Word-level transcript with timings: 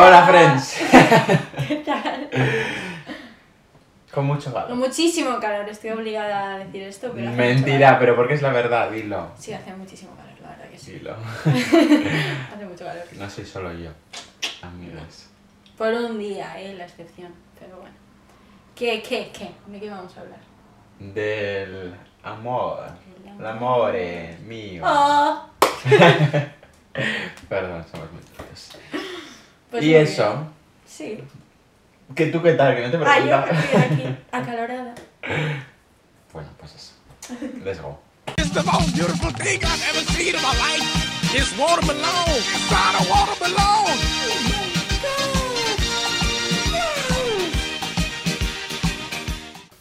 Hola, 0.00 0.24
friends. 0.28 0.76
¿Qué 1.66 1.76
tal? 1.84 2.30
Con 4.14 4.26
mucho 4.26 4.52
Con 4.52 4.62
calor. 4.62 4.76
muchísimo 4.76 5.40
calor, 5.40 5.68
estoy 5.68 5.90
obligada 5.90 6.54
a 6.54 6.58
decir 6.58 6.82
esto, 6.84 7.10
pero 7.12 7.32
Mentira, 7.32 7.98
pero 7.98 8.14
porque 8.14 8.34
es 8.34 8.42
la 8.42 8.52
verdad, 8.52 8.92
dilo. 8.92 9.32
Sí, 9.36 9.52
hace 9.52 9.74
muchísimo 9.74 10.14
calor, 10.14 10.34
la 10.40 10.50
verdad 10.50 10.70
que 10.70 10.78
sí. 10.78 10.92
Dilo. 10.92 11.16
Hace 12.54 12.64
mucho 12.64 12.84
calor. 12.84 13.02
No 13.16 13.28
soy 13.28 13.44
solo 13.44 13.72
yo, 13.72 13.90
amigos. 14.62 15.30
Por 15.76 15.92
un 15.92 16.16
día, 16.16 16.60
eh, 16.60 16.74
la 16.74 16.84
excepción. 16.84 17.34
Pero 17.58 17.78
bueno. 17.78 17.96
¿Qué, 18.76 19.02
qué, 19.02 19.32
qué? 19.36 19.50
¿De 19.66 19.80
qué 19.80 19.90
vamos 19.90 20.16
a 20.16 20.20
hablar? 20.20 20.38
Del 21.00 21.92
amor. 22.22 22.84
El 23.36 23.46
amor 23.46 23.94
mío. 24.46 24.84
¡Oh! 24.86 25.44
Perdón, 27.48 27.84
somos 27.90 28.12
muy 28.12 28.22
feos. 28.22 28.78
Pues 29.70 29.84
y 29.84 29.94
eso, 29.94 30.24
bien. 30.34 30.48
Sí. 30.86 31.24
que 32.14 32.26
tú 32.26 32.42
qué 32.42 32.52
tal, 32.54 32.74
que 32.76 32.82
no 32.88 32.90
te 32.90 32.96
Ah, 33.06 33.18
yo 33.20 33.26
preguntas. 33.26 33.50
que 33.50 33.76
estoy 33.78 33.82
aquí, 33.82 34.16
acalorada. 34.32 34.94
Bueno, 36.32 36.48
pues 36.58 36.74
eso. 36.74 36.92
Let's 37.64 37.80
go. 37.80 37.98
It's 38.38 38.50
the 38.52 38.62
most 38.62 38.94
beautiful 38.94 39.30
thing 39.32 39.60
I've 39.62 39.84
ever 39.90 40.04
seen 40.12 40.34
in 40.34 40.42
my 40.42 40.54
life. 40.56 41.34
It's 41.34 41.52
watermelon. 41.58 42.28
It's 42.28 42.70
not 42.70 42.94
a 42.94 44.57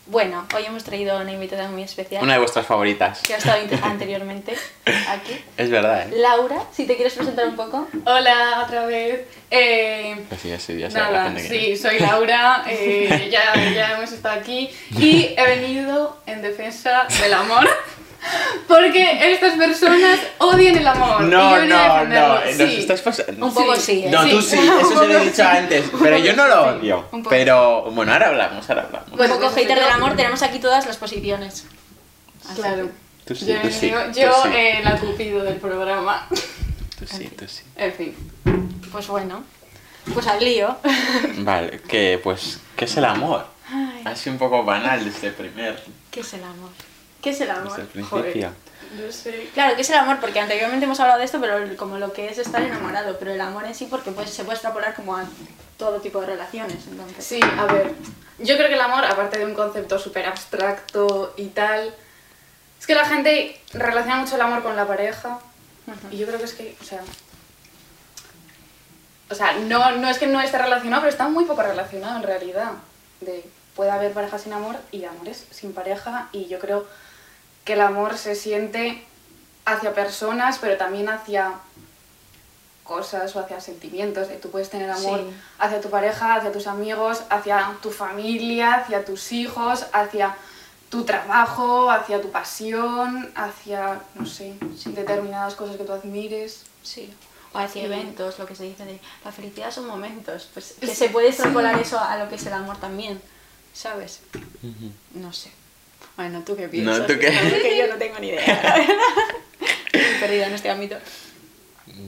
Bueno, 0.09 0.47
hoy 0.55 0.63
hemos 0.65 0.85
traído 0.85 1.19
una 1.19 1.33
invitada 1.33 1.67
muy 1.67 1.83
especial 1.83 2.23
Una 2.23 2.33
de 2.33 2.39
vuestras 2.39 2.65
favoritas. 2.65 3.19
que 3.21 3.33
ha 3.33 3.37
estado 3.37 3.59
anteriormente 3.83 4.55
aquí. 5.09 5.37
Es 5.57 5.69
verdad, 5.69 6.03
¿eh? 6.07 6.15
Laura, 6.17 6.63
si 6.71 6.85
te 6.87 6.95
quieres 6.95 7.13
presentar 7.13 7.45
un 7.47 7.57
poco. 7.57 7.87
Hola, 8.05 8.63
otra 8.65 8.85
vez. 8.85 9.27
Eh, 9.51 10.23
Pues 10.29 10.39
sí, 10.41 10.53
sí, 10.59 10.77
ya 10.79 10.87
la 10.89 11.33
que 11.33 11.41
sí, 11.41 11.75
soy 11.75 11.99
Laura, 11.99 12.63
eh, 12.69 13.27
ya, 13.29 13.53
ya 13.73 13.97
hemos 13.97 14.11
estado 14.11 14.39
aquí 14.39 14.69
y 14.97 15.33
he 15.37 15.43
venido 15.45 16.17
en 16.25 16.41
defensa 16.41 17.05
del 17.21 17.33
amor 17.33 17.67
porque 18.67 19.33
estas 19.33 19.57
personas 19.57 20.19
odian 20.39 20.77
el 20.77 20.87
amor. 20.87 21.21
y 21.23 21.29
yo 21.31 21.37
No, 21.37 21.65
no, 21.65 22.05
no, 22.05 22.35
nos 22.45 22.55
Sí. 22.55 22.75
estás 22.79 23.01
pasando. 23.01 23.45
Un 23.45 23.53
poco 23.53 23.75
sí, 23.75 24.03
¿eh? 24.05 24.09
No, 24.09 24.23
Sí. 24.23 24.29
tú 24.31 24.41
sí, 24.41 24.55
eso 24.81 24.99
se 24.99 25.07
lo 25.07 25.17
he 25.19 25.25
dicho 25.25 25.43
antes, 25.43 25.85
pero 26.01 26.17
yo 26.17 26.35
no 26.35 26.47
lo 26.47 26.63
Sí, 26.73 26.79
odio. 26.79 27.05
un 27.11 27.23
poco. 27.23 27.29
Pero 27.29 27.91
bueno, 27.91 28.13
ahora 28.13 28.27
hablamos, 28.27 28.69
ahora 28.69 28.83
hablamos. 28.83 29.11
Un 29.11 29.17
poco 29.17 29.39
pues 29.39 29.53
hater 29.55 29.77
yo- 29.77 29.83
del 29.83 29.91
amor, 29.93 30.15
tenemos 30.15 30.41
aquí 30.43 30.59
todas 30.59 30.85
las 30.85 30.97
posiciones. 30.97 31.65
Así 32.49 32.61
Claro. 32.61 32.89
Tú 33.25 33.35
sí, 33.35 33.45
yo 33.45 33.59
tú 33.61 33.67
he 33.67 33.71
sí, 33.71 33.89
venido- 33.91 34.11
tú 34.13 34.19
yo, 34.19 34.43
sí. 34.43 34.49
eh, 34.55 34.81
la 34.83 34.97
cupido 34.97 35.43
del 35.43 35.55
programa. 35.57 36.27
Tú 36.97 37.05
sí, 37.05 37.25
tú 37.37 37.45
sí. 37.47 37.63
En 37.75 37.93
fin. 37.93 38.15
Pues 38.91 39.07
bueno, 39.07 39.43
pues 40.13 40.25
al 40.27 40.43
lío. 40.43 40.77
Vale, 41.39 41.81
que 41.81 42.19
pues, 42.23 42.59
¿qué 42.77 42.85
es 42.85 42.95
el 42.97 43.03
amor? 43.05 43.45
Ay, 43.69 44.01
Así 44.05 44.29
un 44.29 44.37
poco 44.37 44.63
banal 44.63 45.03
desde 45.03 45.31
primer, 45.31 45.83
¿Qué 46.09 46.21
es 46.21 46.33
el 46.33 46.43
amor? 46.43 46.69
¿Qué 47.21 47.31
es 47.31 47.41
el 47.41 47.49
amor? 47.51 47.69
desde 47.69 47.81
el 47.83 47.87
principio. 47.87 48.19
Joder. 48.19 48.49
No 49.05 49.11
sé. 49.11 49.49
Claro, 49.53 49.75
¿qué 49.75 49.81
es 49.81 49.89
el 49.89 49.97
amor? 49.97 50.19
Porque 50.21 50.39
anteriormente 50.39 50.85
hemos 50.85 50.99
hablado 50.99 51.19
de 51.19 51.25
esto, 51.25 51.41
pero 51.41 51.57
el- 51.57 51.75
como 51.75 51.97
lo 51.97 52.13
que 52.13 52.29
es 52.29 52.37
estar 52.37 52.61
enamorado, 52.61 53.17
pero 53.19 53.31
el 53.33 53.41
amor 53.41 53.65
en 53.65 53.75
sí 53.75 53.85
porque 53.89 54.11
pues, 54.11 54.29
se 54.29 54.43
puede 54.43 54.55
extrapolar 54.55 54.93
como 54.95 55.15
a 55.17 55.25
todo 55.77 55.99
tipo 55.99 56.21
de 56.21 56.27
relaciones, 56.27 56.87
entonces. 56.87 57.23
Sí, 57.25 57.39
a 57.57 57.65
ver. 57.65 57.91
Yo 58.39 58.55
creo 58.55 58.67
que 58.69 58.75
el 58.75 58.81
amor, 58.81 59.03
aparte 59.03 59.39
de 59.39 59.45
un 59.45 59.53
concepto 59.55 59.99
súper 59.99 60.25
abstracto 60.25 61.33
y 61.37 61.47
tal, 61.47 61.93
es 62.79 62.87
que 62.87 62.95
la 62.95 63.05
gente 63.05 63.59
relaciona 63.73 64.17
mucho 64.17 64.35
el 64.35 64.41
amor 64.41 64.63
con 64.63 64.75
la 64.75 64.87
pareja. 64.87 65.39
Y 66.11 66.17
yo 66.17 66.27
creo 66.27 66.37
que 66.39 66.45
es 66.45 66.53
que, 66.53 66.75
o 66.79 66.83
sea. 66.83 67.01
O 69.29 69.35
sea, 69.35 69.53
no, 69.53 69.91
no 69.97 70.09
es 70.09 70.17
que 70.19 70.27
no 70.27 70.39
esté 70.39 70.57
relacionado, 70.57 71.01
pero 71.01 71.11
está 71.11 71.27
muy 71.27 71.45
poco 71.45 71.61
relacionado 71.61 72.15
en 72.17 72.23
realidad. 72.23 72.71
De, 73.19 73.43
puede 73.75 73.91
haber 73.91 74.13
parejas 74.13 74.41
sin 74.43 74.53
amor 74.53 74.77
y 74.91 75.03
amores 75.03 75.45
sin 75.51 75.73
pareja. 75.73 76.29
Y 76.31 76.47
yo 76.47 76.59
creo 76.59 76.85
que 77.67 77.73
el 77.73 77.81
amor 77.81 78.17
se 78.17 78.33
siente 78.33 79.03
hacia 79.65 79.93
personas, 79.93 80.57
pero 80.59 80.77
también 80.77 81.09
hacia 81.09 81.51
cosas 82.85 83.35
o 83.35 83.39
hacia 83.41 83.59
sentimientos. 83.59 84.29
Tú 84.41 84.49
puedes 84.49 84.69
tener 84.69 84.89
amor 84.89 85.19
Sí. 85.19 85.35
hacia 85.59 85.81
tu 85.81 85.89
pareja, 85.89 86.35
hacia 86.35 86.53
tus 86.53 86.65
amigos, 86.67 87.23
hacia 87.29 87.75
tu 87.81 87.91
familia, 87.91 88.75
hacia 88.75 89.03
tus 89.03 89.33
hijos, 89.33 89.85
hacia 89.91 90.37
tu 90.89 91.03
trabajo, 91.03 91.91
hacia 91.91 92.21
tu 92.21 92.31
pasión, 92.31 93.29
hacia, 93.35 93.99
no 94.15 94.25
sé, 94.25 94.55
determinadas 94.85 95.55
cosas 95.55 95.75
que 95.75 95.83
tú 95.83 95.91
admires. 95.91 96.63
Sí. 96.83 97.13
O 97.51 97.57
hacia 97.59 97.81
Sí. 97.81 97.85
eventos, 97.85 98.39
lo 98.39 98.45
que 98.45 98.55
se 98.55 98.63
dice 98.63 98.85
de 98.85 99.01
la 99.25 99.31
felicidad 99.33 99.71
son 99.71 99.87
momentos. 99.87 100.47
Pues 100.53 100.75
que 100.79 100.87
Sí. 100.87 100.95
se 100.95 101.09
puede 101.09 101.27
extrapolar 101.27 101.77
eso 101.77 101.99
a 101.99 102.15
lo 102.17 102.29
que 102.29 102.35
es 102.35 102.45
el 102.45 102.53
amor 102.53 102.77
también, 102.77 103.21
¿sabes? 103.73 104.21
No 105.13 105.33
sé. 105.33 105.51
Bueno, 106.17 106.43
¿tú 106.43 106.55
qué 106.55 106.67
piensas? 106.67 106.99
No, 106.99 107.05
¿tú 107.05 107.13
qué? 107.19 107.31
Porque 107.49 107.77
yo 107.77 107.87
no 107.87 107.95
tengo 107.97 108.19
ni 108.19 108.29
idea. 108.29 108.75
perdida 110.19 110.47
en 110.47 110.53
este 110.53 110.69
ámbito. 110.69 110.97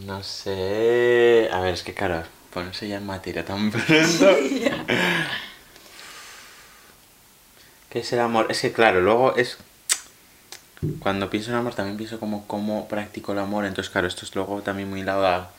No 0.06 0.24
sé... 0.24 1.50
A 1.52 1.60
ver, 1.62 1.74
es 1.74 1.84
que 1.84 1.94
claro, 1.94 2.24
ponerse 2.54 2.88
ya 2.90 2.98
en 2.98 3.06
materia 3.06 3.46
tan 3.46 3.72
pronto... 3.72 4.38
¿Qué 7.90 8.00
es 8.00 8.14
el 8.14 8.20
amor? 8.20 8.48
Es 8.50 8.62
que 8.62 8.72
claro, 8.72 9.02
luego 9.02 9.36
es... 9.36 9.58
Cuando 11.00 11.30
pienso 11.30 11.52
en 11.52 11.58
amor 11.58 11.76
también 11.76 11.98
pienso 11.98 12.20
como 12.20 12.48
cómo 12.48 12.88
practico 12.88 13.34
el 13.34 13.40
amor, 13.40 13.66
entonces 13.66 13.92
claro, 13.92 14.08
esto 14.08 14.26
es 14.26 14.34
luego 14.36 14.62
también 14.62 14.90
muy 14.90 15.04
lado 15.04 15.26
a... 15.26 15.52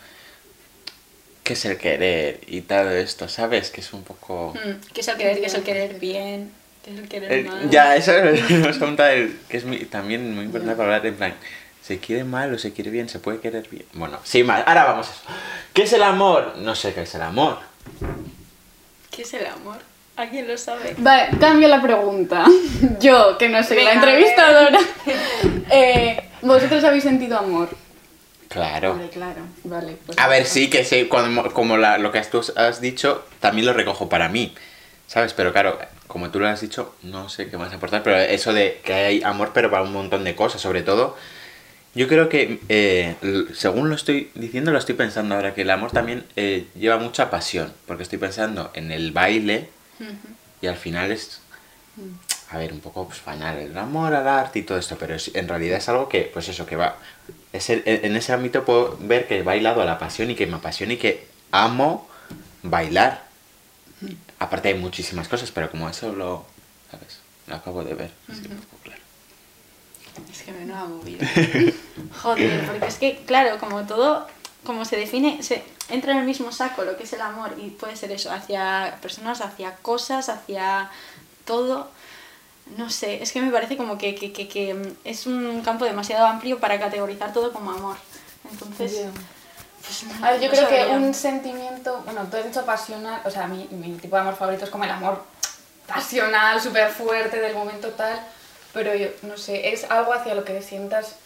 ¿Qué 1.42 1.54
es 1.54 1.64
el 1.64 1.78
querer? 1.78 2.40
Y 2.46 2.62
todo 2.62 2.90
esto, 2.90 3.28
¿sabes? 3.28 3.70
Que 3.70 3.80
es 3.80 3.92
un 3.92 4.04
poco... 4.04 4.54
Mm, 4.54 4.92
¿Qué 4.92 5.00
es 5.00 5.08
el 5.08 5.16
querer? 5.16 5.40
¿Qué 5.40 5.46
es 5.46 5.54
el 5.54 5.62
querer 5.62 5.98
bien? 5.98 6.52
¿Qué 6.84 6.92
es 6.94 6.98
el 6.98 7.08
querer 7.08 7.32
Eh, 7.32 7.42
mal? 7.44 7.70
ya, 7.70 7.94
eso 7.96 8.12
nos 8.58 8.76
pregunta 8.78 9.12
el, 9.12 9.38
que 9.48 9.56
es 9.58 9.64
muy- 9.64 9.84
también 9.84 10.34
muy 10.34 10.44
importante 10.46 10.76
para 10.76 10.94
hablar 10.96 11.06
en 11.06 11.14
plan, 11.16 11.34
¿se 11.82 11.98
quiere 11.98 12.24
mal 12.24 12.52
o 12.54 12.58
se 12.58 12.72
quiere 12.72 12.90
bien? 12.90 13.08
¿Se 13.08 13.18
puede 13.18 13.38
querer 13.40 13.68
bien? 13.68 13.84
Bueno, 13.92 14.18
sí, 14.24 14.42
mal, 14.44 14.64
ahora 14.66 14.84
vamos 14.84 15.08
a 15.08 15.10
eso. 15.12 15.20
¿Qué 15.74 15.82
es 15.82 15.92
el 15.92 16.02
amor? 16.02 16.54
No 16.58 16.74
sé 16.74 16.94
qué 16.94 17.02
es 17.02 17.14
el 17.14 17.22
amor. 17.22 17.58
¿Qué 19.10 19.22
es 19.22 19.34
el 19.34 19.46
amor? 19.46 19.78
¿Alguien 20.16 20.46
lo 20.48 20.56
sabe? 20.58 20.94
Vale, 20.98 21.36
cambio 21.38 21.68
la 21.68 21.80
pregunta. 21.80 22.44
Yo, 23.00 23.36
que 23.38 23.48
no 23.48 23.62
soy 23.62 23.76
Venga, 23.78 23.90
la 23.90 23.94
entrevistadora, 23.96 24.78
eh, 25.70 26.28
¿vosotros 26.42 26.82
habéis 26.84 27.04
sentido 27.04 27.38
amor? 27.38 27.68
Claro. 28.48 28.92
Hombre, 28.92 29.08
claro. 29.10 29.42
Vale, 29.64 29.96
pues... 30.04 30.18
A 30.18 30.26
ver, 30.28 30.44
sí, 30.44 30.68
que 30.68 30.84
sí, 30.84 31.04
cuando- 31.06 31.52
como 31.52 31.76
la- 31.76 31.98
lo 31.98 32.10
que 32.12 32.20
tú 32.22 32.42
has 32.56 32.80
dicho, 32.80 33.24
también 33.38 33.66
lo 33.66 33.72
recojo 33.72 34.08
para 34.08 34.28
mí, 34.28 34.54
¿sabes? 35.06 35.32
Pero 35.34 35.52
claro, 35.52 35.78
como 36.10 36.30
tú 36.30 36.38
lo 36.40 36.48
has 36.48 36.60
dicho, 36.60 36.94
no 37.02 37.28
sé 37.30 37.48
qué 37.48 37.56
más 37.56 37.72
aportar, 37.72 38.02
pero 38.02 38.18
eso 38.18 38.52
de 38.52 38.80
que 38.84 38.92
hay 38.92 39.22
amor, 39.22 39.52
pero 39.54 39.70
para 39.70 39.82
un 39.82 39.92
montón 39.92 40.24
de 40.24 40.34
cosas, 40.36 40.60
sobre 40.60 40.82
todo, 40.82 41.16
yo 41.94 42.06
creo 42.08 42.28
que, 42.28 42.60
eh, 42.68 43.16
según 43.54 43.88
lo 43.88 43.94
estoy 43.94 44.30
diciendo, 44.34 44.70
lo 44.70 44.78
estoy 44.78 44.94
pensando 44.94 45.34
ahora, 45.34 45.54
que 45.54 45.62
el 45.62 45.70
amor 45.70 45.90
también 45.92 46.24
eh, 46.36 46.66
lleva 46.78 46.98
mucha 46.98 47.30
pasión, 47.30 47.72
porque 47.86 48.02
estoy 48.02 48.18
pensando 48.18 48.70
en 48.74 48.92
el 48.92 49.12
baile 49.12 49.68
y 50.60 50.66
al 50.66 50.76
final 50.76 51.10
es, 51.10 51.40
a 52.50 52.58
ver, 52.58 52.72
un 52.72 52.80
poco 52.80 53.06
pues, 53.08 53.24
banal, 53.24 53.56
el 53.58 53.76
amor 53.78 54.14
al 54.14 54.26
arte 54.28 54.58
y 54.58 54.62
todo 54.62 54.78
esto, 54.78 54.96
pero 54.98 55.14
es- 55.14 55.30
en 55.34 55.48
realidad 55.48 55.78
es 55.78 55.88
algo 55.88 56.08
que, 56.08 56.22
pues 56.32 56.48
eso, 56.48 56.66
que 56.66 56.76
va, 56.76 56.96
es 57.52 57.70
el- 57.70 57.82
en 57.86 58.04
en 58.04 58.16
ese 58.16 58.32
ámbito 58.32 58.64
puedo 58.64 58.96
ver 59.00 59.26
que 59.26 59.38
he 59.38 59.42
bailado 59.42 59.80
a 59.82 59.84
la 59.84 59.98
pasión 59.98 60.30
y 60.30 60.34
que 60.34 60.46
me 60.46 60.56
apasiona 60.56 60.92
y 60.92 60.96
que 60.96 61.26
amo 61.52 62.08
bailar. 62.62 63.29
Aparte 64.40 64.68
hay 64.68 64.74
muchísimas 64.74 65.28
cosas, 65.28 65.50
pero 65.52 65.70
como 65.70 65.88
eso 65.88 66.12
lo, 66.12 66.44
¿sabes? 66.90 67.18
Lo 67.46 67.56
acabo 67.56 67.84
de 67.84 67.94
ver. 67.94 68.10
así 68.26 68.40
un 68.48 68.56
poco 68.56 68.82
claro. 68.82 69.02
Es 70.32 70.42
que 70.42 70.52
movida. 70.52 71.26
Joder, 72.22 72.66
porque 72.66 72.86
es 72.86 72.96
que, 72.96 73.22
claro, 73.26 73.58
como 73.58 73.84
todo, 73.84 74.26
como 74.64 74.86
se 74.86 74.96
define, 74.96 75.42
se 75.42 75.62
entra 75.90 76.12
en 76.12 76.18
el 76.18 76.24
mismo 76.24 76.52
saco 76.52 76.84
lo 76.84 76.96
que 76.96 77.04
es 77.04 77.12
el 77.12 77.20
amor 77.20 77.54
y 77.62 77.68
puede 77.68 77.96
ser 77.96 78.12
eso, 78.12 78.32
hacia 78.32 78.98
personas, 79.02 79.42
hacia 79.42 79.76
cosas, 79.76 80.30
hacia 80.30 80.90
todo. 81.44 81.90
No 82.78 82.88
sé, 82.88 83.22
es 83.22 83.32
que 83.32 83.42
me 83.42 83.50
parece 83.50 83.76
como 83.76 83.98
que, 83.98 84.14
que, 84.14 84.32
que, 84.32 84.48
que, 84.48 84.94
es 85.04 85.26
un 85.26 85.60
campo 85.62 85.84
demasiado 85.84 86.26
amplio 86.26 86.58
para 86.60 86.80
categorizar 86.80 87.32
todo 87.34 87.52
como 87.52 87.72
amor. 87.72 87.96
Entonces, 88.50 89.06
pues 89.84 90.04
no, 90.04 90.26
A 90.26 90.32
ver, 90.32 90.40
yo 90.40 90.46
no 90.48 90.52
creo 90.54 90.68
que 90.68 90.78
sabría. 90.80 90.96
un 90.96 91.14
sentimiento, 91.14 92.02
bueno, 92.04 92.26
tú 92.30 92.36
has 92.36 92.44
dicho 92.44 92.64
pasional, 92.64 93.20
o 93.24 93.30
sea, 93.30 93.46
mi, 93.46 93.66
mi 93.70 93.92
tipo 93.96 94.16
de 94.16 94.22
amor 94.22 94.36
favorito 94.36 94.64
es 94.64 94.70
como 94.70 94.84
el 94.84 94.90
amor 94.90 95.24
pasional, 95.86 96.60
súper 96.60 96.90
fuerte 96.90 97.40
del 97.40 97.54
momento 97.54 97.88
tal, 97.90 98.20
pero 98.72 98.94
yo, 98.94 99.08
no 99.22 99.36
sé, 99.36 99.72
es 99.72 99.90
algo 99.90 100.12
hacia 100.12 100.34
lo 100.34 100.44
que 100.44 100.62
sientas 100.62 101.16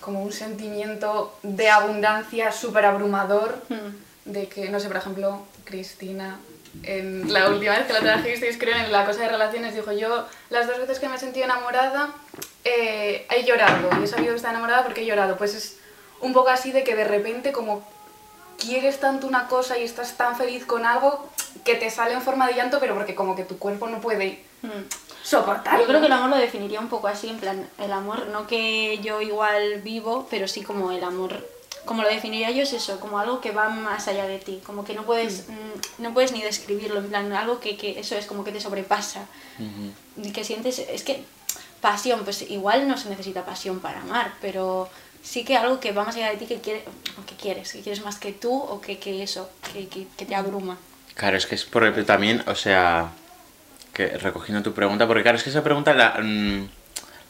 como 0.00 0.22
un 0.22 0.32
sentimiento 0.32 1.36
de 1.42 1.68
abundancia 1.70 2.52
súper 2.52 2.84
abrumador, 2.86 3.62
Mm. 3.68 4.30
de 4.30 4.48
que, 4.48 4.68
no 4.70 4.78
sé, 4.80 4.86
por 4.88 4.96
ejemplo, 4.98 5.42
Cristina, 5.64 6.38
en 6.84 7.32
la 7.32 7.48
última 7.48 7.76
vez 7.76 7.86
que 7.86 7.92
la 7.92 8.00
trajisteis, 8.00 8.56
creo, 8.58 8.76
en 8.76 8.92
la 8.92 9.04
cosa 9.04 9.20
de 9.22 9.28
relaciones, 9.28 9.74
dijo 9.74 9.90
yo, 9.92 10.26
las 10.50 10.66
dos 10.68 10.78
veces 10.78 11.00
que 11.00 11.08
me 11.08 11.16
he 11.16 11.18
sentido 11.18 11.44
enamorada, 11.46 12.10
eh, 12.64 13.26
he 13.28 13.44
llorado, 13.44 13.88
y 14.00 14.04
he 14.04 14.06
sabido 14.06 14.30
que 14.30 14.36
está 14.36 14.50
enamorada 14.50 14.84
porque 14.84 15.00
he 15.02 15.06
llorado, 15.06 15.36
pues 15.36 15.54
es 15.54 15.76
un 16.20 16.32
poco 16.32 16.48
así 16.50 16.72
de 16.72 16.84
que 16.84 16.94
de 16.94 17.04
repente 17.04 17.52
como 17.52 17.82
quieres 18.58 19.00
tanto 19.00 19.26
una 19.26 19.48
cosa 19.48 19.78
y 19.78 19.84
estás 19.84 20.16
tan 20.16 20.36
feliz 20.36 20.66
con 20.66 20.84
algo 20.84 21.28
que 21.64 21.74
te 21.76 21.90
sale 21.90 22.12
en 22.14 22.20
forma 22.22 22.46
de 22.46 22.54
llanto, 22.54 22.78
pero 22.78 22.94
porque 22.94 23.14
como 23.14 23.34
que 23.34 23.44
tu 23.44 23.58
cuerpo 23.58 23.86
no 23.88 24.00
puede 24.00 24.48
Mm. 24.62 24.68
soportarlo. 25.22 25.80
Yo 25.80 25.86
creo 25.86 26.00
que 26.00 26.06
el 26.06 26.12
amor 26.12 26.28
lo 26.30 26.36
definiría 26.36 26.80
un 26.80 26.88
poco 26.88 27.06
así, 27.08 27.28
en 27.30 27.38
plan, 27.38 27.66
el 27.78 27.92
amor, 27.92 28.26
no 28.26 28.46
que 28.46 28.98
yo 28.98 29.22
igual 29.22 29.80
vivo, 29.80 30.26
pero 30.30 30.46
sí 30.48 30.62
como 30.62 30.92
el 30.92 31.02
amor, 31.02 31.48
como 31.86 32.02
lo 32.02 32.08
definiría 32.10 32.50
yo 32.50 32.62
es 32.64 32.74
eso, 32.74 33.00
como 33.00 33.18
algo 33.18 33.40
que 33.40 33.52
va 33.52 33.70
más 33.70 34.06
allá 34.08 34.26
de 34.26 34.38
ti, 34.38 34.60
como 34.66 34.84
que 34.84 34.92
no 34.94 35.04
puedes, 35.04 35.48
mm, 35.48 36.02
no 36.02 36.12
puedes 36.12 36.32
ni 36.32 36.42
describirlo, 36.42 36.98
en 37.00 37.08
plan, 37.08 37.32
algo 37.32 37.58
que, 37.58 37.78
que 37.78 37.98
eso 37.98 38.16
es 38.16 38.26
como 38.26 38.44
que 38.44 38.52
te 38.52 38.60
sobrepasa, 38.60 39.24
y 40.22 40.30
que 40.32 40.44
sientes, 40.44 40.78
es 40.78 41.02
que 41.04 41.24
pasión, 41.80 42.20
pues 42.24 42.42
igual 42.42 42.86
no 42.86 42.98
se 42.98 43.08
necesita 43.08 43.46
pasión 43.46 43.80
para 43.80 44.02
amar, 44.02 44.34
pero 44.42 44.90
sí 45.22 45.44
que 45.44 45.56
algo 45.56 45.80
que 45.80 45.92
va 45.92 46.04
más 46.04 46.16
allá 46.16 46.30
de 46.30 46.36
ti 46.36 46.46
que, 46.46 46.60
quiere, 46.60 46.84
que 47.26 47.34
quieres, 47.36 47.72
que 47.72 47.80
quieres 47.80 48.02
más 48.04 48.18
que 48.18 48.32
tú 48.32 48.54
o 48.54 48.80
que, 48.80 48.98
que 48.98 49.22
eso, 49.22 49.50
que, 49.72 49.88
que, 49.88 50.06
que 50.16 50.26
te 50.26 50.34
abruma. 50.34 50.78
Claro, 51.14 51.36
es 51.36 51.46
que 51.46 51.54
es 51.54 51.64
porque 51.64 52.02
también, 52.02 52.42
o 52.46 52.54
sea, 52.54 53.12
que 53.92 54.08
recogiendo 54.18 54.62
tu 54.62 54.72
pregunta, 54.72 55.06
porque 55.06 55.22
claro, 55.22 55.36
es 55.36 55.44
que 55.44 55.50
esa 55.50 55.62
pregunta 55.62 55.92
la, 55.92 56.18
mm, 56.20 56.68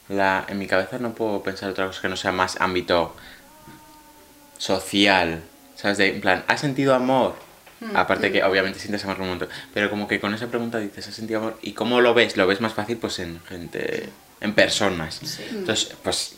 la 0.09 0.45
en 0.47 0.57
mi 0.57 0.67
cabeza 0.67 0.97
no 0.99 1.13
puedo 1.13 1.43
pensar 1.43 1.69
otra 1.69 1.87
cosa 1.87 2.01
que 2.01 2.09
no 2.09 2.15
sea 2.15 2.31
más 2.31 2.59
ámbito 2.59 3.15
social, 4.57 5.41
¿sabes? 5.75 5.97
De, 5.97 6.09
en 6.09 6.21
plan, 6.21 6.43
¿has 6.47 6.61
sentido 6.61 6.93
amor? 6.93 7.35
Aparte 7.95 8.31
que 8.31 8.43
obviamente 8.43 8.77
sientes 8.77 9.03
amor 9.05 9.19
un 9.21 9.29
montón, 9.29 9.49
pero 9.73 9.89
como 9.89 10.07
que 10.07 10.19
con 10.19 10.35
esa 10.35 10.45
pregunta 10.47 10.77
dices, 10.77 11.07
¿has 11.07 11.15
sentido 11.15 11.39
amor? 11.39 11.57
¿Y 11.63 11.71
cómo 11.71 11.99
lo 11.99 12.13
ves? 12.13 12.37
Lo 12.37 12.45
ves 12.45 12.61
más 12.61 12.73
fácil 12.73 12.97
pues 12.97 13.17
en 13.17 13.41
gente, 13.49 14.07
en 14.39 14.53
personas. 14.53 15.19
Entonces, 15.51 15.95
pues 16.03 16.35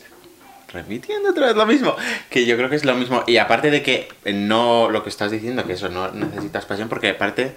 repitiendo 0.74 1.30
otra 1.30 1.46
vez 1.46 1.56
lo 1.56 1.64
mismo, 1.64 1.96
que 2.28 2.44
yo 2.44 2.56
creo 2.56 2.68
que 2.68 2.76
es 2.76 2.84
lo 2.84 2.94
mismo. 2.94 3.24
Y 3.26 3.38
aparte 3.38 3.70
de 3.70 3.82
que 3.82 4.08
no 4.34 4.90
lo 4.90 5.02
que 5.02 5.08
estás 5.08 5.30
diciendo, 5.30 5.64
que 5.64 5.72
eso 5.72 5.88
no 5.88 6.10
necesitas 6.10 6.66
pasión, 6.66 6.88
porque 6.90 7.10
aparte, 7.10 7.56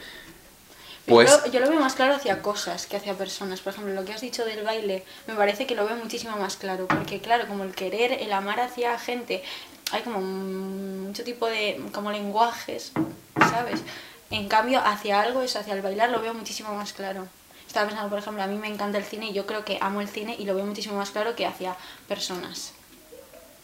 pues... 1.06 1.30
Yo, 1.30 1.52
yo 1.52 1.60
lo 1.60 1.70
veo 1.70 1.80
más 1.80 1.96
claro 1.96 2.16
hacia 2.16 2.42
cosas 2.42 2.86
que 2.86 2.96
hacia 2.96 3.14
personas. 3.16 3.60
Por 3.60 3.74
ejemplo, 3.74 3.94
lo 3.94 4.06
que 4.06 4.14
has 4.14 4.22
dicho 4.22 4.46
del 4.46 4.64
baile, 4.64 5.04
me 5.28 5.34
parece 5.34 5.66
que 5.66 5.76
lo 5.76 5.86
veo 5.86 5.98
muchísimo 5.98 6.38
más 6.38 6.56
claro. 6.56 6.88
Porque 6.88 7.20
claro, 7.20 7.48
como 7.48 7.64
el 7.64 7.74
querer, 7.74 8.14
el 8.14 8.32
amar 8.32 8.60
hacia 8.60 8.98
gente, 9.00 9.44
hay 9.92 10.02
como 10.02 10.22
mucho 10.22 11.24
tipo 11.24 11.48
de 11.48 11.82
como 11.92 12.12
lenguajes, 12.12 12.92
¿sabes? 13.40 13.82
En 14.30 14.48
cambio, 14.50 14.82
hacia 14.84 15.22
algo, 15.22 15.42
eso, 15.42 15.60
hacia 15.60 15.74
el 15.74 15.82
bailar, 15.82 16.10
lo 16.10 16.22
veo 16.22 16.34
muchísimo 16.34 16.74
más 16.76 16.94
claro. 16.94 17.28
Estaba 17.66 17.88
pensando, 17.88 18.10
por 18.10 18.20
ejemplo, 18.20 18.44
a 18.44 18.48
mí 18.48 18.58
me 18.58 18.68
encanta 18.68 18.98
el 18.98 19.04
cine 19.04 19.28
y 19.28 19.34
yo 19.34 19.46
creo 19.46 19.64
que 19.64 19.78
amo 19.82 20.02
el 20.02 20.08
cine 20.08 20.36
y 20.38 20.46
lo 20.46 20.56
veo 20.56 20.66
muchísimo 20.66 20.98
más 20.98 21.12
claro 21.12 21.36
que 21.36 21.46
hacia 21.46 21.76
personas. 22.08 22.74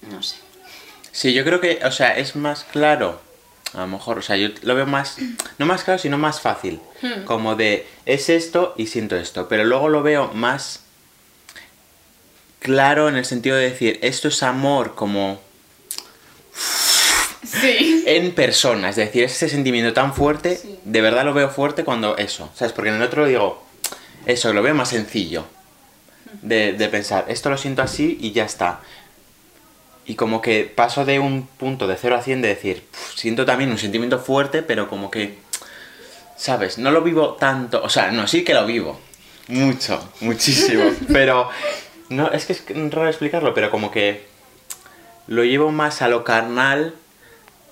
No 0.10 0.22
sé. 0.24 0.38
Sí, 1.12 1.34
yo 1.34 1.44
creo 1.44 1.62
que, 1.62 1.80
o 1.86 1.92
sea, 1.92 2.18
es 2.18 2.36
más 2.36 2.64
claro. 2.64 3.22
A 3.74 3.82
lo 3.82 3.88
mejor, 3.88 4.20
o 4.20 4.22
sea, 4.22 4.36
yo 4.38 4.50
lo 4.62 4.76
veo 4.76 4.86
más, 4.86 5.18
no 5.58 5.66
más 5.66 5.84
claro, 5.84 6.00
sino 6.00 6.18
más 6.18 6.42
fácil. 6.42 6.80
Hmm. 7.02 7.24
Como 7.26 7.56
de, 7.56 7.88
es 8.06 8.30
esto 8.30 8.74
y 8.78 8.88
siento 8.88 9.16
esto. 9.16 9.48
Pero 9.48 9.64
luego 9.64 9.90
lo 9.90 10.04
veo 10.04 10.32
más 10.34 10.82
claro 12.60 13.10
en 13.10 13.16
el 13.16 13.26
sentido 13.26 13.56
de 13.58 13.70
decir, 13.70 14.00
esto 14.02 14.28
es 14.30 14.42
amor 14.44 14.96
como 14.96 15.40
Sí. 17.44 18.04
en 18.08 18.34
persona. 18.34 18.90
Es 18.90 18.96
decir, 18.96 19.24
ese 19.24 19.50
sentimiento 19.50 19.94
tan 19.94 20.14
fuerte, 20.14 20.56
Sí. 20.58 20.80
de 20.84 21.02
verdad 21.02 21.26
lo 21.26 21.34
veo 21.34 21.50
fuerte 21.50 21.84
cuando 21.84 22.18
eso. 22.18 22.50
¿Sabes? 22.56 22.74
Porque 22.74 22.90
en 22.90 22.96
el 22.96 23.02
otro 23.04 23.26
digo, 23.26 23.64
eso, 24.26 24.54
lo 24.54 24.62
veo 24.64 24.74
más 24.76 24.90
sencillo. 24.90 25.46
De, 26.42 26.74
de 26.74 26.88
pensar, 26.90 27.26
esto 27.28 27.50
lo 27.50 27.58
siento 27.58 27.82
así 27.84 28.18
y 28.20 28.32
ya 28.32 28.46
está. 28.46 28.80
Y 30.06 30.16
como 30.16 30.42
que 30.42 30.66
paso 30.66 31.06
de 31.06 31.20
un 31.20 31.48
punto 31.48 31.88
de 31.88 31.96
0 31.96 32.16
a 32.16 32.22
100 32.22 32.42
de 32.42 32.50
decir, 32.50 32.84
"Puf, 32.92 33.16
siento 33.16 33.46
también 33.46 33.72
un 33.72 33.78
sentimiento 33.78 34.20
fuerte, 34.20 34.62
pero 34.62 34.90
como 34.90 35.10
que, 35.10 35.38
¿sabes? 36.36 36.78
No 36.78 36.92
lo 36.92 37.02
vivo 37.02 37.34
tanto, 37.34 37.82
o 37.82 37.90
sea, 37.90 38.12
no, 38.12 38.28
sí 38.28 38.44
que 38.44 38.54
lo 38.54 38.66
vivo. 38.66 39.00
Mucho, 39.48 40.12
muchísimo. 40.22 40.84
pero, 41.14 41.50
no, 42.10 42.32
es 42.32 42.46
que 42.46 42.54
es 42.54 42.64
raro 42.92 43.08
explicarlo, 43.08 43.54
pero 43.54 43.72
como 43.72 43.92
que 43.92 44.26
lo 45.28 45.44
llevo 45.44 45.72
más 45.72 46.02
a 46.02 46.08
lo 46.08 46.24
carnal, 46.24 46.96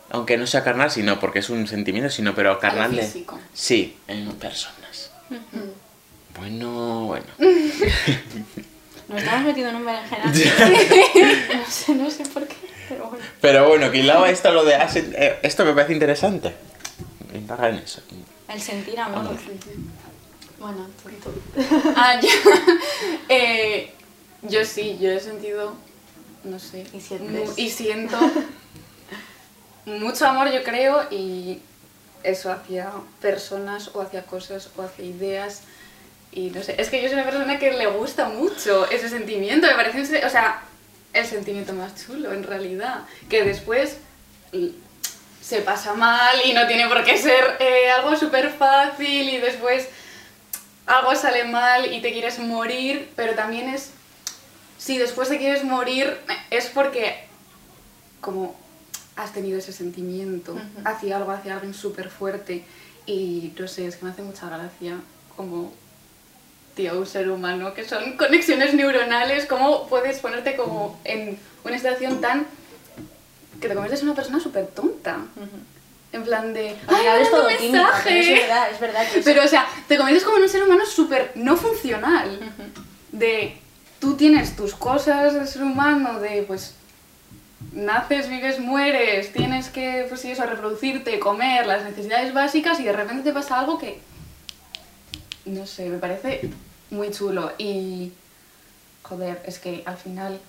aunque 0.10 0.38
no 0.38 0.48
sea 0.48 0.64
carnal, 0.64 0.92
sino 0.92 1.20
porque 1.20 1.40
es 1.40 1.50
un 1.50 1.68
sentimiento, 1.68 2.10
sino 2.10 2.34
pero 2.36 2.60
carnal 2.60 2.96
de... 2.96 3.26
Sí, 3.54 3.98
en 4.08 4.32
personas. 4.34 5.12
Bueno, 6.38 7.06
bueno. 7.06 7.26
Nos 9.12 9.22
estamos 9.22 9.44
metiendo 9.46 9.70
en 9.72 9.76
un 9.76 9.86
berenjenal. 9.86 10.34
no 11.58 11.66
sé, 11.70 11.96
no 11.96 12.10
sé 12.10 12.24
por 12.28 12.48
qué, 12.48 12.56
pero 12.88 13.10
bueno. 13.10 13.26
Pero 13.42 13.68
bueno, 13.68 13.92
que 13.92 13.98
hilaba 13.98 14.30
esto 14.30 14.52
lo 14.52 14.64
de... 14.64 14.74
eh, 14.76 15.40
esto 15.44 15.66
me 15.66 15.74
parece 15.74 15.94
interesante. 15.94 16.56
Indaga 17.34 17.70
en 17.70 17.76
eso. 17.76 18.02
El 18.48 18.62
sentir 18.62 19.00
amor. 19.00 19.20
Amor. 19.20 19.38
Bueno, 20.60 20.88
tú, 21.04 21.10
tú. 21.32 21.32
Ah, 21.96 22.20
ya. 22.22 22.30
Eh, 23.30 23.94
yo 24.44 24.64
sí, 24.66 24.98
yo 25.00 25.10
he 25.12 25.20
sentido, 25.20 25.74
no 26.44 26.60
sé, 26.60 26.86
Y 26.94 27.00
sientes. 27.02 27.58
y 27.58 27.70
siento 27.70 28.18
mucho 29.86 30.26
amor, 30.28 30.52
yo 30.52 30.64
creo, 30.64 31.08
y 31.12 31.60
eso 32.24 32.52
hacia 32.52 32.92
personas 33.22 33.92
o 33.94 34.02
hacia 34.02 34.24
cosas 34.24 34.70
o 34.78 34.82
hacia 34.84 35.06
ideas. 35.06 35.62
Y 36.32 36.50
no 36.50 36.64
sé, 36.64 36.76
es 36.78 36.90
que 36.90 37.02
yo 37.02 37.10
soy 37.10 37.16
una 37.16 37.26
persona 37.26 37.60
que 37.60 37.72
le 37.72 37.88
gusta 37.88 38.30
mucho 38.30 38.90
ese 38.90 39.10
sentimiento, 39.10 39.68
me 39.68 39.74
parece, 39.74 40.26
o 40.26 40.30
sea, 40.30 40.62
el 41.14 41.26
sentimiento 41.26 41.74
más 41.74 41.94
chulo 42.06 42.32
en 42.32 42.44
realidad, 42.44 43.02
que 43.30 43.44
después 43.44 43.98
se 45.42 45.62
pasa 45.62 45.94
mal 45.94 46.38
y 46.46 46.54
no 46.54 46.68
tiene 46.68 46.88
por 46.88 47.04
qué 47.04 47.18
ser 47.18 47.58
eh, 47.60 47.90
algo 47.90 48.16
súper 48.16 48.50
fácil 48.52 49.30
y 49.30 49.38
después 49.38 49.90
algo 50.86 51.16
sale 51.16 51.44
mal 51.46 51.92
y 51.94 52.02
te 52.02 52.14
quieres 52.14 52.40
morir, 52.40 53.10
pero 53.16 53.34
también 53.34 53.70
es, 53.70 53.92
si 54.78 54.98
después 54.98 55.30
te 55.30 55.38
quieres 55.38 55.64
morir 55.64 56.18
es 56.50 56.68
porque 56.68 57.26
como 58.22 58.56
has 59.16 59.34
tenido 59.34 59.58
ese 59.58 59.74
sentimiento 59.74 60.58
hacia 60.86 61.18
algo, 61.18 61.32
hacia 61.32 61.54
alguien 61.54 61.74
súper 61.74 62.10
fuerte 62.10 62.64
y 63.06 63.54
no 63.60 63.68
sé, 63.68 63.88
es 63.88 63.98
que 63.98 64.06
me 64.06 64.12
hace 64.12 64.22
mucha 64.22 64.48
gracia 64.48 64.98
como 65.36 65.74
tío, 66.76 66.98
un 66.98 67.06
ser 67.06 67.30
humano, 67.30 67.74
que 67.74 67.84
son 67.84 68.18
conexiones 68.18 68.74
neuronales, 68.74 69.46
cómo 69.46 69.88
puedes 69.88 70.20
ponerte 70.20 70.56
como 70.56 71.00
en 71.04 71.38
una 71.64 71.78
situación 71.78 72.22
tan 72.22 72.48
que 73.62 73.68
te 73.68 73.74
conviertes 73.74 74.02
en 74.02 74.08
una 74.08 74.16
persona 74.16 74.40
súper 74.40 74.68
tonta. 74.68 75.20
En 76.12 76.24
plan 76.24 76.54
de. 76.54 76.76
Final 76.88 77.02
¡Ay, 77.06 77.22
es 77.22 77.32
manda 77.32 77.38
todo 77.38 77.48
pero 78.04 78.20
es 78.20 78.30
verdad, 78.30 78.72
es 78.72 78.80
verdad 78.80 79.08
que 79.10 79.22
Pero, 79.22 79.44
o 79.44 79.48
sea, 79.48 79.66
te 79.88 79.96
conviertes 79.96 80.26
como 80.26 80.38
en 80.38 80.44
un 80.44 80.50
ser 80.50 80.64
humano 80.64 80.86
súper 80.86 81.32
no 81.36 81.56
funcional. 81.56 82.40
De. 83.12 83.58
Tú 84.00 84.16
tienes 84.16 84.56
tus 84.56 84.74
cosas 84.74 85.34
de 85.36 85.48
ser 85.48 85.64
humano, 85.64 86.20
de 86.20 86.44
pues. 86.44 86.76
Naces, 87.74 88.28
vives, 88.28 88.60
mueres, 88.60 89.32
tienes 89.32 89.70
que, 89.70 90.06
pues 90.10 90.20
sí, 90.20 90.32
eso, 90.32 90.44
reproducirte, 90.46 91.20
comer, 91.20 91.68
las 91.68 91.84
necesidades 91.84 92.34
básicas 92.34 92.80
y 92.80 92.84
de 92.84 92.92
repente 92.92 93.24
te 93.24 93.32
pasa 93.32 93.60
algo 93.60 93.78
que. 93.78 94.02
No 95.46 95.66
sé, 95.66 95.90
me 95.90 95.98
parece 95.98 96.50
muy 96.90 97.12
chulo. 97.12 97.52
Y. 97.58 98.12
Joder, 99.04 99.42
es 99.46 99.60
que 99.60 99.84
al 99.86 99.98
final 99.98 100.40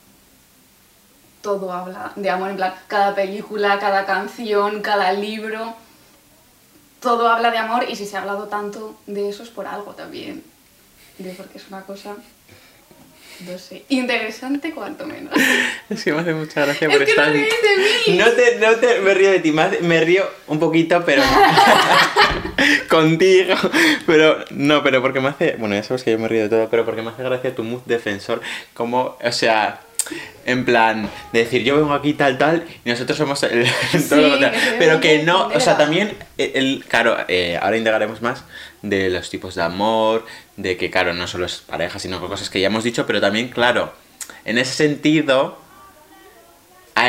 todo 1.43 1.73
habla 1.73 2.13
de 2.17 2.31
amor, 2.31 2.51
en 2.51 2.57
plan, 2.57 2.75
cada 2.87 3.15
película, 3.15 3.79
cada 3.79 4.07
canción, 4.07 4.81
cada 4.81 5.13
libro, 5.13 5.75
todo 7.01 7.29
habla 7.29 7.51
de 7.51 7.59
amor 7.59 7.85
y 7.89 7.97
si 7.97 8.07
se 8.07 8.17
ha 8.17 8.21
hablado 8.21 8.47
tanto 8.47 8.97
de 9.07 9.29
eso 9.29 9.43
es 9.43 9.51
por 9.51 9.67
algo 9.67 9.93
también. 9.93 10.45
De 11.19 11.33
porque 11.33 11.59
es 11.59 11.69
una 11.69 11.83
cosa, 11.83 12.15
no 13.41 13.59
sé, 13.59 13.85
interesante 13.89 14.73
cuanto 14.73 15.07
menos. 15.07 15.35
Es 15.91 16.05
que 16.05 16.13
me 16.13 16.21
hace 16.21 16.35
mucha 16.35 16.65
gracia 16.65 16.89
Es 16.89 16.97
por 16.97 17.05
que 17.05 17.11
estar... 17.11 17.29
no 17.29 17.33
ríes 17.35 17.49
de 17.63 18.13
mí. 18.13 18.19
No 18.19 18.31
te, 18.31 18.57
no 18.57 18.77
te 18.77 19.01
me 19.01 19.15
río 19.15 19.31
de 19.31 19.41
ti, 19.41 19.53
más 19.53 19.81
me 19.81 20.01
río 20.01 20.25
un 20.47 20.59
poquito, 20.59 21.03
pero 21.05 21.23
contigo. 22.89 23.55
Pero 24.07 24.45
no, 24.51 24.83
pero 24.83 25.03
porque 25.03 25.21
me 25.21 25.29
hace, 25.29 25.57
bueno, 25.59 25.75
ya 25.75 25.83
sabes 25.83 26.03
que 26.03 26.13
yo 26.13 26.19
me 26.19 26.29
río 26.29 26.43
de 26.43 26.49
todo, 26.49 26.69
pero 26.71 26.85
porque 26.85 27.03
me 27.03 27.11
hace 27.11 27.23
gracia 27.23 27.55
tu 27.55 27.65
mood 27.65 27.83
defensor, 27.87 28.41
como, 28.75 29.17
o 29.23 29.33
sea, 29.33 29.81
en 30.45 30.65
plan, 30.65 31.09
de 31.33 31.41
decir, 31.41 31.63
yo 31.63 31.77
vengo 31.77 31.93
aquí 31.95 32.15
tal, 32.15 32.37
tal, 32.39 32.67
y 32.85 32.91
nosotros 32.91 33.17
somos 33.17 33.43
el, 33.45 33.65
todo 34.09 34.21
lo 34.21 34.35
Sí, 34.37 34.41
que 34.41 34.53
Pero 34.79 35.01
que 35.01 35.23
no, 35.23 35.47
o 35.49 35.61
sea, 35.61 35.77
también, 35.77 36.17
el, 36.39 36.51
el- 36.55 36.85
claro, 36.89 37.17
eh, 37.29 37.59
ahora 37.61 37.77
indagaremos 37.77 38.23
más 38.23 38.45
de 38.83 39.11
los 39.11 39.31
tipos 39.31 39.55
de 39.55 39.63
amor, 39.63 40.27
de 40.57 40.77
que, 40.77 40.91
claro, 40.91 41.15
no 41.15 41.27
solo 41.29 41.47
es 41.47 41.57
pareja, 41.59 41.99
sino 41.99 42.21
cosas 42.21 42.51
que 42.51 42.61
ya 42.61 42.67
hemos 42.67 42.85
dicho, 42.85 43.07
pero 43.07 43.21
también, 43.21 43.49
claro, 43.49 43.93
en 44.45 44.59
ese 44.59 44.73
sentido, 44.75 45.59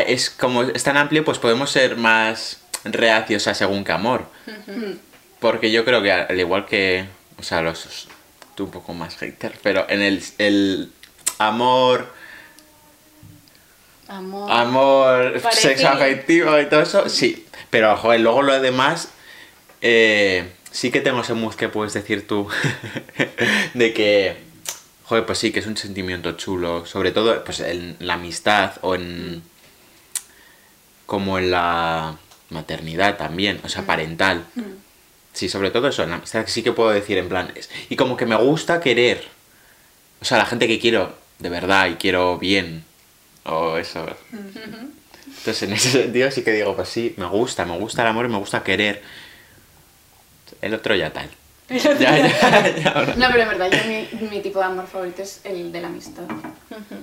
es 0.07 0.29
como 0.29 0.63
es 0.63 0.83
tan 0.83 0.97
amplio, 0.97 1.23
pues 1.25 1.39
podemos 1.39 1.69
ser 1.71 1.97
más 1.97 2.61
reacios 2.83 3.47
a 3.47 3.53
según 3.53 3.83
qué 3.83 3.91
amor. 3.91 4.25
Porque 5.39 5.71
yo 5.71 5.83
creo 5.83 6.01
que 6.01 6.11
al 6.11 6.39
igual 6.39 6.65
que, 6.65 7.05
o 7.37 7.43
sea, 7.43 7.61
los 7.61 8.07
tú 8.55 8.65
un 8.65 8.71
poco 8.71 8.93
más 8.93 9.17
hater, 9.17 9.53
pero 9.63 9.85
en 9.89 10.01
el, 10.01 10.23
el 10.37 10.91
amor 11.39 12.13
Amor. 14.07 14.51
amor, 14.51 15.39
sexo 15.51 15.87
afectivo 15.87 16.59
y 16.59 16.65
todo 16.67 16.81
eso, 16.81 17.09
sí. 17.09 17.45
Pero, 17.69 17.95
joder, 17.97 18.19
luego 18.19 18.41
lo 18.41 18.59
demás, 18.61 19.09
eh, 19.81 20.51
sí 20.71 20.91
que 20.91 21.01
tengo 21.01 21.21
ese 21.21 21.33
mood 21.33 21.55
que 21.55 21.69
puedes 21.69 21.93
decir 21.93 22.27
tú, 22.27 22.47
de 23.73 23.93
que, 23.93 24.37
joder, 25.05 25.25
pues 25.25 25.39
sí, 25.39 25.51
que 25.51 25.59
es 25.59 25.67
un 25.67 25.77
sentimiento 25.77 26.33
chulo, 26.33 26.85
sobre 26.85 27.11
todo 27.11 27.43
pues 27.43 27.59
en 27.61 27.95
la 27.99 28.15
amistad 28.15 28.73
o 28.81 28.95
en... 28.95 29.41
como 31.05 31.37
en 31.37 31.51
la 31.51 32.17
maternidad 32.49 33.17
también, 33.17 33.59
o 33.63 33.69
sea, 33.69 33.83
parental. 33.85 34.45
Sí, 35.33 35.49
sobre 35.49 35.71
todo 35.71 35.87
eso, 35.87 36.03
en 36.03 36.09
la 36.11 36.17
amistad 36.17 36.43
sí 36.47 36.61
que 36.61 36.71
puedo 36.73 36.91
decir 36.91 37.17
en 37.17 37.29
plan, 37.29 37.51
es- 37.55 37.69
y 37.89 37.95
como 37.95 38.15
que 38.17 38.25
me 38.25 38.35
gusta 38.35 38.79
querer, 38.79 39.23
o 40.21 40.25
sea, 40.25 40.37
la 40.37 40.45
gente 40.45 40.67
que 40.67 40.79
quiero 40.79 41.15
de 41.39 41.49
verdad 41.49 41.87
y 41.87 41.95
quiero 41.95 42.37
bien, 42.37 42.85
o 43.45 43.77
eso. 43.77 44.05
Entonces, 45.25 45.63
en 45.63 45.73
ese 45.73 45.91
sentido 45.91 46.31
sí 46.31 46.43
que 46.43 46.51
digo, 46.51 46.75
pues 46.75 46.89
sí, 46.89 47.13
me 47.17 47.25
gusta, 47.25 47.65
me 47.65 47.77
gusta 47.77 48.01
el 48.01 48.09
amor 48.09 48.25
y 48.25 48.29
me 48.29 48.37
gusta 48.37 48.63
querer. 48.63 49.01
El 50.61 50.73
otro 50.73 50.95
ya 50.95 51.11
tal. 51.11 51.29
Ya, 51.69 51.93
ya, 51.97 52.75
ya. 52.75 53.13
No, 53.17 53.27
pero 53.31 53.43
en 53.43 53.49
verdad, 53.49 53.69
yo 53.71 53.79
mi, 53.87 54.29
mi 54.29 54.41
tipo 54.41 54.59
de 54.59 54.65
amor 54.65 54.85
favorito 54.85 55.21
es 55.21 55.41
el 55.43 55.71
de 55.71 55.81
la 55.81 55.87
amistad. 55.87 56.23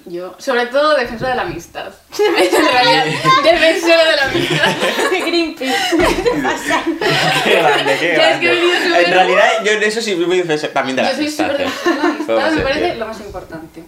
Yo, 0.04 0.36
sobre 0.38 0.66
todo, 0.66 0.96
defensora 0.96 1.30
de 1.30 1.36
la 1.36 1.42
amistad. 1.42 1.92
en 2.18 2.72
realidad, 2.72 3.04
defensora 3.42 4.04
de 4.04 4.16
la 4.16 4.24
amistad. 4.24 4.76
Greenpeace. 5.26 5.96
¿Qué 5.96 6.22
te 6.22 6.42
pasa? 6.42 6.82
Qué 7.44 7.54
grande, 7.56 7.96
qué 7.98 8.12
es 8.12 8.38
que 8.38 8.46
grande. 8.46 9.04
En 9.04 9.12
realidad, 9.12 9.64
yo 9.64 9.72
en 9.72 9.82
eso 9.82 10.00
sí 10.00 10.14
me 10.14 10.36
defensor 10.36 10.70
también 10.70 10.96
de 10.96 11.02
la 11.02 11.10
Yo 11.10 11.16
soy 11.16 11.30
súper 11.30 11.60
¿eh? 11.62 11.64
defensora 11.64 11.96
de 11.96 12.02
la 12.02 12.08
amistad, 12.08 12.52
me 12.52 12.62
parece 12.62 12.94
lo 12.96 13.06
más 13.06 13.20
importante. 13.20 13.84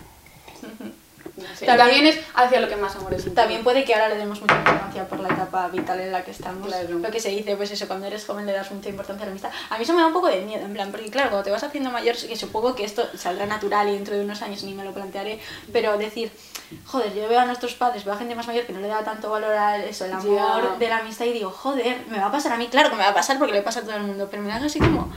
También- 1.67 2.07
es 2.07 2.19
hacia 2.35 2.61
lo 2.61 2.69
que 2.69 2.77
más 2.77 2.95
amor 2.97 3.15
es. 3.15 3.35
También 3.35 3.63
puede 3.63 3.85
que 3.85 3.95
ahora 3.95 4.09
le 4.09 4.17
demos 4.17 4.41
mucha 4.41 4.57
importancia 4.57 5.09
por 5.09 5.21
la 5.21 5.29
etapa 5.29 5.69
vital 5.69 6.01
en 6.01 6.13
la 6.13 6.25
que 6.25 6.31
estamos. 6.31 6.67
Claro. 6.69 6.99
Lo 6.99 7.11
que 7.11 7.21
se 7.21 7.31
dice, 7.31 7.57
pues 7.57 7.71
eso, 7.71 7.87
cuando 7.87 8.07
eres 8.07 8.25
joven 8.27 8.47
le 8.47 8.53
das 8.53 8.71
mucha 8.71 8.89
importancia 8.89 9.25
a 9.25 9.27
la 9.27 9.31
amistad. 9.33 9.51
A 9.71 9.77
mí 9.79 9.85
eso 9.85 9.93
me 9.95 10.01
da 10.01 10.07
un 10.07 10.13
poco 10.13 10.29
de 10.29 10.41
miedo, 10.43 10.65
en 10.65 10.73
plan, 10.73 10.91
porque 10.91 11.11
claro, 11.11 11.31
cuando 11.31 11.45
te 11.45 11.51
vas 11.51 11.63
haciendo 11.63 11.91
mayor, 11.91 12.17
que 12.17 12.37
supongo 12.37 12.75
que 12.75 12.85
esto 12.85 13.05
saldrá 13.17 13.47
natural 13.47 13.89
y 13.89 13.93
dentro 13.93 14.15
de 14.17 14.25
unos 14.25 14.43
años 14.43 14.63
ni 14.65 14.75
me 14.75 14.85
lo 14.85 14.93
plantearé, 14.93 15.41
pero 15.73 15.97
decir, 15.99 16.31
joder, 16.87 17.15
yo 17.15 17.29
veo 17.29 17.41
a 17.41 17.45
nuestros 17.45 17.75
padres, 17.75 18.05
veo 18.05 18.15
a 18.15 18.17
gente 18.19 18.35
más 18.35 18.47
mayor 18.47 18.65
que 18.65 18.73
no 18.73 18.81
le 18.81 18.89
da 18.89 19.03
tanto 19.05 19.31
valor 19.31 19.53
a 19.53 19.77
eso, 19.85 20.05
el 20.05 20.13
amor 20.13 20.79
de 20.79 20.89
la 20.89 20.99
amistad 20.99 21.25
y 21.27 21.33
digo, 21.33 21.51
joder, 21.51 22.03
me 22.09 22.19
va 22.19 22.27
a 22.27 22.33
pasar 22.33 22.53
a 22.53 22.57
mí, 22.57 22.69
claro 22.69 22.91
que 22.91 22.97
me 22.97 23.03
va 23.03 23.11
a 23.11 23.15
pasar 23.15 23.39
porque 23.39 23.53
le 23.55 23.63
pasa 23.63 23.81
a 23.81 23.83
todo 23.83 23.97
el 23.97 24.03
mundo, 24.03 24.29
pero 24.31 24.43
me 24.43 24.49
da 24.49 24.57
así 24.57 24.79
como, 24.79 25.13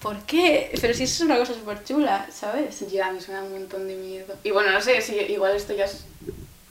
¿por 0.00 0.18
qué? 0.22 0.70
Pero 0.80 0.94
si 0.94 1.04
eso 1.04 1.14
es 1.14 1.20
una 1.20 1.38
cosa 1.38 1.54
súper 1.54 1.84
chula, 1.84 2.26
¿sabes? 2.32 2.80
Ya, 2.90 3.08
a 3.08 3.12
mí 3.12 3.18
eso 3.18 3.32
me 3.32 3.38
da 3.38 3.44
un 3.44 3.52
montón 3.52 3.88
de 3.88 3.94
miedo. 3.94 4.34
Y 4.44 4.50
bueno, 4.50 4.70
no 4.70 4.80
sé 4.80 5.00
si 5.00 5.16
igual 5.16 5.56
esto 5.56 5.74
ya 5.74 5.84
es 5.84 6.04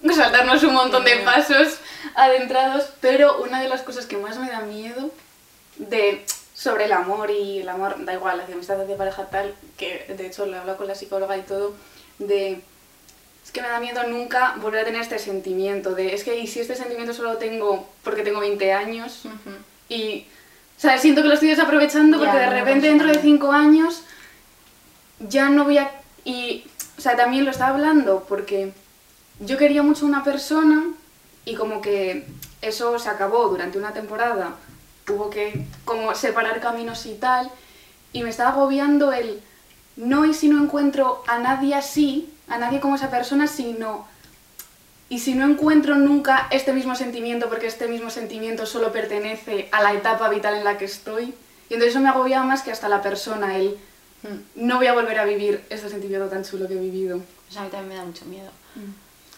saltarnos 0.15 0.63
un 0.63 0.74
montón 0.74 1.03
de 1.03 1.17
pasos 1.17 1.79
adentrados, 2.15 2.89
pero 3.01 3.41
una 3.41 3.62
de 3.62 3.69
las 3.69 3.81
cosas 3.81 4.05
que 4.05 4.17
más 4.17 4.38
me 4.38 4.50
da 4.50 4.62
miedo 4.62 5.12
de 5.77 6.24
sobre 6.53 6.86
el 6.86 6.93
amor 6.93 7.29
y 7.29 7.60
el 7.60 7.69
amor, 7.69 8.03
da 8.03 8.13
igual, 8.13 8.39
hacia 8.39 8.55
amistad, 8.55 8.81
hacia 8.81 8.98
pareja 8.98 9.29
tal, 9.29 9.53
que 9.77 10.05
de 10.17 10.25
hecho 10.25 10.46
lo 10.48 10.55
he 10.55 10.60
hablado 10.60 10.77
con 10.77 10.88
la 10.88 10.96
psicóloga 10.96 11.38
y 11.38 11.41
todo, 11.41 11.75
de 12.17 12.62
es 13.46 13.51
que 13.53 13.62
me 13.62 13.69
da 13.69 13.79
miedo 13.79 14.03
nunca 14.03 14.55
volver 14.57 14.81
a 14.81 14.86
tener 14.86 15.01
este 15.01 15.19
sentimiento 15.19 15.96
de 15.96 16.13
es 16.13 16.25
que 16.25 16.38
y 16.38 16.48
si 16.48 16.60
este 16.60 16.75
sentimiento 16.75 17.13
solo 17.13 17.34
lo 17.34 17.38
tengo 17.38 17.88
porque 18.03 18.24
tengo 18.24 18.41
20 18.41 18.74
años 18.74 19.22
Ujú. 19.24 19.55
y 19.88 20.25
o 20.77 20.79
sea, 20.79 20.98
siento 21.00 21.24
que 21.24 21.27
lo 21.27 21.34
estoy 21.34 21.50
desaprovechando 21.50 22.19
Ya, 22.19 22.25
porque 22.25 22.39
de 22.39 22.50
repente 22.50 22.88
dentro 22.88 23.07
de 23.07 23.19
cinco 23.19 23.51
años 23.51 24.03
ya 25.19 25.50
no 25.50 25.63
voy 25.63 25.79
a... 25.79 25.89
Y, 26.24 26.65
o 26.98 27.01
sea, 27.01 27.15
también 27.15 27.46
lo 27.46 27.51
estaba 27.51 27.72
hablando 27.72 28.25
porque 28.29 28.74
yo 29.39 29.57
quería 29.57 29.81
mucho 29.81 30.05
a 30.05 30.10
una 30.10 30.24
persona 30.24 30.84
y 31.46 31.55
como 31.55 31.81
que 31.81 32.27
eso 32.62 33.00
se 33.00 33.10
acabó 33.10 33.48
durante 33.48 33.79
una 33.79 33.93
temporada, 33.93 34.55
hubo 35.10 35.29
que 35.29 35.65
como 35.86 36.13
separar 36.13 36.60
caminos 36.60 37.05
y 37.05 37.15
tal, 37.15 37.50
y 38.13 38.22
me 38.22 38.29
estaba 38.29 38.51
agobiando 38.51 39.13
el 39.13 39.41
no 39.96 40.25
y 40.25 40.34
si 40.34 40.48
no 40.50 40.63
encuentro 40.63 41.24
a 41.27 41.39
nadie 41.39 41.74
así, 41.74 42.31
a 42.48 42.57
nadie 42.57 42.79
como 42.79 42.96
esa 42.96 43.10
persona, 43.10 43.48
sino 43.48 44.07
y 45.09 45.19
si 45.19 45.33
no 45.35 45.45
encuentro 45.49 45.95
nunca 45.95 46.47
este 46.51 46.73
mismo 46.73 46.95
sentimiento, 46.95 47.47
porque 47.49 47.67
este 47.67 47.87
mismo 47.87 48.09
sentimiento 48.09 48.65
solo 48.65 48.91
pertenece 48.91 49.69
a 49.71 49.81
la 49.81 49.93
etapa 49.93 50.27
vital 50.29 50.55
en 50.55 50.63
la 50.63 50.77
que 50.77 50.85
estoy, 50.85 51.33
y 51.69 51.73
entonces 51.73 51.89
eso 51.95 51.99
me 52.01 52.09
agobiaba 52.09 52.45
más 52.45 52.61
que 52.63 52.71
hasta 52.71 52.89
la 52.89 53.01
persona, 53.01 53.55
el 53.57 53.77
no 54.55 54.77
voy 54.77 54.87
a 54.87 54.93
volver 54.93 55.19
a 55.19 55.25
vivir 55.25 55.63
este 55.69 55.89
sentimiento 55.89 56.27
tan 56.27 56.43
chulo 56.43 56.67
que 56.67 56.73
he 56.73 56.79
vivido. 56.79 57.21
Pues 57.45 57.57
a 57.57 57.63
mí 57.63 57.69
también 57.69 57.89
me 57.89 57.95
da 57.95 58.03
mucho 58.03 58.25
miedo. 58.25 58.49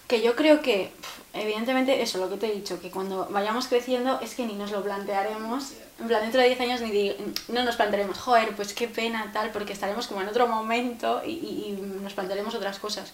Que 0.08 0.22
yo 0.24 0.36
creo 0.36 0.62
que, 0.62 0.92
evidentemente, 1.34 2.02
eso, 2.02 2.18
lo 2.18 2.30
que 2.30 2.38
te 2.38 2.48
he 2.48 2.56
dicho, 2.56 2.80
que 2.82 2.90
cuando 2.90 3.28
vayamos 3.30 3.68
creciendo 3.68 4.20
es 4.22 4.34
que 4.34 4.46
ni 4.48 4.54
nos 4.54 4.72
lo 4.72 4.84
plantearemos, 4.84 5.74
en 6.00 6.08
plan, 6.08 6.22
dentro 6.24 6.42
de 6.42 6.48
10 6.48 6.62
años 6.62 6.82
ni 6.82 7.14
no 7.50 7.64
nos 7.64 7.76
plantearemos, 7.76 8.18
joder, 8.18 8.56
pues 8.56 8.74
qué 8.74 8.88
pena, 8.88 9.30
tal, 9.34 9.52
porque 9.52 9.74
estaremos 9.74 10.08
como 10.08 10.22
en 10.22 10.30
otro 10.30 10.48
momento 10.48 11.22
y, 11.24 11.32
y- 11.32 11.66
y 11.78 12.02
nos 12.02 12.14
plantearemos 12.14 12.56
otras 12.56 12.80
cosas. 12.80 13.14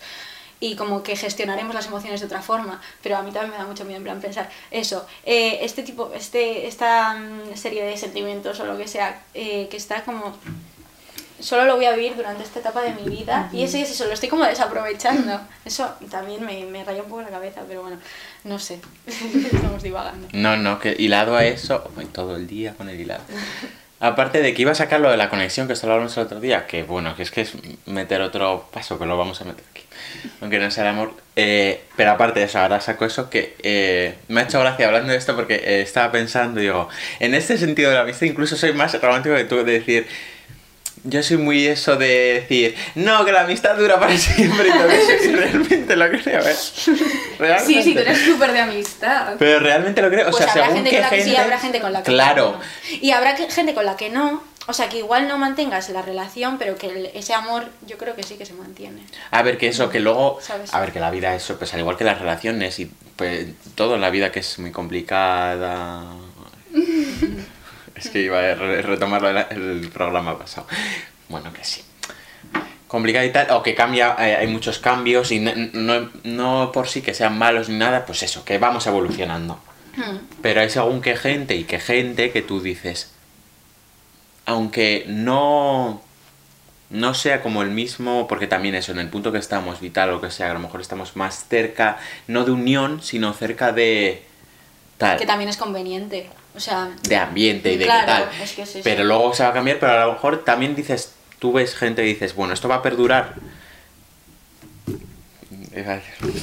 Y 0.65 0.75
como 0.75 1.03
que 1.03 1.15
gestionaremos 1.15 1.75
las 1.75 1.85
emociones 1.85 2.19
de 2.21 2.25
otra 2.25 2.41
forma, 2.41 2.81
pero 3.03 3.17
a 3.17 3.21
mí 3.21 3.31
también 3.31 3.51
me 3.51 3.57
da 3.57 3.65
mucho 3.65 3.85
miedo, 3.85 3.97
en 3.97 4.03
plan, 4.03 4.19
pensar, 4.19 4.49
eso, 4.71 5.05
eh, 5.23 5.59
este 5.61 5.83
tipo, 5.83 6.11
este, 6.15 6.65
esta 6.65 7.13
mm, 7.13 7.55
serie 7.55 7.83
de 7.83 7.95
sentimientos 7.97 8.59
o 8.59 8.65
lo 8.65 8.75
que 8.75 8.87
sea, 8.87 9.21
eh, 9.35 9.67
que 9.69 9.77
está 9.77 10.03
como 10.03 10.35
solo 11.39 11.65
lo 11.65 11.75
voy 11.75 11.85
a 11.85 11.91
vivir 11.91 12.15
durante 12.15 12.43
esta 12.43 12.59
etapa 12.59 12.81
de 12.81 12.93
mi 12.93 13.09
vida 13.09 13.49
y 13.53 13.63
ese 13.63 13.81
es 13.81 13.91
eso, 13.91 14.05
lo 14.05 14.13
estoy 14.13 14.29
como 14.29 14.45
desaprovechando. 14.45 15.39
Eso 15.65 15.93
también 16.09 16.45
me, 16.45 16.65
me 16.65 16.83
raya 16.83 17.01
un 17.03 17.09
poco 17.09 17.21
la 17.23 17.29
cabeza, 17.29 17.61
pero 17.67 17.81
bueno, 17.81 17.97
no 18.43 18.59
sé, 18.59 18.79
estamos 19.07 19.83
divagando. 19.83 20.27
No, 20.31 20.57
no, 20.57 20.79
que 20.79 20.95
hilado 20.97 21.35
a 21.35 21.43
eso, 21.45 21.91
voy 21.95 22.05
todo 22.05 22.35
el 22.35 22.47
día 22.47 22.73
con 22.75 22.89
el 22.89 22.99
hilado. 22.99 23.23
Aparte 23.99 24.41
de 24.41 24.53
que 24.53 24.61
iba 24.61 24.71
a 24.71 24.75
sacar 24.75 24.99
lo 24.99 25.09
de 25.09 25.17
la 25.17 25.29
conexión 25.29 25.67
que 25.67 25.73
os 25.73 25.83
hablamos 25.83 26.15
el 26.17 26.23
otro 26.23 26.39
día, 26.41 26.67
que 26.67 26.83
bueno, 26.83 27.15
que 27.15 27.23
es 27.23 27.31
que 27.31 27.41
es 27.41 27.53
meter 27.85 28.21
otro 28.21 28.67
paso 28.73 28.99
que 28.99 29.05
lo 29.05 29.17
vamos 29.17 29.39
a 29.41 29.45
meter 29.45 29.63
aquí, 29.71 29.83
aunque 30.41 30.59
no 30.59 30.69
sea 30.69 30.83
el 30.83 30.89
amor. 30.89 31.13
eh, 31.37 31.81
pero 31.95 32.11
aparte 32.11 32.41
de 32.41 32.45
eso, 32.45 32.59
ahora 32.59 32.81
saco 32.81 33.05
eso 33.05 33.29
que 33.29 33.55
eh, 33.63 34.15
me 34.27 34.41
ha 34.41 34.43
hecho 34.43 34.59
gracia 34.59 34.87
hablando 34.87 35.11
de 35.13 35.17
esto 35.17 35.35
porque 35.35 35.55
eh, 35.55 35.81
estaba 35.81 36.11
pensando, 36.11 36.59
digo, 36.59 36.89
en 37.19 37.33
este 37.35 37.57
sentido 37.57 37.89
de 37.89 37.95
la 37.95 38.01
amistad 38.03 38.25
incluso 38.27 38.57
soy 38.57 38.73
más 38.73 38.99
romántico 39.01 39.35
que 39.35 39.45
tú, 39.45 39.57
de 39.63 39.63
decir, 39.79 40.07
yo 41.05 41.23
soy 41.23 41.37
muy 41.37 41.65
eso 41.67 41.95
de 41.95 42.41
decir, 42.41 42.75
no, 42.95 43.23
que 43.25 43.31
la 43.31 43.41
amistad 43.41 43.75
dura 43.77 43.99
para 43.99 44.17
siempre 44.17 44.67
y 44.67 44.71
todo 44.71 44.89
eso, 44.89 45.11
y 45.23 45.35
realmente 45.35 45.95
lo 45.95 46.09
creo, 46.09 46.41
¿eh? 46.41 46.55
Realmente. 47.39 47.65
Sí, 47.73 47.83
sí, 47.83 47.93
tú 47.93 47.99
eres 47.99 48.17
súper 48.19 48.51
de 48.51 48.59
amistad. 48.61 49.35
Pero 49.39 49.59
realmente 49.59 50.01
lo 50.01 50.09
creo, 50.09 50.27
o 50.27 50.31
Pues 50.31 50.43
sea, 50.43 50.51
habrá 50.51 50.65
según 50.65 50.77
gente 50.83 50.89
qué 50.89 50.95
con 50.97 51.03
la 51.03 51.09
que 51.09 51.15
gente... 51.17 51.31
sí, 51.31 51.37
habrá 51.37 51.59
gente 51.59 51.81
con 51.81 51.93
la 51.93 52.03
que 52.03 52.11
Claro, 52.11 52.59
no. 52.59 52.97
Y 53.01 53.11
habrá 53.11 53.35
que- 53.35 53.49
gente 53.49 53.73
con 53.73 53.85
la 53.85 53.95
que 53.95 54.09
no, 54.09 54.43
o 54.67 54.73
sea, 54.73 54.89
que 54.89 54.97
igual 54.97 55.27
no 55.27 55.37
mantengas 55.37 55.89
la 55.89 56.01
relación, 56.01 56.57
pero 56.57 56.75
que 56.75 56.87
el- 56.87 57.05
ese 57.13 57.33
amor 57.33 57.65
yo 57.87 57.97
creo 57.97 58.15
que 58.15 58.23
sí 58.23 58.35
que 58.35 58.45
se 58.45 58.53
mantiene. 58.53 59.03
A 59.31 59.41
ver, 59.43 59.57
que 59.57 59.67
eso, 59.67 59.89
que 59.89 59.99
luego. 59.99 60.39
¿Sabes? 60.41 60.73
A 60.73 60.79
ver, 60.79 60.91
que 60.91 60.99
la 60.99 61.11
vida, 61.11 61.35
eso, 61.35 61.57
pues 61.57 61.73
al 61.73 61.81
igual 61.81 61.97
que 61.97 62.03
las 62.03 62.19
relaciones 62.19 62.79
y 62.79 62.89
pues, 63.15 63.45
todo 63.75 63.95
en 63.95 64.01
la 64.01 64.09
vida 64.09 64.31
que 64.31 64.39
es 64.39 64.57
muy 64.59 64.71
complicada. 64.71 66.03
es 67.95 68.09
que 68.09 68.21
iba 68.21 68.39
a 68.39 68.55
re- 68.55 68.81
retomar 68.81 69.47
el 69.51 69.89
programa 69.93 70.37
pasado. 70.37 70.67
Bueno, 71.29 71.51
que 71.53 71.63
sí. 71.63 71.81
Complicada 72.87 73.25
y 73.25 73.31
tal, 73.31 73.49
o 73.51 73.63
que 73.63 73.73
cambia, 73.75 74.15
eh, 74.19 74.35
hay 74.35 74.47
muchos 74.47 74.79
cambios 74.79 75.31
y 75.31 75.39
no, 75.39 75.51
no, 75.73 76.09
no 76.23 76.71
por 76.71 76.87
sí 76.87 77.01
que 77.01 77.13
sean 77.13 77.37
malos 77.37 77.67
ni 77.67 77.77
nada, 77.77 78.05
pues 78.05 78.23
eso, 78.23 78.45
que 78.45 78.57
vamos 78.57 78.85
evolucionando. 78.87 79.59
Hmm. 79.97 80.17
Pero 80.41 80.61
hay 80.61 80.69
según 80.69 81.01
qué 81.01 81.15
gente 81.17 81.55
y 81.55 81.63
qué 81.63 81.79
gente 81.79 82.31
que 82.31 82.41
tú 82.41 82.61
dices, 82.61 83.11
aunque 84.45 85.05
no, 85.07 86.01
no 86.89 87.13
sea 87.15 87.41
como 87.41 87.63
el 87.63 87.71
mismo, 87.71 88.27
porque 88.27 88.45
también 88.47 88.75
eso, 88.75 88.91
en 88.91 88.99
el 88.99 89.09
punto 89.09 89.31
que 89.31 89.39
estamos, 89.39 89.81
vital 89.81 90.11
o 90.11 90.21
que 90.21 90.29
sea, 90.31 90.51
a 90.51 90.53
lo 90.53 90.59
mejor 90.59 90.81
estamos 90.81 91.15
más 91.15 91.47
cerca, 91.49 91.97
no 92.27 92.45
de 92.45 92.51
unión, 92.51 93.01
sino 93.01 93.33
cerca 93.33 93.71
de 93.71 94.23
tal, 94.97 95.17
Que 95.17 95.25
también 95.25 95.49
es 95.49 95.57
conveniente. 95.57 96.29
O 96.55 96.59
sea, 96.59 96.89
de 97.03 97.15
ambiente 97.17 97.73
y 97.73 97.77
de 97.77 97.85
Claro, 97.85 98.05
qué 98.05 98.37
tal. 98.37 98.41
es 98.43 98.53
que 98.53 98.61
es 98.61 98.69
eso. 98.69 98.79
Pero 98.83 99.03
luego 99.03 99.33
se 99.33 99.43
va 99.43 99.49
a 99.49 99.53
cambiar, 99.53 99.79
pero 99.79 99.91
a 99.91 100.05
lo 100.05 100.13
mejor 100.13 100.43
también 100.43 100.75
dices, 100.75 101.13
tú 101.39 101.51
ves 101.53 101.75
gente 101.75 102.03
y 102.03 102.07
dices, 102.07 102.33
bueno, 102.35 102.53
esto 102.53 102.67
va 102.67 102.75
a 102.75 102.81
perdurar. 102.81 103.35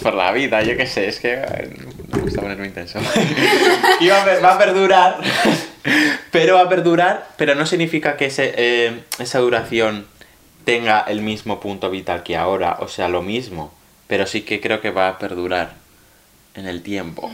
Por 0.02 0.14
la 0.14 0.30
vida, 0.32 0.62
yo 0.62 0.76
qué 0.76 0.86
sé, 0.86 1.08
es 1.08 1.18
que 1.18 1.36
no 2.08 2.16
me 2.18 2.22
gusta 2.24 2.42
ponerme 2.42 2.66
intenso. 2.66 2.98
Y 4.00 4.08
va, 4.08 4.22
a, 4.22 4.40
va 4.40 4.54
a 4.54 4.58
perdurar, 4.58 5.20
pero 6.30 6.56
va 6.56 6.62
a 6.62 6.68
perdurar, 6.68 7.28
pero 7.36 7.54
no 7.54 7.64
significa 7.64 8.16
que 8.16 8.26
ese, 8.26 8.52
eh, 8.56 9.04
esa 9.18 9.38
duración 9.38 10.06
tenga 10.64 11.00
el 11.00 11.22
mismo 11.22 11.60
punto 11.60 11.88
vital 11.88 12.22
que 12.22 12.36
ahora, 12.36 12.76
o 12.80 12.88
sea, 12.88 13.08
lo 13.08 13.22
mismo, 13.22 13.72
pero 14.06 14.26
sí 14.26 14.42
que 14.42 14.60
creo 14.60 14.80
que 14.82 14.90
va 14.90 15.08
a 15.08 15.18
perdurar 15.18 15.74
en 16.54 16.66
el 16.66 16.82
tiempo. 16.82 17.32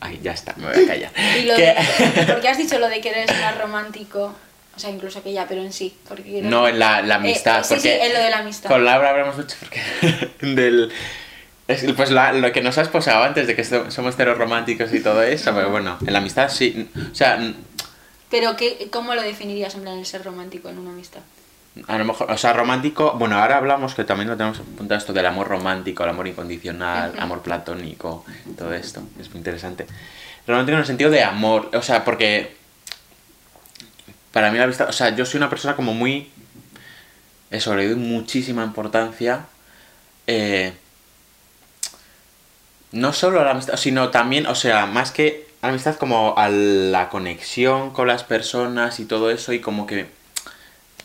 Ay, 0.00 0.18
ya 0.22 0.32
está, 0.32 0.54
me 0.56 0.66
voy 0.72 0.84
a 0.84 0.86
callar. 0.92 1.12
y 1.38 1.42
lo 1.44 1.54
Que- 1.56 1.62
de, 2.16 2.24
porque 2.32 2.48
has 2.48 2.58
dicho 2.58 2.78
lo 2.78 2.88
de 2.88 3.00
que 3.00 3.10
eres 3.10 3.30
más 3.40 3.56
romántico, 3.58 4.34
o 4.74 4.78
sea, 4.78 4.90
incluso 4.90 5.22
que 5.22 5.32
ya, 5.32 5.46
pero 5.46 5.60
en 5.62 5.72
sí. 5.72 5.94
Porque 6.08 6.40
No, 6.42 6.66
en 6.68 6.78
la, 6.78 7.02
la 7.02 7.16
amistad. 7.16 7.60
Eh, 7.60 7.64
sí, 7.64 7.68
porque 7.74 7.82
sí, 7.82 8.06
en 8.06 8.12
lo 8.14 8.18
de 8.20 8.30
la 8.30 8.38
amistad. 8.38 8.70
Con 8.70 8.84
Laura 8.84 9.10
hablamos 9.10 9.36
mucho 9.36 9.56
porque 9.60 9.80
del, 10.40 10.90
pues 11.96 12.10
la- 12.10 12.32
lo 12.32 12.50
que 12.52 12.62
nos 12.62 12.78
has 12.78 12.88
posado 12.88 13.22
antes 13.24 13.46
de 13.46 13.54
que 13.54 13.62
so- 13.64 13.90
somos 13.90 14.14
cero 14.16 14.34
románticos 14.34 14.92
y 14.94 15.00
todo 15.00 15.22
eso, 15.22 15.52
pero 15.54 15.70
bueno, 15.70 15.98
en 16.06 16.12
la 16.12 16.18
amistad 16.20 16.48
sí. 16.50 16.88
O 17.12 17.14
sea, 17.14 17.38
Pero 18.30 18.56
¿qué, 18.56 18.88
¿cómo 18.90 19.14
lo 19.14 19.22
definirías 19.22 19.74
en 19.74 19.82
plan 19.82 19.98
el 19.98 20.06
ser 20.06 20.24
romántico 20.24 20.68
en 20.70 20.78
una 20.78 20.90
amistad? 20.90 21.20
A 21.86 21.98
lo 21.98 22.04
mejor, 22.04 22.30
o 22.30 22.36
sea, 22.36 22.52
romántico, 22.52 23.14
bueno, 23.18 23.38
ahora 23.38 23.56
hablamos 23.56 23.94
que 23.94 24.04
también 24.04 24.28
lo 24.28 24.36
tenemos 24.36 24.58
apuntado 24.58 24.98
esto 24.98 25.12
del 25.12 25.26
amor 25.26 25.48
romántico, 25.48 26.02
el 26.02 26.10
amor 26.10 26.26
incondicional, 26.26 27.14
amor 27.18 27.42
platónico, 27.42 28.24
todo 28.58 28.74
esto, 28.74 29.02
es 29.20 29.28
muy 29.30 29.38
interesante. 29.38 29.86
Romántico 30.46 30.74
en 30.74 30.80
el 30.80 30.86
sentido 30.86 31.10
de 31.10 31.22
amor, 31.22 31.70
o 31.72 31.82
sea, 31.82 32.04
porque 32.04 32.56
para 34.32 34.50
mí 34.50 34.58
la 34.58 34.64
amistad, 34.64 34.88
o 34.88 34.92
sea, 34.92 35.14
yo 35.14 35.24
soy 35.24 35.38
una 35.38 35.50
persona 35.50 35.76
como 35.76 35.94
muy... 35.94 36.30
Eso, 37.50 37.74
le 37.74 37.88
doy 37.88 37.96
muchísima 37.96 38.62
importancia. 38.64 39.46
eh, 40.26 40.72
no 42.92 43.12
solo 43.12 43.40
a 43.40 43.44
la 43.44 43.52
amistad, 43.52 43.76
sino 43.76 44.10
también, 44.10 44.46
o 44.46 44.54
sea, 44.54 44.86
más 44.86 45.12
que 45.12 45.48
amistad 45.62 45.96
como 45.96 46.34
a 46.36 46.48
la 46.48 47.08
conexión 47.08 47.90
con 47.90 48.08
las 48.08 48.24
personas 48.24 48.98
y 49.00 49.04
todo 49.04 49.30
eso 49.30 49.52
y 49.52 49.60
como 49.60 49.86
que 49.86 50.06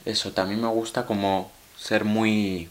eso, 0.05 0.31
también 0.31 0.61
me 0.61 0.67
gusta 0.67 1.05
como 1.05 1.51
ser 1.77 2.05
muy... 2.05 2.69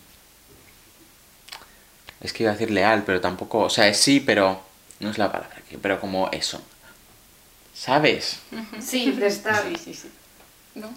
Es 2.20 2.32
que 2.32 2.44
iba 2.44 2.52
a 2.52 2.54
decir 2.54 2.70
leal, 2.70 3.02
pero 3.04 3.20
tampoco, 3.20 3.58
o 3.60 3.70
sea, 3.70 3.86
es 3.88 3.98
sí, 3.98 4.20
pero 4.20 4.62
no 5.00 5.10
es 5.10 5.18
la 5.18 5.30
palabra, 5.30 5.56
que- 5.68 5.76
pero 5.78 6.00
como 6.00 6.30
eso. 6.32 6.62
¿Sabes? 7.74 8.38
Sí, 8.80 9.12
prestar. 9.18 9.62
Sí, 9.68 9.76
sí, 9.76 9.94
sí. 9.94 10.10
¿no? 10.76 10.90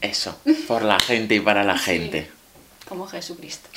Eso, 0.00 0.38
por 0.66 0.82
la 0.82 0.98
gente 0.98 1.34
y 1.34 1.40
para 1.40 1.62
la 1.64 1.76
gente. 1.76 2.30
Como 2.88 3.06
Jesucristo. 3.06 3.68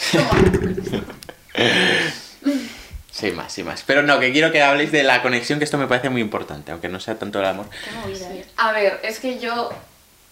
Sí, 3.12 3.32
más, 3.32 3.53
sí, 3.53 3.63
más. 3.63 3.84
Pero 3.86 4.01
no, 4.01 4.20
que 4.20 4.32
quiero 4.32 4.51
que 4.51 4.62
habléis 4.63 4.92
de 4.92 5.03
la 5.03 5.22
conexión, 5.22 5.60
que 5.60 5.65
esto 5.65 5.77
me 5.77 5.86
parece 5.88 6.10
muy 6.10 6.22
importante, 6.22 6.72
aunque 6.72 6.89
no 6.89 7.00
sea 7.00 7.20
tanto 7.20 7.39
el 7.39 7.46
amor. 7.46 7.68
Qué 7.70 7.92
movida, 7.92 8.34
¿eh? 8.34 8.46
A 8.58 8.72
ver, 8.72 9.00
es 9.03 9.20
que 9.20 9.38
yo, 9.39 9.70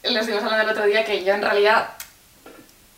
lo 0.04 0.20
estuvimos 0.20 0.44
hablando 0.44 0.72
el 0.72 0.78
otro 0.78 0.86
día, 0.86 1.06
que 1.06 1.24
yo 1.24 1.34
en 1.34 1.42
realidad 1.42 1.90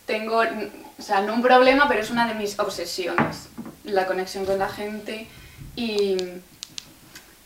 tengo, 0.05 0.41
o 0.41 1.01
sea, 1.01 1.21
no 1.21 1.33
un 1.33 1.41
problema, 1.41 1.87
pero 1.87 2.01
es 2.01 2.09
una 2.09 2.27
de 2.27 2.35
mis 2.35 2.59
obsesiones, 2.59 3.49
la 3.83 4.05
conexión 4.05 4.45
con 4.45 4.59
la 4.59 4.69
gente. 4.69 5.27
Y 5.75 6.17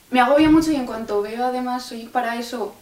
me 0.09 0.19
agobia 0.19 0.49
mucho 0.49 0.71
y 0.71 0.75
en 0.75 0.85
cuanto 0.85 1.21
veo 1.21 1.45
además 1.45 1.83
soy 1.83 2.05
para 2.05 2.35
eso 2.37 2.75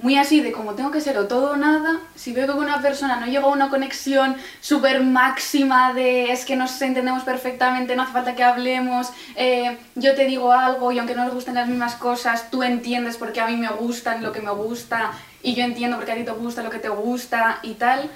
muy 0.00 0.16
así 0.16 0.40
de 0.40 0.52
como 0.52 0.74
tengo 0.74 0.90
que 0.90 1.00
ser 1.00 1.18
o 1.18 1.26
todo 1.26 1.52
o 1.52 1.56
nada, 1.56 2.00
si 2.14 2.32
veo 2.32 2.46
que 2.46 2.52
con 2.52 2.64
una 2.64 2.80
persona 2.80 3.18
no 3.18 3.26
llego 3.26 3.48
a 3.48 3.52
una 3.52 3.68
conexión 3.68 4.36
súper 4.60 5.02
máxima 5.02 5.92
de 5.92 6.30
es 6.30 6.44
que 6.44 6.56
nos 6.56 6.80
entendemos 6.80 7.24
perfectamente, 7.24 7.96
no 7.96 8.02
hace 8.02 8.12
falta 8.12 8.36
que 8.36 8.44
hablemos, 8.44 9.08
eh, 9.34 9.76
yo 9.96 10.14
te 10.14 10.26
digo 10.26 10.52
algo 10.52 10.92
y 10.92 10.98
aunque 10.98 11.14
no 11.14 11.24
nos 11.24 11.34
gusten 11.34 11.54
las 11.54 11.68
mismas 11.68 11.96
cosas, 11.96 12.50
tú 12.50 12.62
entiendes 12.62 13.16
porque 13.16 13.40
a 13.40 13.48
mí 13.48 13.56
me 13.56 13.68
gustan 13.68 14.22
lo 14.22 14.30
que 14.30 14.40
me 14.40 14.52
gusta 14.52 15.12
y 15.42 15.54
yo 15.54 15.64
entiendo 15.64 15.96
porque 15.96 16.12
a 16.12 16.16
ti 16.16 16.24
te 16.24 16.30
gusta 16.30 16.62
lo 16.62 16.70
que 16.70 16.78
te 16.78 16.88
gusta 16.88 17.60
y 17.62 17.74
tal. 17.74 18.10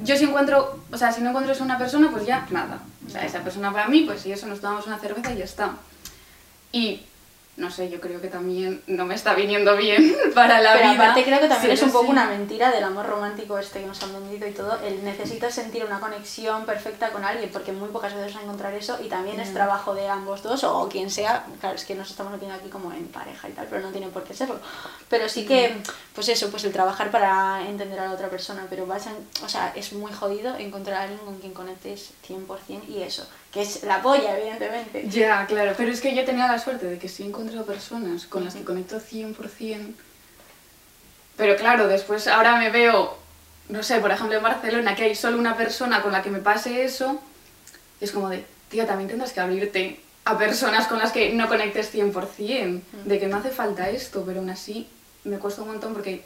Yo 0.00 0.16
si 0.16 0.24
encuentro, 0.24 0.80
o 0.92 0.98
sea, 0.98 1.12
si 1.12 1.22
no 1.22 1.30
encuentro 1.30 1.52
eso 1.52 1.62
en 1.62 1.70
una 1.70 1.78
persona, 1.78 2.10
pues 2.10 2.26
ya 2.26 2.46
nada. 2.50 2.80
O 3.06 3.10
sea, 3.10 3.24
esa 3.24 3.40
persona 3.40 3.72
para 3.72 3.88
mí, 3.88 4.02
pues 4.02 4.20
si 4.20 4.32
eso 4.32 4.46
nos 4.46 4.60
tomamos 4.60 4.86
una 4.86 4.98
cerveza 4.98 5.32
y 5.32 5.38
ya 5.38 5.44
está. 5.44 5.72
Y 6.72 7.02
no 7.60 7.70
sé, 7.70 7.90
yo 7.90 8.00
creo 8.00 8.20
que 8.22 8.28
también 8.28 8.82
no 8.86 9.04
me 9.04 9.14
está 9.14 9.34
viniendo 9.34 9.76
bien 9.76 10.16
para 10.34 10.60
la 10.60 10.72
Pero 10.72 10.90
vida. 10.92 11.02
aparte 11.02 11.24
creo 11.24 11.40
que 11.40 11.48
también 11.48 11.72
es 11.72 11.82
un 11.82 11.92
poco 11.92 12.10
una 12.10 12.24
mentira 12.24 12.70
del 12.70 12.82
amor 12.82 13.06
romántico 13.06 13.58
este 13.58 13.80
que 13.80 13.86
nos 13.86 14.02
han 14.02 14.14
vendido 14.14 14.48
y 14.48 14.52
todo. 14.52 14.80
El 14.80 15.04
necesitas 15.04 15.54
sentir 15.54 15.84
una 15.84 16.00
conexión 16.00 16.64
perfecta 16.64 17.10
con 17.10 17.24
alguien 17.24 17.50
porque 17.52 17.72
muy 17.72 17.90
pocas 17.90 18.14
veces 18.14 18.32
vas 18.32 18.42
a 18.42 18.44
encontrar 18.44 18.72
eso 18.74 18.98
y 19.04 19.08
también 19.08 19.38
es 19.40 19.52
trabajo 19.52 19.94
de 19.94 20.08
ambos 20.08 20.42
dos 20.42 20.64
o 20.64 20.88
quien 20.88 21.10
sea. 21.10 21.44
Claro, 21.60 21.76
es 21.76 21.84
que 21.84 21.94
nos 21.94 22.10
estamos 22.10 22.32
metiendo 22.32 22.56
aquí 22.56 22.70
como 22.70 22.92
en 22.92 23.06
pareja 23.08 23.48
y 23.48 23.52
tal, 23.52 23.66
pero 23.68 23.82
no 23.82 23.90
tiene 23.90 24.08
por 24.08 24.24
qué 24.24 24.32
serlo. 24.32 24.58
Pero 25.10 25.28
sí 25.28 25.46
que, 25.46 25.76
pues 26.14 26.28
eso, 26.30 26.50
pues 26.50 26.64
el 26.64 26.72
trabajar 26.72 27.10
para 27.10 27.62
entender 27.68 28.00
a 28.00 28.06
la 28.06 28.12
otra 28.12 28.30
persona, 28.30 28.66
pero 28.70 28.86
vas 28.86 29.06
a, 29.06 29.12
o 29.44 29.48
sea, 29.48 29.72
es 29.76 29.92
muy 29.92 30.12
jodido 30.12 30.56
encontrar 30.56 30.96
a 30.96 31.02
alguien 31.02 31.20
con 31.20 31.38
quien 31.38 31.52
conectes 31.52 32.12
100% 32.26 32.88
y 32.88 33.02
eso, 33.02 33.26
que 33.52 33.62
es 33.62 33.82
la 33.82 34.00
polla, 34.00 34.38
evidentemente. 34.38 35.08
Ya, 35.08 35.46
claro, 35.46 35.74
pero 35.76 35.90
es 35.90 36.00
que 36.00 36.14
yo 36.14 36.24
tenía 36.24 36.46
la 36.46 36.58
suerte 36.58 36.86
de 36.86 36.98
que 36.98 37.08
sí 37.08 37.24
he 37.24 37.26
encontrado 37.26 37.66
personas 37.66 38.26
con 38.26 38.44
las 38.44 38.54
que 38.54 38.64
conecto 38.64 39.00
100%. 39.00 39.94
Pero 41.36 41.56
claro, 41.56 41.88
después 41.88 42.28
ahora 42.28 42.56
me 42.56 42.70
veo, 42.70 43.16
no 43.68 43.82
sé, 43.82 43.98
por 43.98 44.10
ejemplo 44.10 44.36
en 44.36 44.42
Barcelona, 44.42 44.94
que 44.94 45.04
hay 45.04 45.14
solo 45.14 45.38
una 45.38 45.56
persona 45.56 46.02
con 46.02 46.12
la 46.12 46.22
que 46.22 46.30
me 46.30 46.38
pase 46.38 46.84
eso, 46.84 47.20
y 48.00 48.04
es 48.04 48.12
como 48.12 48.28
de, 48.28 48.44
tía, 48.68 48.86
también 48.86 49.08
tendrás 49.08 49.32
que 49.32 49.40
abrirte 49.40 50.00
a 50.24 50.38
personas 50.38 50.86
con 50.86 50.98
las 50.98 51.12
que 51.12 51.32
no 51.32 51.48
conectes 51.48 51.92
100%, 51.92 52.82
de 53.04 53.18
que 53.18 53.26
no 53.26 53.38
hace 53.38 53.50
falta 53.50 53.88
esto, 53.88 54.22
pero 54.24 54.40
aún 54.40 54.50
así 54.50 54.88
me 55.24 55.38
cuesta 55.38 55.62
un 55.62 55.68
montón 55.68 55.92
porque 55.92 56.24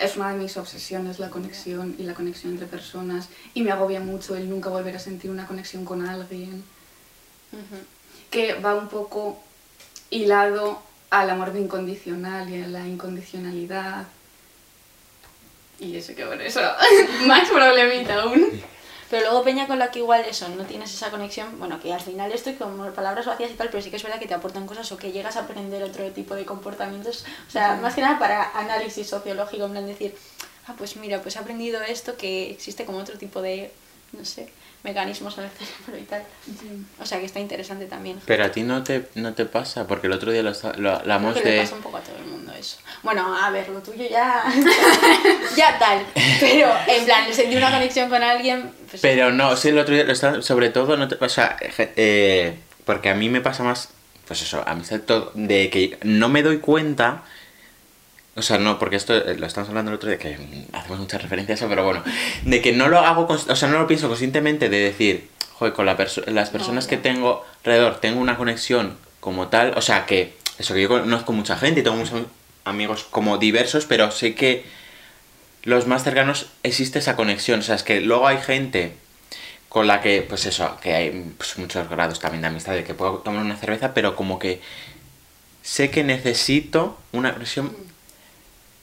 es 0.00 0.16
una 0.16 0.32
de 0.32 0.38
mis 0.38 0.56
obsesiones 0.56 1.18
la 1.18 1.30
conexión 1.30 1.94
y 1.98 2.04
la 2.04 2.14
conexión 2.14 2.52
entre 2.52 2.66
personas, 2.66 3.28
y 3.54 3.62
me 3.62 3.70
agobia 3.70 4.00
mucho 4.00 4.34
el 4.34 4.48
nunca 4.48 4.70
volver 4.70 4.96
a 4.96 4.98
sentir 4.98 5.30
una 5.30 5.46
conexión 5.46 5.84
con 5.84 6.06
alguien 6.06 6.64
que 8.30 8.54
va 8.54 8.74
un 8.74 8.88
poco 8.88 9.38
hilado 10.08 10.82
al 11.10 11.30
amor 11.30 11.52
incondicional 11.56 12.48
y 12.48 12.62
a 12.62 12.68
la 12.68 12.86
incondicionalidad. 12.86 14.06
Y 15.80 15.96
eso 15.96 16.14
que 16.14 16.24
bueno, 16.24 16.42
eso 16.42 16.60
más 17.26 17.48
problemita 17.48 18.22
aún. 18.22 18.62
Pero 19.10 19.22
luego 19.22 19.42
Peña 19.42 19.66
con 19.66 19.80
la 19.80 19.90
que 19.90 19.98
igual 19.98 20.24
eso, 20.24 20.48
no 20.48 20.64
tienes 20.64 20.94
esa 20.94 21.10
conexión, 21.10 21.58
bueno, 21.58 21.80
que 21.80 21.92
al 21.92 22.00
final 22.00 22.30
esto 22.30 22.52
como 22.56 22.88
palabras 22.92 23.26
vacías 23.26 23.50
y 23.50 23.54
tal, 23.54 23.68
pero 23.68 23.82
sí 23.82 23.90
que 23.90 23.96
es 23.96 24.02
verdad 24.04 24.20
que 24.20 24.28
te 24.28 24.34
aportan 24.34 24.66
cosas 24.66 24.90
o 24.92 24.96
que 24.96 25.10
llegas 25.10 25.36
a 25.36 25.40
aprender 25.40 25.82
otro 25.82 26.08
tipo 26.12 26.36
de 26.36 26.44
comportamientos, 26.44 27.24
o 27.48 27.50
sea, 27.50 27.74
más 27.74 27.94
que 27.94 28.02
nada 28.02 28.20
para 28.20 28.56
análisis 28.56 29.08
sociológico, 29.08 29.64
en 29.64 29.72
plan 29.72 29.86
decir, 29.86 30.14
ah, 30.68 30.74
pues 30.78 30.94
mira, 30.96 31.20
pues 31.22 31.34
he 31.34 31.40
aprendido 31.40 31.82
esto 31.82 32.16
que 32.16 32.50
existe 32.50 32.84
como 32.84 32.98
otro 32.98 33.18
tipo 33.18 33.42
de, 33.42 33.72
no 34.12 34.24
sé, 34.24 34.48
mecanismos 34.82 35.36
en 35.38 35.44
el 35.44 35.50
cerebro 35.50 35.98
y 36.02 36.04
tal. 36.06 36.22
O 37.00 37.06
sea, 37.06 37.18
que 37.20 37.26
está 37.26 37.38
interesante 37.40 37.86
también. 37.86 38.18
Pero 38.26 38.44
a 38.44 38.50
ti 38.50 38.62
no 38.62 38.82
te, 38.82 39.08
no 39.14 39.34
te 39.34 39.44
pasa, 39.44 39.86
porque 39.86 40.06
el 40.06 40.12
otro 40.14 40.32
día 40.32 40.42
lo, 40.42 40.50
lo 40.50 40.58
Creo 40.58 40.96
hablamos 40.96 41.34
que 41.34 41.44
le 41.44 41.50
de... 41.50 41.60
pasa 41.60 41.74
un 41.74 41.82
poco 41.82 41.96
a 41.98 42.00
todo 42.00 42.16
el 42.16 42.24
mundo 42.24 42.52
eso. 42.52 42.78
Bueno, 43.02 43.36
a 43.36 43.50
ver, 43.50 43.68
lo 43.68 43.80
tuyo 43.80 44.04
ya. 44.08 44.44
ya 45.56 45.78
tal. 45.78 46.04
Pero 46.40 46.68
en 46.86 47.04
plan, 47.04 47.24
el 47.28 47.34
sentir 47.34 47.58
una 47.58 47.70
conexión 47.70 48.08
con 48.08 48.22
alguien. 48.22 48.72
Pues, 48.90 49.02
Pero 49.02 49.30
no, 49.32 49.56
sí, 49.56 49.68
el 49.68 49.78
otro 49.78 49.94
día 49.94 50.04
lo 50.04 50.12
estaba, 50.12 50.42
sobre 50.42 50.70
todo, 50.70 50.96
no 50.96 51.08
te, 51.08 51.22
o 51.22 51.28
sea, 51.28 51.56
je- 51.58 51.90
eh, 51.96 52.58
porque 52.84 53.08
a 53.10 53.14
mí 53.14 53.28
me 53.28 53.40
pasa 53.40 53.62
más, 53.62 53.90
pues 54.26 54.42
eso, 54.42 54.62
amistad 54.66 55.00
todo, 55.00 55.32
de 55.34 55.70
que 55.70 55.98
no 56.02 56.28
me 56.28 56.42
doy 56.42 56.58
cuenta, 56.58 57.22
o 58.36 58.42
sea, 58.42 58.58
no, 58.58 58.78
porque 58.78 58.96
esto 58.96 59.14
eh, 59.14 59.36
lo 59.36 59.46
estamos 59.46 59.68
hablando 59.68 59.90
el 59.90 59.96
otro 59.96 60.08
día, 60.08 60.18
que 60.18 60.38
hacemos 60.72 60.98
muchas 61.00 61.22
referencias 61.22 61.60
a 61.60 61.64
eso, 61.64 61.68
pero 61.68 61.84
bueno, 61.84 62.02
de 62.44 62.60
que 62.62 62.72
no 62.72 62.88
lo 62.88 62.98
hago, 63.00 63.26
o 63.28 63.56
sea, 63.56 63.68
no 63.68 63.78
lo 63.78 63.86
pienso 63.86 64.08
conscientemente 64.08 64.68
de 64.68 64.78
decir, 64.78 65.28
joder, 65.54 65.74
con 65.74 65.86
la 65.86 65.96
perso- 65.96 66.24
las 66.26 66.50
personas 66.50 66.86
que 66.86 66.96
tengo 66.96 67.44
alrededor 67.64 68.00
tengo 68.00 68.20
una 68.20 68.36
conexión 68.36 68.96
como 69.20 69.48
tal, 69.48 69.74
o 69.76 69.82
sea, 69.82 70.06
que 70.06 70.34
eso 70.58 70.74
que 70.74 70.82
yo 70.82 70.88
conozco 70.88 71.32
mucha 71.32 71.56
gente 71.56 71.80
y 71.80 71.82
tengo 71.82 71.96
muchos 71.96 72.22
amigos 72.64 73.06
como 73.10 73.38
diversos, 73.38 73.84
pero 73.86 74.10
sé 74.10 74.34
que 74.34 74.64
los 75.62 75.86
más 75.86 76.04
cercanos 76.04 76.46
existe 76.62 76.98
esa 76.98 77.16
conexión. 77.16 77.60
O 77.60 77.62
sea, 77.62 77.74
es 77.74 77.82
que 77.82 78.00
luego 78.00 78.26
hay 78.26 78.38
gente 78.38 78.94
con 79.68 79.86
la 79.86 80.00
que, 80.00 80.22
pues 80.22 80.46
eso, 80.46 80.78
que 80.82 80.94
hay 80.94 81.32
pues, 81.36 81.58
muchos 81.58 81.88
grados 81.88 82.20
también 82.20 82.42
de 82.42 82.48
amistad, 82.48 82.74
de 82.74 82.84
que 82.84 82.94
puedo 82.94 83.18
tomar 83.18 83.42
una 83.42 83.56
cerveza, 83.56 83.92
pero 83.94 84.16
como 84.16 84.38
que 84.38 84.60
sé 85.62 85.90
que 85.90 86.02
necesito 86.04 86.98
una 87.12 87.32
conexión 87.32 87.74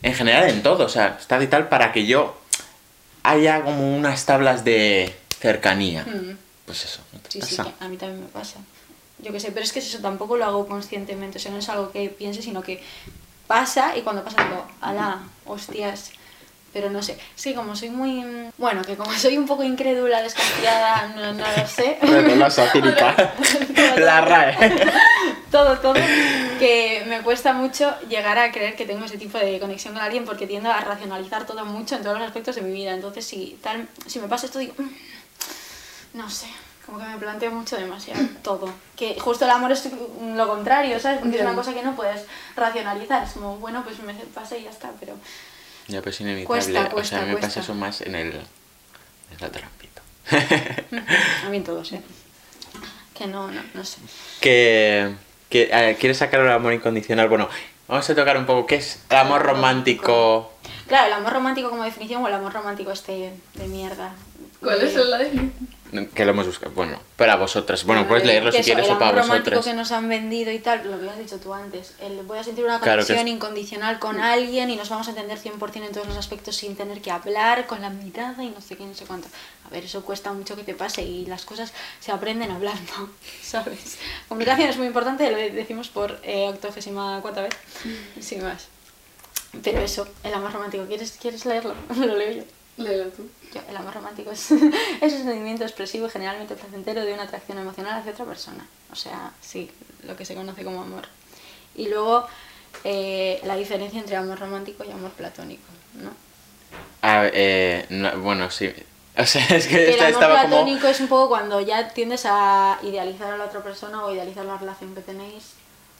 en 0.03 0.13
general 0.13 0.49
en 0.49 0.61
todo, 0.63 0.85
o 0.85 0.89
sea, 0.89 1.17
está 1.19 1.41
y 1.41 1.47
tal, 1.47 1.67
para 1.69 1.91
que 1.91 2.05
yo 2.05 2.37
haya 3.23 3.61
como 3.63 3.95
unas 3.95 4.25
tablas 4.25 4.63
de 4.63 5.15
cercanía. 5.39 6.03
Mm. 6.03 6.37
Pues 6.65 6.83
eso, 6.85 7.01
¿no 7.13 7.19
te 7.19 7.31
Sí, 7.31 7.41
sí, 7.41 7.55
pasa? 7.55 7.73
que 7.77 7.83
a 7.85 7.87
mí 7.87 7.97
también 7.97 8.21
me 8.21 8.27
pasa. 8.27 8.59
Yo 9.19 9.31
qué 9.31 9.39
sé, 9.39 9.51
pero 9.51 9.63
es 9.63 9.73
que 9.73 9.79
eso 9.79 9.99
tampoco 9.99 10.37
lo 10.37 10.45
hago 10.45 10.67
conscientemente, 10.67 11.37
o 11.37 11.41
sea, 11.41 11.51
no 11.51 11.57
es 11.57 11.69
algo 11.69 11.91
que 11.91 12.09
piense, 12.09 12.41
sino 12.41 12.61
que 12.61 12.83
pasa 13.47 13.97
y 13.97 14.01
cuando 14.01 14.23
pasa 14.23 14.43
digo, 14.43 14.65
ala, 14.81 15.23
hostias. 15.45 16.11
Pero 16.73 16.89
no 16.89 17.01
sé, 17.01 17.17
es 17.35 17.43
que 17.43 17.55
como 17.55 17.75
soy 17.75 17.89
muy... 17.89 18.23
mm, 18.23 18.51
Bueno, 18.57 18.81
que 18.83 18.95
como 18.95 19.11
soy 19.17 19.37
un 19.37 19.45
poco 19.47 19.63
incrédula, 19.63 20.21
desconfiada, 20.21 21.07
no, 21.15 21.33
no 21.33 21.43
lo 21.57 21.67
sé. 21.67 21.97
la 22.35 22.49
satírica. 22.49 23.15
la 23.97 24.21
RAE. 24.21 24.57
todo, 25.51 25.77
todo, 25.79 25.93
que 26.59 27.03
me 27.07 27.21
cuesta 27.21 27.53
mucho 27.53 27.95
llegar 28.09 28.37
a 28.37 28.51
creer 28.51 28.75
que 28.75 28.85
tengo 28.85 29.05
ese 29.05 29.17
tipo 29.17 29.37
de 29.37 29.59
conexión 29.59 29.93
con 29.93 30.03
alguien 30.03 30.25
porque 30.25 30.45
tiendo 30.45 30.69
a 30.71 30.79
racionalizar 30.81 31.45
todo 31.45 31.65
mucho 31.65 31.95
en 31.95 32.03
todos 32.03 32.17
los 32.19 32.27
aspectos 32.27 32.55
de 32.55 32.61
mi 32.61 32.71
vida. 32.73 32.91
Entonces, 32.93 33.25
si, 33.25 33.57
tal, 33.63 33.87
si 34.05 34.19
me 34.19 34.27
pasa 34.27 34.45
esto, 34.45 34.59
digo, 34.59 34.73
"Mm, 34.77 36.17
no 36.17 36.29
sé, 36.29 36.47
como 36.85 36.99
que 36.99 37.05
me 37.05 37.17
planteo 37.17 37.51
mucho 37.51 37.75
demasiado 37.77 38.21
todo. 38.43 38.69
Que 38.95 39.19
justo 39.19 39.45
el 39.45 39.51
amor 39.51 39.71
es 39.71 39.87
lo 40.35 40.47
contrario, 40.47 40.99
¿sabes? 40.99 41.19
Porque 41.19 41.35
es 41.37 41.41
Ya. 41.41 41.47
una 41.47 41.55
cosa 41.55 41.73
que 41.73 41.83
no 41.83 41.95
puedes 41.95 42.25
racionalizar. 42.55 43.23
Es 43.23 43.31
como, 43.33 43.57
bueno, 43.57 43.83
pues 43.83 43.99
me 43.99 44.13
pasa 44.13 44.57
y 44.57 44.63
ya 44.63 44.69
está, 44.69 44.91
pero... 44.99 45.13
Ya, 45.87 46.01
pues 46.01 46.19
inevitable. 46.21 46.45
Cuesta, 46.47 46.91
o 46.95 47.03
sea, 47.03 47.19
a 47.21 47.25
mí 47.25 47.33
me 47.33 47.37
pasa 47.37 47.61
eso 47.61 47.73
más 47.73 48.01
en 48.01 48.15
el, 48.15 48.27
en 48.33 49.37
el 49.39 49.43
otro 49.45 49.61
ámbito. 49.65 50.01
A 51.45 51.49
mí 51.49 51.57
en 51.57 51.63
todos, 51.63 51.91
¿eh? 51.93 52.01
Que 53.13 53.27
no, 53.27 53.49
no, 53.49 53.61
no 53.73 53.83
sé. 53.85 53.99
Que, 54.41 55.13
que 55.49 55.69
eh, 55.71 55.97
quieres 55.99 56.17
sacar 56.17 56.41
el 56.41 56.51
amor 56.51 56.73
incondicional. 56.73 57.29
Bueno, 57.29 57.49
vamos 57.87 58.09
a 58.09 58.15
tocar 58.15 58.37
un 58.37 58.45
poco 58.45 58.65
qué 58.67 58.75
es 58.75 58.99
el 59.09 59.17
amor 59.17 59.41
romántico. 59.43 60.53
Claro, 60.87 61.07
el 61.07 61.13
amor 61.13 61.33
romántico 61.33 61.69
como 61.69 61.83
definición 61.83 62.23
o 62.23 62.27
el 62.27 62.33
amor 62.33 62.53
romántico 62.53 62.91
este 62.91 63.33
de 63.55 63.67
mierda. 63.67 64.13
¿Cuál 64.61 64.79
De- 64.79 64.87
es 64.87 64.95
la 64.95 65.17
definición? 65.17 65.53
Que 66.05 66.25
lo 66.25 66.31
hemos 66.31 66.45
buscado. 66.47 66.71
Bueno, 66.73 66.99
para 67.15 67.35
vosotras. 67.35 67.83
Bueno, 67.83 68.07
puedes 68.07 68.25
leerlo 68.25 68.51
si 68.51 68.61
quieres 68.61 68.89
o 68.89 68.97
para 68.99 69.21
vosotras. 69.21 69.65
que 69.65 69.73
nos 69.73 69.91
han 69.91 70.07
vendido 70.07 70.51
y 70.51 70.59
tal, 70.59 70.89
lo 70.89 70.99
que 70.99 71.09
has 71.09 71.17
dicho 71.17 71.37
tú 71.39 71.53
antes. 71.53 71.93
El, 72.01 72.21
voy 72.23 72.37
a 72.37 72.43
sentir 72.43 72.63
una 72.65 72.79
Claro 72.79 73.01
conexión 73.03 73.27
es- 73.27 73.33
incondicional 73.33 73.99
con 73.99 74.19
alguien 74.19 74.69
y 74.69 74.75
nos 74.75 74.89
vamos 74.89 75.07
a 75.07 75.11
entender 75.11 75.37
100% 75.39 75.85
en 75.85 75.91
todos 75.91 76.07
los 76.07 76.17
aspectos 76.17 76.55
sin 76.55 76.75
tener 76.75 77.01
que 77.01 77.11
hablar, 77.11 77.67
con 77.67 77.81
la 77.81 77.89
mirada 77.89 78.43
y 78.43 78.49
no 78.49 78.61
sé 78.61 78.75
qué, 78.75 78.85
no 78.85 78.93
sé 78.93 79.05
cuánto. 79.05 79.27
A 79.65 79.69
ver, 79.69 79.83
eso 79.83 80.03
cuesta 80.03 80.31
mucho 80.33 80.55
que 80.55 80.63
te 80.63 80.73
pase 80.73 81.01
y 81.03 81.25
las 81.25 81.43
cosas 81.45 81.73
se 81.99 82.11
aprenden 82.11 82.51
hablando, 82.51 83.09
¿sabes? 83.43 83.97
Comunicación 84.29 84.69
es 84.69 84.77
muy 84.77 84.87
importante, 84.87 85.29
lo 85.31 85.37
decimos 85.37 85.89
por 85.89 86.19
eh, 86.23 86.47
octogésima 86.49 87.21
cuarta 87.21 87.41
vez, 87.41 87.53
sin 88.19 88.43
más. 88.43 88.67
Pero 89.63 89.79
eso, 89.79 90.07
el 90.23 90.33
amor 90.33 90.53
romántico, 90.53 90.85
¿quieres, 90.85 91.17
¿quieres 91.19 91.45
leerlo? 91.45 91.73
lo 91.97 92.15
leo 92.15 92.31
yo. 92.31 92.43
Léelo 92.77 93.05
tú. 93.09 93.27
Yo, 93.53 93.61
el 93.69 93.75
amor 93.75 93.93
romántico 93.93 94.31
es, 94.31 94.51
es 95.01 95.13
un 95.13 95.23
sentimiento 95.23 95.63
expresivo 95.63 96.07
y 96.07 96.09
generalmente 96.09 96.55
placentero 96.55 97.03
de 97.03 97.13
una 97.13 97.23
atracción 97.23 97.57
emocional 97.57 97.99
hacia 97.99 98.11
otra 98.11 98.25
persona. 98.25 98.65
O 98.91 98.95
sea, 98.95 99.31
sí, 99.41 99.71
lo 100.03 100.15
que 100.15 100.25
se 100.25 100.35
conoce 100.35 100.63
como 100.63 100.81
amor. 100.81 101.07
Y 101.75 101.89
luego 101.89 102.27
eh, 102.83 103.41
la 103.43 103.55
diferencia 103.55 103.99
entre 103.99 104.15
amor 104.15 104.39
romántico 104.39 104.83
y 104.83 104.91
amor 104.91 105.11
platónico, 105.11 105.63
¿no? 105.95 106.11
A 107.01 107.21
ver, 107.21 107.31
eh, 107.35 107.85
no, 107.89 108.19
bueno, 108.19 108.49
sí. 108.51 108.71
O 109.19 109.25
sea, 109.25 109.43
es 109.47 109.65
que 109.65 109.95
el 109.95 109.99
amor 109.99 110.11
estaba 110.11 110.41
como... 110.43 110.49
platónico 110.49 110.87
es 110.87 110.99
un 110.99 111.07
poco 111.07 111.29
cuando 111.29 111.59
ya 111.59 111.89
tiendes 111.89 112.27
a 112.27 112.77
idealizar 112.83 113.33
a 113.33 113.37
la 113.37 113.45
otra 113.45 113.63
persona 113.63 114.05
o 114.05 114.13
idealizar 114.13 114.45
la 114.45 114.59
relación 114.59 114.93
que 114.93 115.01
tenéis. 115.01 115.53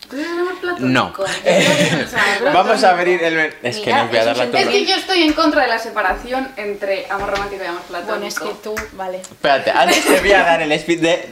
¿Tú 0.10 0.16
eres 0.16 0.28
el 0.32 0.40
amor 0.40 0.60
platónico? 0.60 0.88
No. 0.88 1.14
Que 1.44 1.58
es 1.60 2.14
Vamos 2.54 2.84
a 2.84 2.90
abrir 2.92 3.22
el... 3.24 3.54
Es 3.64 3.78
que 3.78 3.86
Mira, 3.88 3.98
no 3.98 4.04
os 4.06 4.10
voy 4.10 4.18
a 4.18 4.20
es 4.22 4.26
dar 4.26 4.38
la 4.38 4.44
Es 4.46 4.52
torre. 4.52 4.66
que 4.72 4.86
yo 4.86 4.96
estoy 4.96 5.24
en 5.24 5.34
contra 5.34 5.62
de 5.64 5.68
la 5.68 5.80
separación 5.80 6.52
entre 6.58 7.06
amor 7.10 7.30
romántico 7.32 7.64
y 7.64 7.68
amor 7.68 7.82
platónico. 7.84 8.14
Bueno, 8.16 8.26
es 8.28 8.40
que 8.40 8.50
tú, 8.64 8.76
vale. 8.94 9.18
Espérate, 9.22 9.72
antes 9.76 10.06
te 10.06 10.20
voy 10.20 10.32
a 10.32 10.44
dar 10.44 10.62
el 10.62 10.72
speed 10.74 11.02
de... 11.02 11.30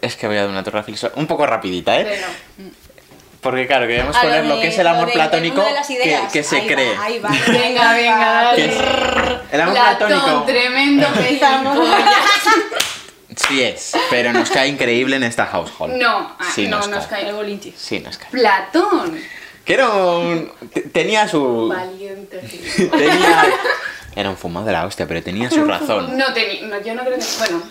Es 0.00 0.16
que 0.16 0.26
voy 0.28 0.36
a 0.36 0.40
dar 0.42 0.50
una 0.50 0.62
torre 0.62 0.82
filosófica 0.84 1.18
un 1.18 1.26
poco 1.26 1.44
rapidita, 1.46 1.98
¿eh? 1.98 2.04
Bueno, 2.04 2.70
Porque 3.40 3.66
claro, 3.66 3.86
queremos 3.86 4.14
Ah, 4.16 4.20
poner 4.22 4.44
lo, 4.44 4.56
de- 4.56 4.62
que 4.62 4.68
es 4.68 4.78
el 4.78 4.86
amor 4.86 5.06
de- 5.06 5.12
platónico 5.12 5.60
de 5.62 5.72
las 5.72 5.86
que, 5.86 5.94
ideas. 5.94 6.32
que 6.32 6.42
se 6.42 6.56
Ahí 6.56 6.68
va, 6.68 6.74
cree. 6.74 6.96
ahí 6.98 7.18
va. 7.20 7.30
Venga, 7.48 7.92
venga, 7.94 8.52
Que 8.54 8.66
dale. 8.66 8.66
es- 8.66 9.52
el 9.52 9.60
amor 9.60 9.74
Platón, 9.74 10.08
platónico 10.08 10.42
tremendo 10.44 11.06
Empezamos. 11.06 11.74
gilipollas. 11.78 12.08
sí 13.48 13.62
es, 13.62 13.92
pero 14.10 14.32
nos 14.32 14.50
cae 14.50 14.68
increíble 14.68 15.16
en 15.16 15.22
esta 15.24 15.46
household. 15.46 15.94
No, 15.94 16.36
ah, 16.38 16.50
sí, 16.54 16.66
no 16.66 16.78
nos, 16.78 16.88
nos 16.88 17.06
cae. 17.06 17.20
cae. 17.22 17.28
El 17.30 17.36
bolinchi. 17.36 17.72
Sí, 17.76 18.00
nos 18.00 18.18
cae. 18.18 18.30
Platón. 18.30 19.18
Que 19.64 19.74
era 19.74 19.88
un... 19.88 20.50
te- 20.72 20.80
Tenía 20.82 21.28
su... 21.28 21.68
Valiente. 21.68 22.38
Tenía... 22.90 23.44
Era 24.16 24.30
un 24.30 24.36
fumado 24.36 24.66
de 24.66 24.72
la 24.72 24.86
hostia, 24.86 25.06
pero 25.06 25.22
tenía 25.22 25.48
su 25.50 25.64
razón. 25.64 26.16
No 26.18 26.32
tenía, 26.32 26.62
no, 26.62 26.80
yo 26.82 26.94
no 26.94 27.04
creo 27.04 27.18
que, 27.18 27.24
bueno, 27.38 27.62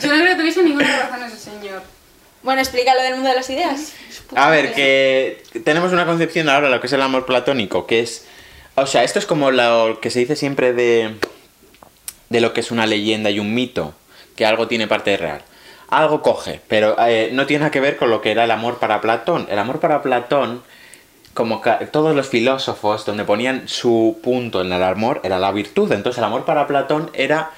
yo 0.00 0.08
no 0.14 0.22
creo 0.22 0.26
que 0.26 0.34
tuviese 0.36 0.62
ninguna 0.62 0.96
razón 1.08 1.24
ese 1.26 1.38
señor. 1.38 1.82
Bueno, 2.42 2.60
explica 2.60 2.94
lo 2.94 3.02
del 3.02 3.14
mundo 3.14 3.30
de 3.30 3.34
las 3.36 3.50
ideas. 3.50 3.92
A 4.36 4.50
ver, 4.50 4.74
que 4.74 5.42
tenemos 5.64 5.92
una 5.92 6.06
concepción 6.06 6.48
ahora 6.48 6.68
de 6.68 6.74
lo 6.74 6.80
que 6.80 6.86
es 6.86 6.92
el 6.92 7.02
amor 7.02 7.26
platónico, 7.26 7.86
que 7.86 8.00
es... 8.00 8.26
O 8.76 8.86
sea, 8.86 9.02
esto 9.02 9.18
es 9.18 9.26
como 9.26 9.50
lo 9.50 9.98
que 10.00 10.10
se 10.10 10.20
dice 10.20 10.36
siempre 10.36 10.72
de, 10.72 11.16
de 12.28 12.40
lo 12.40 12.52
que 12.52 12.60
es 12.60 12.70
una 12.70 12.86
leyenda 12.86 13.30
y 13.30 13.40
un 13.40 13.52
mito, 13.54 13.94
que 14.36 14.46
algo 14.46 14.68
tiene 14.68 14.86
parte 14.86 15.16
real. 15.16 15.42
Algo 15.88 16.22
coge, 16.22 16.60
pero 16.68 16.96
eh, 17.06 17.30
no 17.32 17.46
tiene 17.46 17.60
nada 17.60 17.70
que 17.70 17.80
ver 17.80 17.96
con 17.96 18.10
lo 18.10 18.20
que 18.20 18.30
era 18.30 18.44
el 18.44 18.50
amor 18.50 18.78
para 18.78 19.00
Platón. 19.00 19.46
El 19.50 19.58
amor 19.58 19.80
para 19.80 20.02
Platón, 20.02 20.62
como 21.32 21.62
todos 21.90 22.14
los 22.14 22.28
filósofos, 22.28 23.04
donde 23.04 23.24
ponían 23.24 23.68
su 23.68 24.18
punto 24.22 24.60
en 24.60 24.72
el 24.72 24.82
amor, 24.82 25.20
era 25.24 25.38
la 25.38 25.52
virtud. 25.52 25.90
Entonces 25.92 26.18
el 26.18 26.24
amor 26.24 26.44
para 26.44 26.66
Platón 26.66 27.10
era 27.14 27.50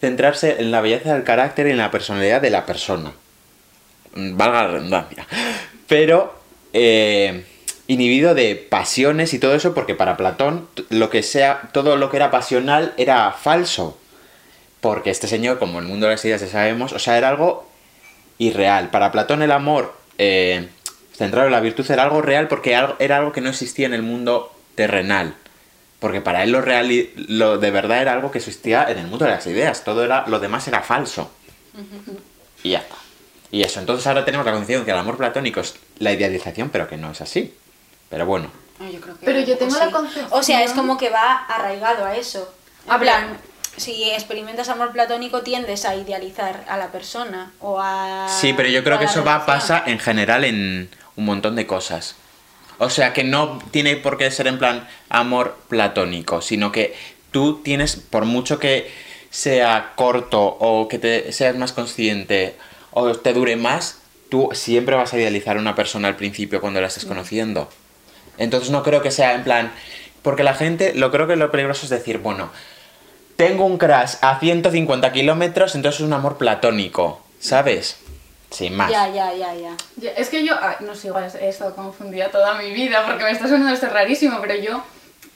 centrarse 0.00 0.56
en 0.60 0.70
la 0.70 0.80
belleza 0.80 1.14
del 1.14 1.24
carácter 1.24 1.68
y 1.68 1.70
en 1.70 1.78
la 1.78 1.90
personalidad 1.90 2.40
de 2.40 2.50
la 2.50 2.66
persona. 2.66 3.12
Mm, 4.14 4.36
valga 4.36 4.62
la 4.62 4.68
redundancia. 4.68 5.26
Pero 5.86 6.34
eh, 6.72 7.44
inhibido 7.86 8.34
de 8.34 8.56
pasiones 8.56 9.32
y 9.32 9.38
todo 9.38 9.54
eso, 9.54 9.74
porque 9.74 9.94
para 9.94 10.16
Platón 10.16 10.68
lo 10.90 11.08
que 11.10 11.22
sea, 11.22 11.70
todo 11.72 11.96
lo 11.96 12.10
que 12.10 12.16
era 12.16 12.30
pasional 12.30 12.94
era 12.96 13.30
falso. 13.32 13.98
Porque 14.86 15.10
este 15.10 15.26
señor, 15.26 15.58
como 15.58 15.78
en 15.80 15.86
el 15.86 15.90
mundo 15.90 16.06
de 16.06 16.12
las 16.12 16.24
ideas 16.24 16.40
ya 16.40 16.46
sabemos, 16.46 16.92
o 16.92 17.00
sea, 17.00 17.18
era 17.18 17.28
algo 17.28 17.68
irreal. 18.38 18.88
Para 18.90 19.10
Platón 19.10 19.42
el 19.42 19.50
amor 19.50 19.92
eh, 20.16 20.68
centrado 21.12 21.46
en 21.46 21.52
la 21.52 21.58
virtud 21.58 21.90
era 21.90 22.04
algo 22.04 22.22
real 22.22 22.46
porque 22.46 22.70
era 23.00 23.16
algo 23.16 23.32
que 23.32 23.40
no 23.40 23.50
existía 23.50 23.86
en 23.86 23.94
el 23.94 24.02
mundo 24.02 24.52
terrenal. 24.76 25.34
Porque 25.98 26.20
para 26.20 26.44
él 26.44 26.52
lo 26.52 26.60
real 26.60 26.92
y 26.92 27.12
lo 27.16 27.58
de 27.58 27.72
verdad 27.72 28.00
era 28.00 28.12
algo 28.12 28.30
que 28.30 28.38
existía 28.38 28.88
en 28.88 28.98
el 28.98 29.08
mundo 29.08 29.24
de 29.24 29.32
las 29.32 29.44
ideas. 29.48 29.82
Todo 29.82 30.04
era, 30.04 30.24
lo 30.28 30.38
demás 30.38 30.68
era 30.68 30.80
falso. 30.82 31.32
Y 32.62 32.70
ya 32.70 32.78
está. 32.78 32.94
Y 33.50 33.62
eso, 33.64 33.80
entonces 33.80 34.06
ahora 34.06 34.24
tenemos 34.24 34.46
la 34.46 34.52
concepción 34.52 34.84
que 34.84 34.92
el 34.92 34.98
amor 34.98 35.16
platónico 35.16 35.58
es 35.58 35.74
la 35.98 36.12
idealización, 36.12 36.68
pero 36.70 36.86
que 36.86 36.96
no 36.96 37.10
es 37.10 37.20
así. 37.20 37.52
Pero 38.08 38.24
bueno. 38.24 38.52
No, 38.78 38.88
yo 38.88 39.00
creo 39.00 39.18
que 39.18 39.26
Pero 39.26 39.40
yo 39.40 39.58
tengo 39.58 39.76
la 39.80 39.90
concepción- 39.90 40.28
O 40.30 40.44
sea, 40.44 40.62
es 40.62 40.70
como 40.74 40.96
que 40.96 41.10
va 41.10 41.38
arraigado 41.46 42.04
a 42.04 42.14
eso. 42.16 42.52
Plan, 43.00 43.36
si 43.76 44.10
experimentas 44.10 44.68
amor 44.68 44.92
platónico 44.92 45.42
tiendes 45.42 45.84
a 45.84 45.94
idealizar 45.94 46.64
a 46.68 46.76
la 46.76 46.92
persona 46.92 47.52
o 47.60 47.78
a... 47.80 48.28
Sí, 48.28 48.52
pero 48.52 48.68
yo 48.68 48.82
creo 48.82 48.98
que 48.98 49.04
eso 49.04 49.24
va 49.24 49.36
a 49.36 49.38
relación. 49.40 49.60
pasar 49.60 49.88
en 49.88 49.98
general 49.98 50.44
en 50.44 50.88
un 51.16 51.24
montón 51.24 51.56
de 51.56 51.66
cosas. 51.66 52.16
O 52.78 52.90
sea, 52.90 53.12
que 53.12 53.24
no 53.24 53.58
tiene 53.70 53.96
por 53.96 54.18
qué 54.18 54.30
ser 54.30 54.46
en 54.46 54.58
plan 54.58 54.88
amor 55.08 55.58
platónico, 55.68 56.42
sino 56.42 56.72
que 56.72 56.94
tú 57.30 57.62
tienes, 57.62 57.96
por 57.96 58.24
mucho 58.24 58.58
que 58.58 58.90
sea 59.30 59.92
corto 59.96 60.42
o 60.42 60.88
que 60.88 60.98
te 60.98 61.32
seas 61.32 61.56
más 61.56 61.72
consciente 61.72 62.56
o 62.90 63.14
te 63.14 63.32
dure 63.32 63.56
más, 63.56 63.98
tú 64.30 64.50
siempre 64.52 64.96
vas 64.96 65.12
a 65.12 65.18
idealizar 65.18 65.56
a 65.56 65.60
una 65.60 65.74
persona 65.74 66.08
al 66.08 66.16
principio 66.16 66.60
cuando 66.60 66.80
la 66.80 66.86
estés 66.86 67.04
conociendo. 67.04 67.68
Entonces 68.38 68.70
no 68.70 68.82
creo 68.82 69.02
que 69.02 69.10
sea 69.10 69.34
en 69.34 69.44
plan... 69.44 69.72
Porque 70.22 70.42
la 70.42 70.54
gente, 70.54 70.92
lo 70.92 71.12
creo 71.12 71.28
que 71.28 71.36
lo 71.36 71.52
peligroso 71.52 71.86
es 71.86 71.90
decir, 71.90 72.18
bueno, 72.18 72.50
tengo 73.36 73.64
un 73.64 73.78
crash 73.78 74.16
a 74.22 74.38
150 74.38 75.12
kilómetros, 75.12 75.74
entonces 75.74 76.00
es 76.00 76.06
un 76.06 76.12
amor 76.12 76.38
platónico, 76.38 77.20
¿sabes? 77.38 77.98
Sin 78.50 78.76
más. 78.76 78.90
Ya, 78.90 79.08
ya, 79.08 79.32
ya, 79.34 79.54
ya. 79.54 79.76
Ya, 79.96 80.10
Es 80.12 80.28
que 80.28 80.44
yo, 80.44 80.54
ah, 80.54 80.76
no 80.80 80.94
sé, 80.94 81.08
igual 81.08 81.30
he 81.40 81.48
estado 81.48 81.74
confundida 81.74 82.30
toda 82.30 82.54
mi 82.54 82.70
vida 82.70 83.04
porque 83.06 83.24
me 83.24 83.30
está 83.30 83.48
sonando 83.48 83.74
esto 83.74 83.88
rarísimo, 83.88 84.40
pero 84.40 84.54
yo 84.54 84.82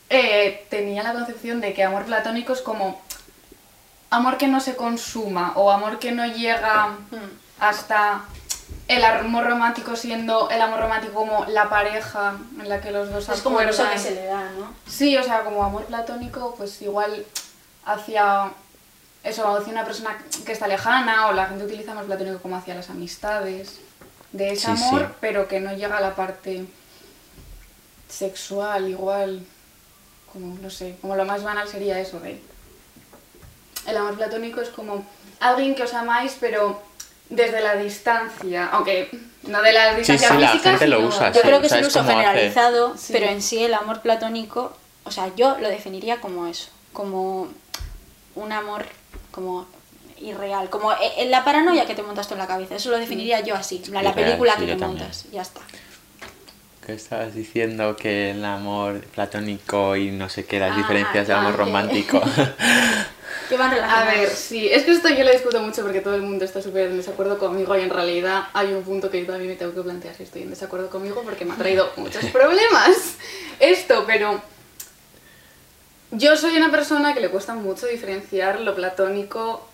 eh, 0.08 0.66
tenía 0.70 1.02
la 1.02 1.12
concepción 1.12 1.60
de 1.60 1.74
que 1.74 1.84
amor 1.84 2.04
platónico 2.04 2.52
es 2.52 2.62
como 2.62 3.00
amor 4.10 4.38
que 4.38 4.48
no 4.48 4.60
se 4.60 4.76
consuma 4.76 5.52
o 5.56 5.70
amor 5.70 5.98
que 5.98 6.12
no 6.12 6.26
llega 6.26 6.96
hasta 7.58 8.24
el 8.88 9.04
amor 9.04 9.44
romántico 9.44 9.94
siendo 9.94 10.50
el 10.50 10.60
amor 10.60 10.80
romántico 10.80 11.14
como 11.14 11.44
la 11.46 11.68
pareja 11.68 12.34
en 12.60 12.68
la 12.68 12.80
que 12.80 12.90
los 12.90 13.10
dos 13.12 13.28
Es 13.28 13.40
como 13.42 13.60
el 13.60 13.70
uso 13.70 13.88
que 13.90 13.98
se 13.98 14.12
le 14.12 14.26
da, 14.26 14.50
¿no? 14.58 14.72
Sí, 14.88 15.16
o 15.16 15.22
sea, 15.22 15.42
como 15.42 15.62
amor 15.62 15.84
platónico, 15.84 16.54
pues 16.56 16.80
igual 16.82 17.24
hacia 17.85 18.53
eso, 19.25 19.57
hacia 19.57 19.73
una 19.73 19.85
persona 19.85 20.16
que 20.47 20.53
está 20.53 20.66
lejana, 20.69 21.27
o 21.29 21.33
la 21.33 21.47
gente 21.47 21.64
utiliza 21.64 21.93
amor 21.93 22.07
platónico 22.07 22.38
como 22.40 22.57
hacia 22.57 22.75
las 22.75 22.90
amistades, 22.90 23.81
de 24.33 24.53
ese 24.53 24.66
Sí, 24.77 24.85
amor, 24.85 25.01
sí. 25.09 25.14
pero 25.21 25.49
que 25.49 25.61
no 25.61 25.73
llega 25.75 25.99
a 25.99 26.01
la 26.01 26.14
parte 26.14 26.64
sexual, 28.09 28.88
igual, 28.88 29.45
como, 30.33 30.57
no 30.61 30.71
sé, 30.71 30.97
como 31.01 31.16
lo 31.16 31.25
más 31.25 31.43
banal 31.43 31.69
sería 31.69 31.99
eso 32.01 32.21
de... 32.21 32.40
El 33.87 33.97
amor 33.97 34.14
platónico 34.16 34.61
es 34.61 34.69
como 34.69 35.05
alguien 35.40 35.75
que 35.75 35.83
os 35.85 35.95
amáis, 35.95 36.37
pero 36.40 36.83
desde 37.29 37.61
la 37.61 37.77
distancia, 37.77 38.69
aunque 38.73 39.09
no 39.45 39.62
de 39.62 39.73
la 39.73 39.95
distancia 39.95 40.29
sí, 40.29 40.35
física, 40.37 40.71
gente 40.71 40.87
lo 40.88 40.97
sino- 40.97 41.09
usa, 41.09 41.29
Yo 41.33 41.40
Sí, 41.40 41.47
creo 41.47 41.61
que 41.61 41.66
o 41.66 41.69
sea, 41.71 41.79
es 41.79 41.85
un 41.85 41.88
uso 41.88 42.01
hace- 42.01 42.11
generalizado, 42.11 42.95
pero 43.11 43.27
en 43.27 43.40
sí 43.43 43.62
el 43.64 43.75
amor 43.75 44.01
platónico, 44.03 44.77
o 45.05 45.11
sea, 45.11 45.35
yo 45.35 45.57
lo 45.59 45.69
definiría 45.69 46.21
como 46.21 46.47
eso, 46.47 46.69
como 46.92 47.48
un 48.35 48.53
amor 48.53 48.85
como 49.31 49.66
irreal, 50.20 50.68
como 50.70 50.92
en 51.16 51.31
la 51.31 51.44
paranoia 51.44 51.87
que 51.87 51.94
te 51.94 52.03
montas 52.03 52.29
tú 52.29 52.35
en 52.35 52.40
la 52.40 52.46
cabeza, 52.46 52.74
eso 52.76 52.90
lo 52.90 52.98
definiría 52.98 53.40
yo 53.40 53.55
así, 53.55 53.83
la, 53.90 54.03
la 54.03 54.14
película 54.14 54.55
sí, 54.55 54.61
que 54.66 54.66
te 54.66 54.76
también. 54.76 54.98
montas, 54.98 55.24
ya 55.33 55.42
está. 55.42 55.61
¿Qué 56.85 56.94
estabas 56.94 57.35
diciendo 57.35 57.94
que 57.96 58.31
el 58.33 58.44
amor 58.44 59.00
platónico 59.07 59.96
y 59.96 60.11
no 60.11 60.29
sé 60.29 60.46
qué, 60.46 60.59
las 60.59 60.72
Ah, 60.72 60.76
diferencias 60.76 61.26
del 61.29 61.37
amor 61.37 61.53
vale. 61.53 61.64
romántico? 61.64 62.20
Que 63.48 63.57
van 63.57 63.72
A 63.74 64.05
ver, 64.05 64.29
sí, 64.31 64.68
es 64.68 64.85
que 64.85 64.92
esto 64.92 65.09
yo 65.09 65.24
lo 65.24 65.33
discuto 65.33 65.61
mucho 65.61 65.83
porque 65.83 66.00
todo 66.00 66.14
el 66.14 66.22
mundo 66.22 66.44
está 66.44 66.62
súper 66.62 66.88
en 66.90 66.96
desacuerdo 66.96 67.37
conmigo 67.37 67.76
y 67.76 67.81
en 67.81 67.90
realidad 67.90 68.44
hay 68.53 68.72
un 68.72 68.85
punto 68.85 69.11
que 69.11 69.20
yo 69.20 69.26
también 69.26 69.50
me 69.50 69.57
tengo 69.57 69.74
que 69.74 69.83
plantear 69.83 70.14
si 70.14 70.22
estoy 70.22 70.42
en 70.42 70.50
desacuerdo 70.50 70.88
conmigo 70.88 71.22
porque 71.24 71.44
me 71.44 71.55
ha 71.55 71.57
traído 71.57 71.90
muchos 71.96 72.24
problemas 72.26 73.16
esto, 73.59 74.05
pero 74.07 74.40
yo 76.12 76.37
soy 76.37 76.57
una 76.57 76.70
persona 76.70 77.14
que 77.14 77.20
le 77.20 77.31
cuesta 77.31 77.55
mucho 77.55 77.87
diferenciar 77.87 78.61
lo 78.61 78.75
platónico 78.75 79.66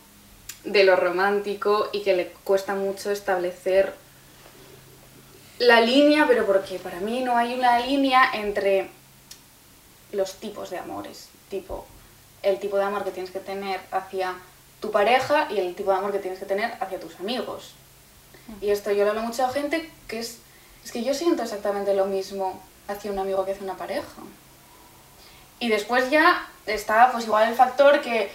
de 0.64 0.85
lo 0.85 0.96
romántico 0.96 1.88
y 1.92 2.03
que 2.03 2.14
le 2.14 2.29
cuesta 2.44 2.75
mucho 2.75 3.11
establecer 3.11 3.94
la 5.59 5.81
línea, 5.81 6.27
pero 6.27 6.44
porque 6.44 6.79
para 6.79 7.01
mí 7.01 7.20
no 7.20 7.37
hay 7.37 7.55
una 7.55 7.79
línea 7.81 8.31
entre 8.35 8.90
los 10.12 10.35
tipos 10.35 10.70
de 10.70 10.79
amores, 10.79 11.29
tipo 11.49 11.87
el 12.42 12.61
tipo 12.61 12.77
de 12.77 12.85
amor 12.85 13.05
que 13.05 13.11
tienes 13.11 13.31
que 13.31 13.40
tener 13.40 13.81
hacia 13.90 14.37
tu 14.81 14.90
pareja 14.90 15.49
y 15.51 15.59
el 15.59 15.75
tipo 15.75 15.90
de 15.90 15.96
amor 15.96 16.12
que 16.12 16.18
tienes 16.18 16.38
que 16.38 16.44
tener 16.44 16.75
hacia 16.81 17.01
tus 17.01 17.18
amigos. 17.18 17.72
Y 18.61 18.70
esto 18.70 18.92
yo 18.92 19.05
lo 19.05 19.11
hablo 19.11 19.22
mucho 19.22 19.44
a 19.44 19.51
gente 19.51 19.90
que 20.07 20.20
es, 20.20 20.38
es 20.85 20.92
que 20.92 21.03
yo 21.03 21.14
siento 21.14 21.42
exactamente 21.42 21.94
lo 21.94 22.07
mismo 22.07 22.62
hacia 22.87 23.11
un 23.11 23.18
amigo 23.18 23.44
que 23.44 23.53
hacia 23.53 23.64
una 23.64 23.77
pareja. 23.77 24.22
Y 25.61 25.69
después 25.69 26.11
ya 26.11 26.47
está 26.66 27.11
pues 27.12 27.25
igual 27.25 27.49
el 27.49 27.55
factor 27.55 28.01
que 28.01 28.31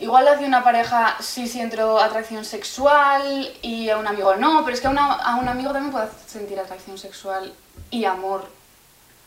igual 0.00 0.28
hacia 0.28 0.46
una 0.46 0.62
pareja 0.62 1.16
sí 1.20 1.48
siento 1.48 1.98
atracción 1.98 2.44
sexual 2.44 3.52
y 3.62 3.88
a 3.90 3.96
un 3.98 4.06
amigo 4.06 4.34
no, 4.36 4.62
pero 4.64 4.74
es 4.74 4.80
que 4.80 4.86
a, 4.86 4.90
una- 4.90 5.12
a 5.14 5.36
un 5.36 5.48
amigo 5.48 5.72
también 5.72 5.90
puedo 5.92 6.08
sentir 6.26 6.58
atracción 6.60 6.98
sexual 6.98 7.52
y 7.90 8.04
amor 8.04 8.48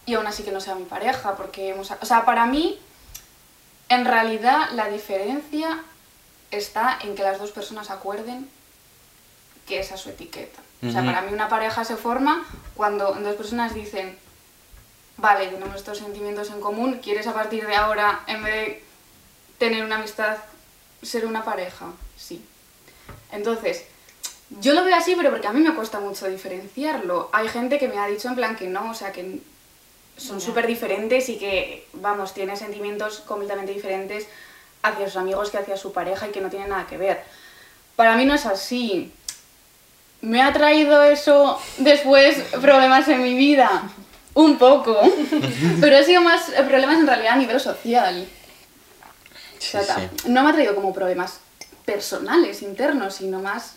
y 0.06 0.14
aún 0.16 0.28
así 0.28 0.44
que 0.44 0.52
no 0.52 0.60
sea 0.62 0.76
mi 0.76 0.84
pareja, 0.86 1.36
porque 1.36 1.70
hemos... 1.70 1.92
O 1.92 2.06
sea, 2.06 2.26
para 2.26 2.46
mí, 2.48 2.80
en 3.90 4.06
realidad 4.06 4.70
la 4.74 4.88
diferencia 4.90 5.80
está 6.50 6.98
en 7.02 7.16
que 7.16 7.24
las 7.24 7.38
dos 7.40 7.52
personas 7.52 7.90
acuerden 7.92 8.50
que 9.68 9.80
esa 9.80 9.96
es 9.96 10.02
su 10.02 10.10
etiqueta. 10.10 10.60
O 10.88 10.92
sea, 10.92 11.06
para 11.06 11.22
mí 11.22 11.32
una 11.32 11.48
pareja 11.50 11.86
se 11.86 11.96
forma 11.96 12.44
cuando 12.76 13.14
dos 13.14 13.36
personas 13.36 13.76
dicen, 13.76 14.18
vale, 15.22 15.48
tenemos 15.48 15.76
estos 15.76 16.00
sentimientos 16.00 16.50
en 16.50 16.60
común, 16.60 17.00
¿quieres 17.02 17.28
a 17.28 17.34
partir 17.34 17.66
de 17.66 17.76
ahora, 17.76 18.22
en 18.28 18.44
vez 18.44 18.54
de 18.54 18.84
tener 19.60 19.86
una 19.86 19.98
amistad, 19.98 20.38
ser 21.02 21.26
una 21.26 21.46
pareja? 21.46 21.86
Sí. 22.18 22.44
Entonces, 23.32 23.86
yo 24.60 24.74
lo 24.74 24.84
veo 24.84 24.96
así, 24.96 25.16
pero 25.16 25.30
porque 25.30 25.48
a 25.48 25.54
mí 25.54 25.62
me 25.62 25.76
cuesta 25.76 26.00
mucho 26.00 26.28
diferenciarlo. 26.28 27.30
Hay 27.32 27.48
gente 27.48 27.78
que 27.78 27.88
me 27.88 28.00
ha 28.00 28.08
dicho 28.08 28.28
en 28.28 28.36
plan 28.36 28.56
que 28.56 28.68
no, 28.68 28.90
o 28.90 28.94
sea, 28.96 29.12
que 29.12 29.40
son 30.18 30.42
súper 30.42 30.68
diferentes 30.68 31.30
y 31.30 31.38
que, 31.38 31.88
vamos, 31.94 32.34
tiene 32.34 32.58
sentimientos 32.58 33.20
completamente 33.22 33.72
diferentes 33.72 34.28
hacia 34.82 35.06
sus 35.06 35.18
amigos 35.18 35.52
que 35.52 35.60
hacia 35.60 35.78
su 35.78 35.94
pareja 35.94 36.28
y 36.28 36.32
que 36.32 36.42
no 36.42 36.50
tienen 36.50 36.70
nada 36.70 36.88
que 36.88 36.98
ver. 36.98 37.24
Para 37.96 38.16
mí 38.18 38.26
no 38.26 38.34
es 38.34 38.46
así. 38.46 39.14
¿Me 40.22 40.42
ha 40.42 40.52
traído 40.52 41.04
eso 41.04 41.60
después 41.78 42.38
problemas 42.60 43.08
en 43.08 43.24
mi 43.24 43.36
vida? 43.36 43.90
Un 44.34 44.58
poco. 44.58 44.98
Pero 45.82 45.98
ha 45.98 46.04
sido 46.04 46.22
más 46.22 46.44
problemas 46.68 47.00
en 47.00 47.08
realidad 47.08 47.34
a 47.34 47.38
nivel 47.38 47.60
social. 47.60 48.28
O 48.28 49.62
Sí, 49.62 49.72
sea, 49.72 49.86
ta- 49.86 50.00
sí. 50.00 50.30
no 50.30 50.44
me 50.44 50.50
ha 50.50 50.54
traído 50.54 50.74
como 50.76 50.94
problemas 50.94 51.40
personales, 51.86 52.62
internos, 52.62 53.16
sino 53.16 53.40
más 53.42 53.76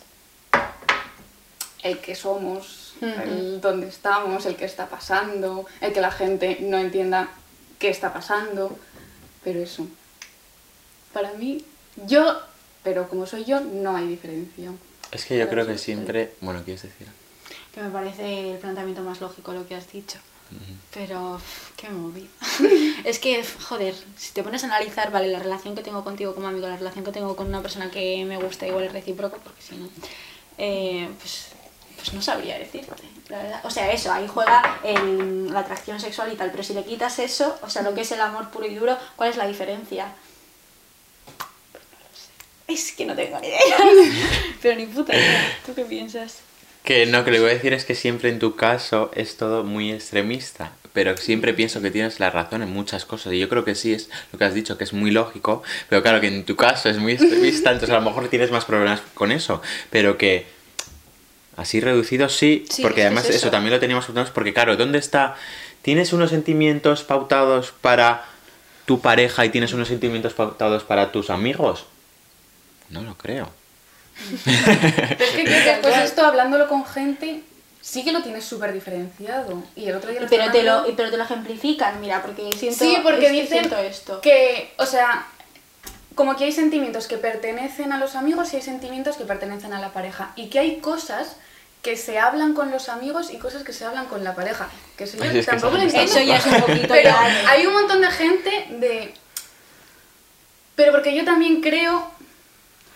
el 1.83 1.99
que 1.99 2.15
somos, 2.15 2.95
el 3.01 3.61
dónde 3.61 3.87
estamos, 3.89 4.45
el 4.45 4.55
que 4.55 4.65
está 4.65 4.87
pasando, 4.87 5.65
el 5.81 5.93
que 5.93 6.01
la 6.01 6.11
gente 6.11 6.57
no 6.61 6.77
entienda 6.79 7.29
qué 7.77 7.89
está 7.89 8.11
pasando. 8.13 8.77
Pero 9.43 9.59
eso, 9.59 9.85
para 11.13 11.33
mí, 11.33 11.63
yo, 12.07 12.41
pero 12.83 13.07
como 13.07 13.27
soy 13.27 13.45
yo, 13.45 13.59
no 13.61 13.95
hay 13.95 14.07
diferencia. 14.07 14.71
Es 15.11 15.25
que 15.25 15.37
yo 15.37 15.47
Pero 15.47 15.63
creo 15.63 15.67
que 15.67 15.77
siempre... 15.77 16.33
Bueno, 16.41 16.63
¿quieres 16.63 16.81
decir? 16.81 17.07
Que 17.73 17.81
me 17.81 17.89
parece 17.89 18.53
el 18.53 18.57
planteamiento 18.57 19.03
más 19.03 19.21
lógico 19.21 19.53
lo 19.53 19.67
que 19.67 19.75
has 19.75 19.91
dicho. 19.91 20.17
Pero, 20.93 21.41
qué 21.75 21.89
movida. 21.89 22.27
es 23.03 23.19
que, 23.19 23.43
joder, 23.43 23.93
si 24.17 24.31
te 24.31 24.43
pones 24.43 24.63
a 24.63 24.67
analizar, 24.67 25.11
vale, 25.11 25.27
la 25.27 25.39
relación 25.39 25.75
que 25.75 25.83
tengo 25.83 26.03
contigo 26.03 26.33
como 26.33 26.47
amigo, 26.47 26.67
la 26.67 26.77
relación 26.77 27.03
que 27.03 27.11
tengo 27.11 27.35
con 27.35 27.47
una 27.47 27.61
persona 27.61 27.91
que 27.91 28.23
me 28.25 28.37
gusta 28.37 28.65
igual 28.65 28.85
es 28.85 28.93
recíproco, 28.93 29.37
porque 29.43 29.61
si 29.61 29.75
no, 29.75 29.89
eh, 30.57 31.09
pues, 31.19 31.47
pues 31.97 32.13
no 32.13 32.21
sabría 32.21 32.57
decirte, 32.57 33.03
la 33.27 33.37
verdad. 33.43 33.61
O 33.65 33.69
sea, 33.69 33.91
eso, 33.91 34.11
ahí 34.13 34.25
juega 34.27 34.79
el- 34.85 35.51
la 35.51 35.59
atracción 35.61 35.99
sexual 35.99 36.31
y 36.31 36.35
tal, 36.37 36.51
pero 36.51 36.63
si 36.63 36.73
le 36.73 36.85
quitas 36.85 37.19
eso, 37.19 37.57
o 37.61 37.69
sea, 37.69 37.81
lo 37.81 37.93
que 37.93 38.01
es 38.01 38.11
el 38.13 38.21
amor 38.21 38.49
puro 38.51 38.65
y 38.65 38.75
duro, 38.75 38.97
¿cuál 39.17 39.31
es 39.31 39.37
la 39.37 39.47
diferencia? 39.47 40.13
Pues 41.73 41.83
no 41.91 41.97
lo 41.99 42.15
sé. 42.15 42.73
Es 42.73 42.91
que 42.93 43.05
no 43.05 43.15
tengo 43.15 43.37
ni 43.41 43.47
idea. 43.47 43.59
pero 44.61 44.75
ni 44.79 44.85
puta 44.85 45.13
idea. 45.13 45.57
¿Tú 45.65 45.73
qué 45.73 45.83
piensas? 45.83 46.37
Que 46.85 47.07
no, 47.07 47.25
que 47.25 47.31
le 47.31 47.39
voy 47.39 47.49
a 47.49 47.53
decir 47.53 47.73
es 47.73 47.83
que 47.83 47.95
siempre 47.95 48.29
en 48.29 48.37
tu 48.37 48.55
caso 48.55 49.11
es 49.15 49.37
todo 49.37 49.63
muy 49.63 49.91
extremista, 49.91 50.71
pero 50.93 51.17
siempre 51.17 51.53
pienso 51.53 51.81
que 51.81 51.89
tienes 51.89 52.19
la 52.19 52.29
razón 52.29 52.61
en 52.61 52.69
muchas 52.71 53.05
cosas 53.05 53.33
y 53.33 53.39
yo 53.39 53.49
creo 53.49 53.65
que 53.65 53.73
sí 53.73 53.93
es 53.93 54.09
lo 54.31 54.37
que 54.37 54.45
has 54.45 54.53
dicho, 54.53 54.77
que 54.77 54.83
es 54.83 54.93
muy 54.93 55.09
lógico, 55.09 55.63
pero 55.89 56.03
claro 56.03 56.21
que 56.21 56.27
en 56.27 56.45
tu 56.45 56.55
caso 56.55 56.87
es 56.87 56.97
muy 56.99 57.13
extremista, 57.13 57.71
entonces 57.71 57.89
a 57.89 57.99
lo 57.99 58.05
mejor 58.05 58.27
tienes 58.27 58.51
más 58.51 58.65
problemas 58.65 59.01
con 59.15 59.31
eso, 59.31 59.63
pero 59.89 60.17
que 60.19 60.45
así 61.57 61.79
reducido 61.79 62.29
sí, 62.29 62.65
Sí, 62.69 62.83
porque 62.83 62.97
que 62.97 63.05
además 63.07 63.23
es 63.25 63.29
eso. 63.31 63.37
eso. 63.47 63.51
también 63.51 63.73
lo 63.73 63.79
teníamos 63.79 64.05
porque 64.33 64.53
claro, 64.53 64.77
¿dónde 64.77 64.99
está? 64.99 65.35
¿Tienes 65.81 66.13
unos 66.13 66.29
sentimientos 66.29 67.03
pautados 67.03 67.73
para 67.81 68.25
tu 68.85 69.01
pareja 69.01 69.43
y 69.43 69.49
tienes 69.49 69.73
unos 69.73 69.87
sentimientos 69.87 70.33
pautados 70.33 70.83
para 70.83 71.11
tus 71.11 71.31
amigos? 71.31 71.85
No 72.89 73.01
lo 73.01 73.15
creo. 73.15 73.49
Pero 74.45 75.23
es 75.25 75.31
que 75.31 75.43
creo 75.43 75.63
que 75.63 75.69
después 75.71 75.97
esto, 75.97 76.25
hablándolo 76.25 76.67
con 76.67 76.85
gente, 76.85 77.41
sí 77.81 78.03
que 78.03 78.11
lo 78.11 78.21
tienes 78.23 78.45
súper 78.45 78.73
diferenciado. 78.73 79.63
Y 79.75 79.87
el 79.87 79.95
otro 79.95 80.11
día 80.11 80.21
lo 80.21 80.27
Pero 80.29 80.51
te, 80.51 80.63
lo, 80.63 80.85
pero 80.95 81.11
te 81.11 81.17
lo 81.17 81.23
ejemplifican, 81.23 81.99
mira, 82.01 82.21
porque 82.21 82.49
siento, 82.57 82.83
Sí, 82.85 82.97
porque 83.03 83.25
es 83.27 83.31
que 83.31 83.41
dicen 83.41 83.57
siento 83.59 83.77
esto. 83.77 84.21
que, 84.21 84.73
o 84.77 84.85
sea, 84.85 85.27
como 86.15 86.35
que 86.35 86.45
hay 86.45 86.51
sentimientos 86.51 87.07
que 87.07 87.17
pertenecen 87.17 87.91
a 87.91 87.97
los 87.99 88.15
amigos 88.15 88.53
y 88.53 88.57
hay 88.57 88.61
sentimientos 88.61 89.17
que 89.17 89.25
pertenecen 89.25 89.73
a 89.73 89.79
la 89.81 89.91
pareja. 89.91 90.31
Y 90.35 90.47
que 90.49 90.59
hay 90.59 90.77
cosas 90.77 91.35
que 91.81 91.97
se 91.97 92.17
hablan 92.17 92.53
con 92.55 92.71
los 92.71 92.89
amigos 92.89 93.29
y 93.31 93.37
cosas 93.37 93.63
que 93.63 93.71
se 93.73 93.85
hablan 93.85 94.05
con 94.07 94.23
la 94.23 94.33
pareja. 94.33 94.69
Que 94.97 95.03
eso 95.03 95.17
yo 95.17 95.25
es 95.25 95.31
que 95.33 95.43
tampoco 95.43 95.73
lo 95.75 95.83
eso- 95.83 95.97
entiendo. 95.99 96.11
Eso 96.13 96.21
ya 96.21 96.37
es 96.37 96.45
un 96.47 96.61
poquito 96.61 96.87
Pero 96.87 97.03
ya 97.09 97.49
hay 97.51 97.67
un 97.67 97.73
montón 97.73 98.01
de 98.01 98.07
gente 98.09 98.49
de... 98.79 99.13
Pero 100.75 100.91
porque 100.91 101.15
yo 101.15 101.23
también 101.23 101.61
creo 101.61 102.11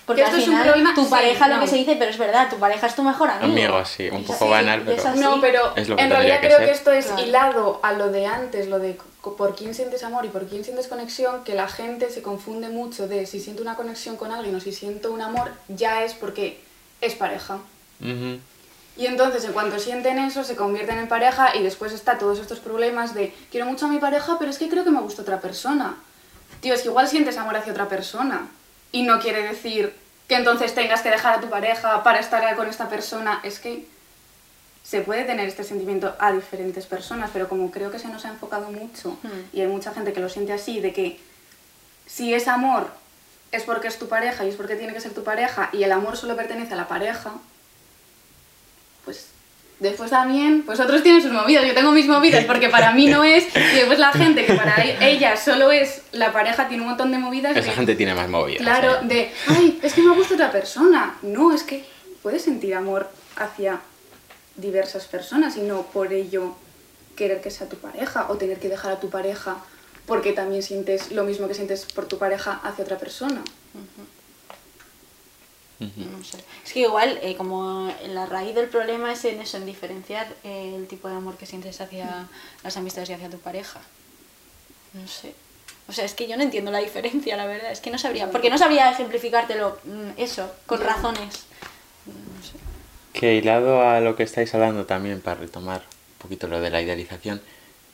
Porque 0.09 0.23
que 0.23 0.27
al 0.27 0.33
esto 0.39 0.41
es 0.41 0.47
un 0.49 0.53
final, 0.59 0.67
problema- 0.73 0.95
tu 0.95 1.03
sí, 1.05 1.09
pareja 1.11 1.47
lo 1.47 1.55
no. 1.55 1.61
que 1.61 1.67
se 1.67 1.75
dice, 1.75 1.95
pero 1.97 2.09
es 2.09 2.17
verdad, 2.17 2.49
tu 2.49 2.55
pareja 2.57 2.87
es 2.87 2.95
tu 2.95 3.03
mejor 3.03 3.29
amigo. 3.29 3.45
Amigo, 3.53 3.85
sí, 3.85 4.09
un 4.09 4.23
poco 4.23 4.45
Sí, 4.45 4.49
banal, 4.51 4.81
pero... 4.83 5.15
No, 5.15 5.39
pero 5.39 5.75
Es 5.75 5.87
lo 5.87 5.95
que 5.95 6.01
en 6.03 6.09
realidad 6.09 6.39
que 6.41 6.47
creo 6.47 6.57
ser. 6.57 6.65
que 6.67 6.73
esto 6.73 6.91
es 6.91 7.05
Claro. 7.05 7.21
hilado 7.23 7.79
a 7.83 7.93
lo 7.93 8.09
de 8.09 8.25
antes, 8.25 8.67
lo 8.67 8.79
de 8.79 8.97
por 9.21 9.55
quién 9.55 9.75
sientes 9.75 10.03
amor 10.03 10.25
y 10.25 10.29
por 10.29 10.47
quién 10.47 10.63
sientes 10.63 10.87
conexión, 10.87 11.43
que 11.43 11.53
la 11.53 11.67
gente 11.67 12.09
se 12.09 12.21
confunde 12.23 12.69
mucho 12.69 13.07
de 13.07 13.25
si 13.27 13.39
siento 13.39 13.61
una 13.61 13.75
conexión 13.75 14.17
con 14.17 14.31
alguien 14.31 14.55
o 14.55 14.59
si 14.59 14.71
siento 14.73 15.11
un 15.11 15.21
amor, 15.21 15.51
ya 15.67 16.03
es 16.03 16.13
porque 16.15 16.59
es 17.01 17.13
pareja. 17.15 17.57
Ujú. 18.01 18.39
Y 18.97 19.05
entonces, 19.05 19.45
en 19.45 19.53
cuanto 19.53 19.77
sienten 19.79 20.19
eso, 20.19 20.43
se 20.43 20.55
convierten 20.55 20.97
en 20.99 21.07
pareja 21.07 21.55
y 21.55 21.61
después 21.63 21.93
está 21.93 22.17
todos 22.17 22.39
estos 22.39 22.59
problemas 22.59 23.13
de 23.13 23.33
quiero 23.51 23.65
mucho 23.67 23.85
a 23.85 23.89
mi 23.89 23.99
pareja, 23.99 24.37
pero 24.39 24.49
es 24.51 24.57
que 24.57 24.67
creo 24.69 24.83
que 24.83 24.89
me 24.91 24.99
gusta 25.01 25.21
otra 25.21 25.39
persona. 25.39 25.95
Tío, 26.61 26.73
es 26.73 26.81
que 26.81 26.87
igual 26.89 27.07
sientes 27.07 27.37
amor 27.37 27.55
hacia 27.55 27.71
otra 27.71 27.87
persona. 27.87 28.47
Y 28.91 29.03
no 29.03 29.19
quiere 29.19 29.43
decir 29.43 29.95
que 30.27 30.35
entonces 30.35 30.73
tengas 30.73 31.01
que 31.01 31.09
dejar 31.09 31.35
a 31.35 31.41
tu 31.41 31.49
pareja 31.49 32.03
para 32.03 32.19
estar 32.19 32.55
con 32.55 32.67
esta 32.67 32.89
persona. 32.89 33.39
Es 33.43 33.59
que 33.59 33.85
se 34.83 35.01
puede 35.01 35.23
tener 35.23 35.47
este 35.47 35.63
sentimiento 35.63 36.15
a 36.19 36.31
diferentes 36.31 36.85
personas, 36.85 37.29
pero 37.31 37.47
como 37.47 37.69
creo 37.69 37.91
que 37.91 37.99
se 37.99 38.07
nos 38.07 38.25
ha 38.25 38.29
enfocado 38.29 38.71
mucho 38.71 39.17
Hmm. 39.21 39.49
y 39.53 39.61
hay 39.61 39.67
mucha 39.67 39.93
gente 39.93 40.13
que 40.13 40.19
lo 40.19 40.29
siente 40.29 40.53
así, 40.53 40.79
de 40.79 40.93
que 40.93 41.19
si 42.05 42.33
es 42.33 42.47
amor 42.47 42.89
es 43.51 43.63
porque 43.63 43.87
es 43.87 43.99
tu 43.99 44.07
pareja 44.07 44.45
y 44.45 44.49
es 44.49 44.55
porque 44.55 44.75
tiene 44.75 44.93
que 44.93 45.01
ser 45.01 45.13
tu 45.13 45.23
pareja 45.23 45.69
y 45.73 45.83
el 45.83 45.91
amor 45.91 46.17
solo 46.17 46.35
pertenece 46.35 46.73
a 46.73 46.77
la 46.77 46.87
pareja, 46.87 47.33
pues 49.05 49.27
después 49.79 50.09
también, 50.11 50.63
pues 50.65 50.79
otros 50.79 51.03
tienen 51.03 51.21
sus 51.21 51.31
movidas, 51.31 51.65
yo 51.65 51.73
tengo 51.73 51.91
mis 51.91 52.07
movidas 52.07 52.45
porque 52.45 52.69
para 52.69 52.91
mí 52.93 53.07
no 53.07 53.23
es, 53.23 53.45
y 53.55 53.75
después 53.75 53.97
la 53.99 54.11
gente 54.11 54.45
que 54.45 54.53
para 54.53 54.75
e- 54.85 54.97
ella 55.11 55.37
solo 55.37 55.71
es 55.71 56.01
la 56.11 56.31
pareja 56.33 56.67
tiene 56.67 56.83
un 56.83 56.89
montón 56.89 57.11
de 57.11 57.17
movidas. 57.17 57.55
Esa 57.55 57.69
de- 57.69 57.75
gente 57.75 57.95
tiene 57.95 58.13
más 58.13 58.29
movidas. 58.29 58.61
Claro, 58.61 58.95
¿eh? 58.95 58.99
de, 59.03 59.31
ay, 59.47 59.79
es 59.81 59.93
que 59.93 60.01
me 60.01 60.13
gusta 60.15 60.33
otra 60.35 60.51
persona. 60.51 61.15
No, 61.21 61.53
es 61.53 61.63
que 61.63 61.85
puedes 62.21 62.41
sentir 62.43 62.75
amor 62.75 63.09
hacia 63.37 63.79
diversas 64.57 65.05
personas 65.05 65.55
y 65.55 65.61
no 65.61 65.83
por 65.83 66.11
ello 66.11 66.55
querer 67.15 67.39
que 67.41 67.49
sea 67.51 67.67
tu 67.67 67.77
pareja 67.77 68.27
o 68.29 68.35
tener 68.35 68.59
que 68.59 68.67
dejar 68.69 68.91
a 68.91 68.99
tu 68.99 69.09
pareja 69.09 69.57
porque 70.05 70.33
también 70.33 70.63
sientes 70.63 71.11
lo 71.11 71.23
mismo 71.23 71.47
que 71.47 71.53
sientes 71.53 71.85
por 71.85 72.05
tu 72.07 72.17
pareja 72.17 72.59
hacia 72.63 72.83
otra 72.83 72.97
persona. 72.97 73.41
No 75.79 76.23
sé. 76.25 76.37
Es 76.65 76.73
que 76.73 76.81
igual, 76.81 77.19
eh, 77.21 77.35
como 77.37 77.93
la 78.07 78.25
raíz 78.25 78.53
del 78.53 78.67
problema 78.67 79.13
es 79.13 79.23
en 79.23 79.39
eso, 79.39 79.55
en 79.57 79.65
diferenciar 79.65 80.27
eh, 80.43 80.73
el 80.75 80.87
tipo 80.87 81.07
de 81.07 81.15
amor 81.15 81.37
que 81.37 81.45
sientes 81.45 81.79
hacia 81.79 82.27
las 82.63 82.75
amistades 82.75 83.09
y 83.09 83.13
hacia 83.13 83.29
tu 83.29 83.39
pareja. 83.39 83.79
No 84.93 85.07
sé. 85.07 85.33
O 85.87 85.93
sea, 85.93 86.03
es 86.03 86.13
que 86.13 86.27
yo 86.27 86.35
no 86.35 86.43
entiendo 86.43 86.69
la 86.69 86.79
diferencia, 86.79 87.37
la 87.37 87.45
verdad. 87.45 87.71
Es 87.71 87.79
que 87.79 87.91
no 87.91 87.97
sabría. 87.97 88.29
Porque 88.29 88.49
no 88.49 88.57
sabría 88.57 88.91
ejemplificártelo 88.91 89.79
mm, 89.85 90.09
eso, 90.17 90.51
con 90.65 90.81
razones. 90.81 91.45
No 92.05 92.43
sé. 92.43 92.57
Que 93.13 93.35
hilado 93.35 93.81
a 93.81 94.01
lo 94.01 94.17
que 94.17 94.23
estáis 94.23 94.53
hablando 94.53 94.85
también, 94.85 95.21
para 95.21 95.39
retomar 95.39 95.81
un 95.81 96.21
poquito 96.21 96.47
lo 96.47 96.59
de 96.59 96.71
la 96.71 96.81
idealización, 96.81 97.41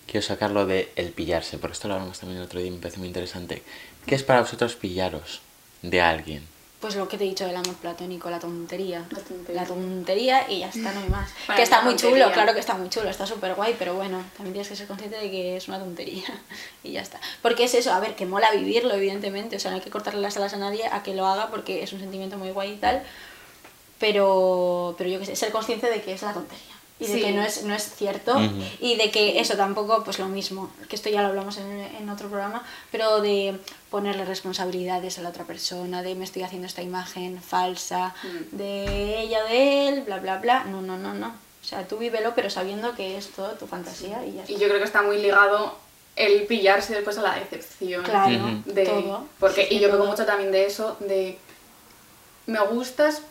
quiero 0.07 0.25
sacarlo 0.25 0.65
de 0.65 0.91
el 0.95 1.11
pillarse, 1.11 1.59
porque 1.59 1.73
esto 1.73 1.87
lo 1.87 1.93
hablamos 1.93 2.19
también 2.19 2.39
el 2.39 2.45
otro 2.45 2.59
día 2.59 2.69
y 2.69 2.71
me 2.71 2.79
parece 2.79 2.97
muy 2.97 3.07
interesante. 3.07 3.61
¿Qué 4.07 4.15
es 4.15 4.23
para 4.23 4.41
vosotros 4.41 4.75
pillaros 4.75 5.41
de 5.83 6.01
alguien? 6.01 6.54
Pues 6.85 6.95
lo 6.97 7.07
que 7.07 7.17
te 7.17 7.23
he 7.23 7.27
dicho 7.27 7.47
del 7.47 7.55
amor 7.55 7.73
platónico, 7.77 8.29
la 8.29 8.39
tontería. 8.39 9.03
La 9.09 9.19
tontería. 9.19 9.61
La 9.61 9.67
tontería 9.67 10.45
y 10.47 10.59
ya 10.59 10.67
está, 10.67 10.91
no 10.91 10.99
hay 10.99 11.09
más. 11.09 11.31
Que 11.55 11.63
está 11.63 11.81
muy 11.81 11.95
tontería. 11.95 12.25
chulo, 12.25 12.31
claro 12.31 12.53
que 12.53 12.59
está 12.59 12.75
muy 12.75 12.89
chulo, 12.89 13.09
está 13.09 13.25
súper 13.25 13.55
guay, 13.55 13.75
pero 13.79 13.95
bueno, 13.95 14.23
también 14.37 14.53
tienes 14.53 14.69
que 14.69 14.75
ser 14.75 14.85
consciente 14.85 15.17
de 15.17 15.31
que 15.31 15.57
es 15.57 15.67
una 15.67 15.79
tontería 15.79 16.25
y 16.83 16.91
ya 16.91 17.01
está. 17.01 17.19
Porque 17.41 17.63
es 17.63 17.73
eso, 17.73 17.91
a 17.91 17.99
ver, 17.99 18.15
que 18.15 18.27
mola 18.27 18.51
vivirlo, 18.51 18.93
evidentemente, 18.93 19.55
o 19.55 19.59
sea, 19.59 19.71
no 19.71 19.77
hay 19.77 19.81
que 19.81 19.89
cortarle 19.89 20.21
las 20.21 20.37
alas 20.37 20.53
a 20.53 20.57
nadie 20.57 20.85
a 20.85 21.01
que 21.01 21.15
lo 21.15 21.25
haga 21.25 21.47
porque 21.49 21.81
es 21.81 21.91
un 21.91 22.01
sentimiento 22.01 22.37
muy 22.37 22.51
guay 22.51 22.73
y 22.73 22.75
tal, 22.75 23.01
pero, 23.99 24.93
pero 24.95 25.09
yo 25.09 25.17
que 25.17 25.25
sé, 25.25 25.35
ser 25.35 25.51
consciente 25.51 25.89
de 25.89 26.03
que 26.03 26.13
es 26.13 26.21
la 26.21 26.33
tontería. 26.33 26.75
Y 26.97 27.07
de 27.07 27.13
Sí. 27.15 27.21
que 27.21 27.31
no 27.33 27.43
es, 27.43 27.63
no 27.63 27.75
es 27.75 27.93
cierto 27.93 28.39
y 28.79 28.95
de 28.95 29.11
que 29.11 29.41
eso 29.41 29.57
tampoco, 29.57 30.03
pues 30.05 30.17
lo 30.17 30.27
mismo, 30.29 30.71
que 30.87 30.95
esto 30.95 31.09
ya 31.09 31.21
lo 31.21 31.27
hablamos 31.27 31.57
en, 31.57 31.69
en 31.81 32.09
otro 32.09 32.29
programa, 32.29 32.63
pero 32.89 33.19
de 33.19 33.59
ponerle 33.89 34.23
responsabilidades 34.23 35.17
a 35.19 35.21
la 35.21 35.29
otra 35.29 35.43
persona, 35.43 36.01
de 36.03 36.15
me 36.15 36.23
estoy 36.23 36.43
haciendo 36.43 36.67
esta 36.67 36.81
imagen 36.81 37.41
falsa, 37.41 38.15
Mm. 38.23 38.55
de 38.57 39.19
ella 39.19 39.39
o 39.43 39.47
de 39.49 39.87
él, 39.89 40.01
bla, 40.03 40.19
bla, 40.19 40.37
bla. 40.37 40.63
No, 40.63 40.81
no, 40.81 40.97
no, 40.97 41.13
no. 41.13 41.27
O 41.61 41.67
sea, 41.67 41.85
tú 41.85 41.97
vívelo, 41.97 42.33
pero 42.33 42.49
sabiendo 42.49 42.95
que 42.95 43.17
es 43.17 43.27
todo 43.29 43.49
tu 43.55 43.67
fantasía 43.67 44.25
y 44.25 44.35
ya 44.35 44.41
está. 44.43 44.53
Y 44.53 44.57
yo 44.57 44.67
creo 44.67 44.77
que 44.79 44.85
está 44.85 45.01
muy 45.01 45.17
ligado 45.21 45.77
el 46.15 46.43
pillarse 46.43 46.93
después 46.93 47.17
a 47.17 47.23
la 47.23 47.35
decepción. 47.35 48.03
Claro, 48.03 48.61
de 48.65 48.85
todo. 48.85 49.25
porque 49.37 49.67
Sí, 49.67 49.75
y 49.75 49.79
yo 49.81 49.89
todo. 49.89 49.97
creo 49.99 50.11
mucho 50.11 50.25
también 50.25 50.51
de 50.53 50.65
eso 50.65 50.95
de 51.01 51.37
me 52.45 52.59
gustas 52.67 53.21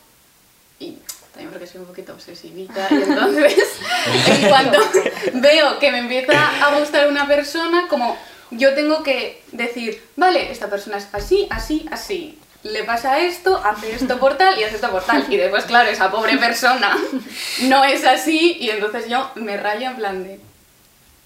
y 0.81 0.99
también 1.35 1.51
porque 1.51 1.67
soy 1.67 1.81
un 1.81 1.87
poquito 1.87 2.13
obsesivita 2.13 2.87
y 2.91 2.95
entonces 2.95 3.57
en 4.29 4.49
cuanto 4.49 4.79
veo 5.35 5.79
que 5.81 5.91
me 5.91 5.99
empieza 5.99 6.65
a 6.65 6.79
gustar 6.79 7.09
una 7.09 7.27
persona 7.27 7.89
como 7.89 8.17
yo 8.53 8.73
tengo 8.75 9.03
que 9.03 9.43
decir 9.51 10.01
vale 10.15 10.53
esta 10.53 10.71
persona 10.71 10.97
es 10.99 11.09
así 11.13 11.47
así 11.51 11.87
así. 11.91 12.39
Le 12.63 12.83
pasa 12.85 13.21
esto 13.21 13.61
hace 13.63 13.95
esto 13.95 14.19
por 14.19 14.39
tal 14.39 14.59
y 14.59 14.65
hace 14.65 14.77
esto 14.77 14.91
por 14.91 15.05
tal 15.05 15.27
y 15.31 15.37
después 15.37 15.65
claro 15.65 15.91
esa 15.91 16.11
pobre 16.11 16.39
persona 16.39 16.97
no 17.63 17.85
es 17.85 18.07
así 18.07 18.57
y 18.59 18.71
entonces 18.71 19.09
yo 19.09 19.31
me 19.35 19.57
rayo 19.57 19.91
en 19.91 19.97
plan 19.97 20.25
de 20.25 20.41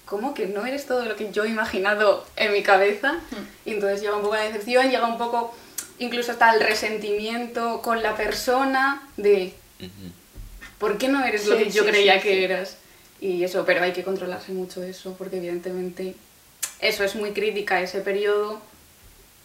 ¿cómo 0.05 0.33
que 0.33 0.47
no 0.47 0.65
eres 0.65 0.87
todo 0.87 1.05
lo 1.05 1.15
que 1.15 1.31
yo 1.31 1.45
he 1.45 1.49
imaginado 1.49 2.25
en 2.35 2.51
mi 2.51 2.63
cabeza? 2.63 3.19
Y 3.63 3.73
entonces 3.73 4.01
llega 4.01 4.15
un 4.15 4.23
poco 4.23 4.35
la 4.35 4.41
decepción, 4.41 4.89
llega 4.89 5.05
un 5.05 5.19
poco 5.19 5.53
incluso 5.99 6.31
hasta 6.31 6.51
el 6.53 6.61
resentimiento 6.61 7.81
con 7.81 8.01
la 8.01 8.15
persona 8.15 9.07
de 9.17 9.53
¿por 10.77 10.97
qué 10.97 11.07
no 11.07 11.23
eres 11.23 11.47
lo 11.47 11.57
que 11.57 11.69
yo 11.69 11.83
sí, 11.83 11.89
creía 11.89 12.15
sí, 12.15 12.21
que 12.21 12.43
eras? 12.43 12.77
Y 13.21 13.43
eso, 13.43 13.65
pero 13.65 13.83
hay 13.83 13.91
que 13.91 14.03
controlarse 14.03 14.51
mucho 14.51 14.83
eso, 14.83 15.15
porque 15.17 15.37
evidentemente 15.37 16.15
eso 16.79 17.03
es 17.03 17.15
muy 17.15 17.31
crítica 17.31 17.81
ese 17.81 18.01
periodo, 18.01 18.61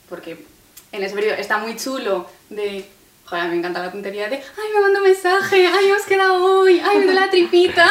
porque 0.09 0.45
en 0.93 1.03
ese 1.03 1.15
periodo 1.15 1.37
está 1.37 1.59
muy 1.59 1.77
chulo 1.77 2.29
de... 2.51 2.89
Joder, 3.27 3.49
me 3.49 3.57
encanta 3.57 3.81
la 3.81 3.91
tontería 3.91 4.29
de, 4.29 4.37
ay, 4.37 4.73
me 4.75 4.81
mando 4.83 4.99
un 4.99 5.07
mensaje, 5.07 5.67
ay, 5.67 5.87
hemos 5.87 6.03
quedado 6.03 6.45
hoy, 6.45 6.79
ay, 6.85 6.99
me 6.99 7.05
duele 7.07 7.21
la 7.21 7.31
tripita. 7.31 7.91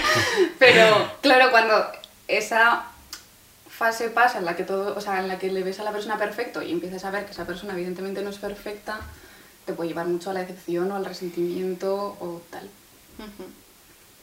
Pero, 0.60 1.12
claro, 1.20 1.50
cuando 1.50 1.84
esa 2.28 2.86
fase 3.68 4.08
pasa 4.10 4.38
en 4.38 4.44
la 4.44 4.54
que 4.54 4.62
todo, 4.62 4.96
o 4.96 5.00
sea, 5.00 5.18
en 5.18 5.26
la 5.26 5.36
que 5.38 5.50
le 5.50 5.64
ves 5.64 5.80
a 5.80 5.84
la 5.84 5.90
persona 5.90 6.16
perfecto 6.16 6.62
y 6.62 6.70
empiezas 6.70 7.04
a 7.04 7.10
ver 7.10 7.24
que 7.24 7.32
esa 7.32 7.44
persona 7.44 7.72
evidentemente 7.72 8.22
no 8.22 8.30
es 8.30 8.38
perfecta, 8.38 9.00
te 9.68 9.74
puede 9.74 9.90
llevar 9.90 10.06
mucho 10.06 10.30
a 10.30 10.32
la 10.32 10.40
decepción 10.40 10.90
o 10.90 10.96
al 10.96 11.04
resentimiento 11.04 11.94
o 12.20 12.40
tal. 12.50 12.68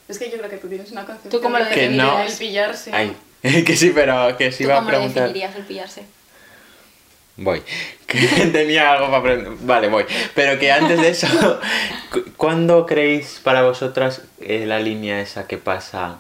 Es 0.07 0.19
que 0.19 0.29
yo 0.29 0.37
creo 0.37 0.49
que 0.49 0.57
tú 0.57 0.67
tienes 0.67 0.91
una 0.91 1.05
concepción 1.05 1.31
¿Tú 1.31 1.41
cómo 1.41 1.57
lo 1.57 1.65
de 1.65 1.71
Que 1.71 1.89
no. 1.89 2.19
el 2.21 2.31
pillarse. 2.33 2.91
Ay, 2.93 3.15
que 3.65 3.75
sí, 3.77 3.91
pero 3.95 4.35
que 4.37 4.51
sí 4.51 4.59
¿Tú 4.59 4.63
iba 4.69 4.75
a 4.75 4.77
cómo 4.79 4.89
lo 4.91 4.97
preguntar. 4.97 5.23
definirías 5.23 5.55
el 5.55 5.63
pillarse? 5.63 6.03
Voy. 7.37 7.61
Que 8.07 8.17
tenía 8.53 8.91
algo 8.93 9.07
para 9.07 9.17
aprender. 9.17 9.53
Vale, 9.61 9.87
voy. 9.89 10.05
Pero 10.35 10.59
que 10.59 10.71
antes 10.71 11.01
de 11.01 11.09
eso, 11.09 11.27
cu- 12.11 12.23
¿cuándo 12.37 12.85
creéis 12.85 13.39
para 13.43 13.63
vosotras 13.63 14.21
eh, 14.41 14.65
la 14.67 14.79
línea 14.79 15.19
esa 15.21 15.47
que 15.47 15.57
pasa 15.57 16.19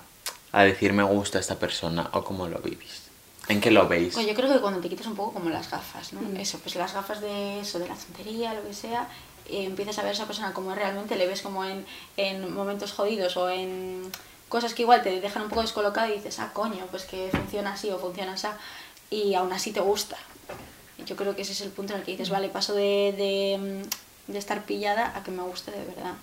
a 0.51 0.63
decir 0.63 0.93
me 0.93 1.03
gusta 1.03 1.39
esta 1.39 1.55
persona 1.59 2.09
o 2.13 2.23
cómo 2.23 2.47
lo 2.47 2.57
vivís? 2.59 3.03
¿En 3.47 3.61
qué 3.61 3.71
lo 3.71 3.87
veis? 3.87 4.13
Pues 4.13 4.25
yo 4.25 4.33
creo 4.33 4.51
que 4.51 4.59
cuando 4.59 4.79
te 4.79 4.89
quitas 4.89 5.07
un 5.07 5.15
poco 5.15 5.33
como 5.33 5.49
las 5.49 5.69
gafas, 5.69 6.13
¿no? 6.13 6.21
Mm. 6.21 6.37
Eso, 6.37 6.59
pues 6.59 6.75
las 6.75 6.93
gafas 6.93 7.21
de 7.21 7.59
eso, 7.59 7.79
de 7.79 7.87
la 7.87 7.95
tontería, 7.95 8.53
lo 8.53 8.63
que 8.63 8.73
sea, 8.73 9.07
eh, 9.47 9.65
empiezas 9.65 9.99
a 9.99 10.01
ver 10.01 10.09
a 10.09 10.13
esa 10.13 10.25
persona 10.25 10.53
como 10.53 10.73
realmente 10.73 11.15
le 11.15 11.27
ves 11.27 11.41
como 11.41 11.63
en, 11.63 11.85
en 12.17 12.53
momentos 12.53 12.91
jodidos 12.93 13.37
o 13.37 13.49
en 13.49 14.11
cosas 14.49 14.73
que 14.73 14.81
igual 14.83 15.03
te 15.03 15.19
dejan 15.21 15.43
un 15.43 15.49
poco 15.49 15.61
descolocado 15.61 16.11
y 16.11 16.17
dices, 16.17 16.39
ah, 16.39 16.51
coño, 16.53 16.85
pues 16.89 17.03
que 17.05 17.29
funciona 17.31 17.73
así 17.73 17.89
o 17.91 17.99
funciona 17.99 18.33
así, 18.33 18.47
y 19.09 19.33
aún 19.35 19.51
así 19.53 19.71
te 19.71 19.79
gusta. 19.79 20.17
Yo 21.05 21.15
creo 21.15 21.35
que 21.35 21.43
ese 21.43 21.51
es 21.51 21.61
el 21.61 21.69
punto 21.69 21.93
en 21.93 21.99
el 21.99 22.05
que 22.05 22.11
dices, 22.11 22.29
vale, 22.29 22.49
paso 22.49 22.73
de, 22.73 23.13
de, 23.17 23.83
mm, 24.27 24.31
de 24.31 24.39
estar 24.39 24.63
pillada 24.65 25.15
a 25.15 25.23
que 25.23 25.31
me 25.31 25.43
guste 25.43 25.71
de 25.71 25.83
verdad. 25.85 26.13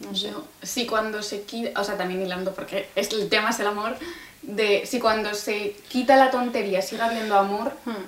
No 0.00 0.14
sé. 0.14 0.30
Yo, 0.30 0.44
sí, 0.62 0.86
cuando 0.86 1.22
se 1.22 1.42
quita, 1.42 1.78
o 1.80 1.84
sea, 1.84 1.96
también 1.98 2.22
hilando, 2.22 2.54
porque 2.54 2.88
es, 2.94 3.10
el 3.12 3.28
tema 3.28 3.50
es 3.50 3.60
el 3.60 3.66
amor, 3.66 3.96
de 4.42 4.86
si 4.86 4.98
cuando 5.00 5.34
se 5.34 5.76
quita 5.88 6.16
la 6.16 6.30
tontería 6.30 6.80
sigue 6.82 7.02
habiendo 7.02 7.38
amor, 7.38 7.72
Hmm. 7.84 8.04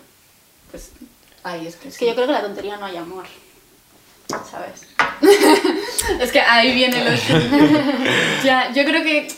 pues 0.70 0.90
ahí 1.42 1.66
es 1.66 1.76
que 1.76 1.88
Es 1.88 1.98
que 1.98 2.06
yo 2.06 2.14
creo 2.14 2.26
que 2.26 2.32
la 2.32 2.42
tontería 2.42 2.76
no 2.76 2.86
hay 2.86 2.96
amor. 2.96 3.24
¿Sabes? 4.48 4.82
Es 6.20 6.30
que 6.32 6.40
ahí 6.40 6.72
viene 6.74 7.04
lo 7.04 7.10
Ya, 8.44 8.72
yo 8.72 8.84
creo 8.84 9.02
que 9.02 9.28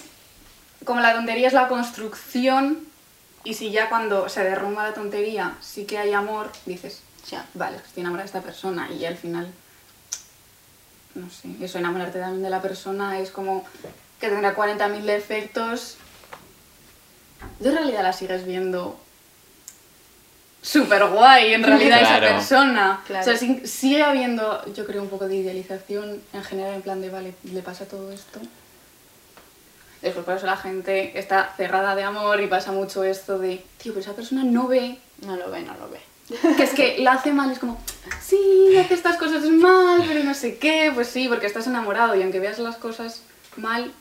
como 0.85 1.01
la 1.01 1.15
tontería 1.15 1.47
es 1.49 1.55
la 1.55 1.69
construcción 1.69 2.81
y 3.45 3.55
si 3.55 3.71
ya 3.71 3.89
cuando 3.89 4.29
se 4.29 4.45
derrumba 4.45 4.83
la 4.85 4.95
tontería 4.95 5.55
sí 5.61 5.85
que 5.87 5.99
hay 5.99 6.13
amor, 6.13 6.51
dices, 6.67 7.03
sea, 7.25 7.47
vale, 7.55 7.79
estoy 7.79 8.03
enamorada 8.03 8.25
de 8.25 8.27
esta 8.27 8.43
persona 8.43 8.91
y 8.91 9.05
al 9.07 9.17
final, 9.17 9.53
no 11.15 11.29
sé, 11.31 11.49
eso 11.61 11.79
enamorarte 11.79 12.19
también 12.21 12.43
de 12.43 12.51
la 12.51 12.61
persona 12.63 13.19
es 13.19 13.31
como 13.31 13.65
que 14.21 14.29
tendrá 14.29 14.55
40.000 14.55 15.03
defectos. 15.03 15.97
Yo 17.61 17.71
en 17.71 17.77
realidad 17.77 18.03
la 18.03 18.13
sigues 18.13 18.45
viendo 18.45 18.99
súper 20.61 21.05
guay, 21.07 21.55
en 21.55 21.63
realidad 21.63 22.01
Claro. 22.01 22.27
esa 22.27 22.35
persona. 22.37 23.01
Claro. 23.07 23.33
O 23.33 23.37
sea, 23.37 23.49
sigue 23.67 24.03
habiendo, 24.03 24.65
yo 24.75 24.87
creo, 24.87 25.03
un 25.03 25.09
poco 25.09 25.27
de 25.29 25.37
idealización 25.37 26.23
en 26.33 26.45
general, 26.45 26.75
en 26.75 26.83
plan 26.83 27.01
de, 27.01 27.11
vale, 27.11 27.35
le 27.45 27.63
pasa 27.63 27.85
todo 27.87 28.13
esto. 28.13 28.41
Después 30.01 30.25
por 30.25 30.37
eso 30.37 30.47
la 30.47 30.57
gente 30.57 31.19
está 31.19 31.53
cerrada 31.57 31.95
de 31.95 32.03
amor 32.03 32.41
y 32.41 32.49
pasa 32.49 32.73
mucho 32.73 33.05
esto 33.05 33.39
de, 33.39 33.65
tío, 33.81 33.93
pero 33.93 34.01
esa 34.01 34.15
persona 34.15 34.43
no 34.43 34.67
ve 34.67 34.99
no 35.27 35.37
lo 35.37 35.51
ve, 35.51 35.63
no 35.63 35.75
lo 35.75 35.89
ve. 35.89 36.01
que 36.57 36.63
es 36.63 36.71
que 36.71 36.99
la 36.99 37.13
hace 37.13 37.33
mal, 37.33 37.51
es 37.51 37.59
como, 37.59 37.81
sí, 38.21 38.77
hace 38.77 38.95
estas 38.95 39.17
cosas 39.17 39.45
mal, 39.45 40.03
pero 40.07 40.25
no 40.25 40.35
sé 40.35 40.59
qué, 40.59 40.91
pues 40.95 41.09
sí, 41.09 41.29
porque 41.29 41.47
estás 41.47 41.67
enamorado 41.67 42.15
y 42.15 42.23
aunque 42.23 42.41
veas 42.41 42.59
las 42.59 42.77
cosas 42.77 43.23
mal, 43.57 43.93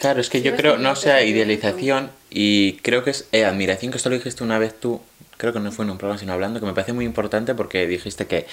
Claro, 0.00 0.20
es 0.20 0.30
que 0.30 0.38
Sí, 0.38 0.44
yo 0.44 0.56
creo, 0.56 0.76
que 0.76 0.82
no 0.82 0.96
sea 0.96 1.22
idealización 1.22 2.10
y 2.30 2.74
creo 2.78 3.04
que 3.04 3.10
es 3.10 3.26
eh, 3.32 3.44
admiración, 3.44 3.90
que 3.92 3.98
esto 3.98 4.08
lo 4.08 4.16
dijiste 4.16 4.42
una 4.42 4.58
vez 4.58 4.78
tú, 4.80 5.00
creo 5.36 5.52
que 5.52 5.60
no 5.60 5.70
fue 5.72 5.84
en 5.84 5.90
un 5.90 5.98
programa 5.98 6.18
sino 6.18 6.32
hablando, 6.32 6.58
que 6.58 6.66
me 6.66 6.72
parece 6.72 6.92
muy 6.94 7.04
importante 7.04 7.54
porque 7.54 7.86
dijiste 7.86 8.26
que 8.26 8.46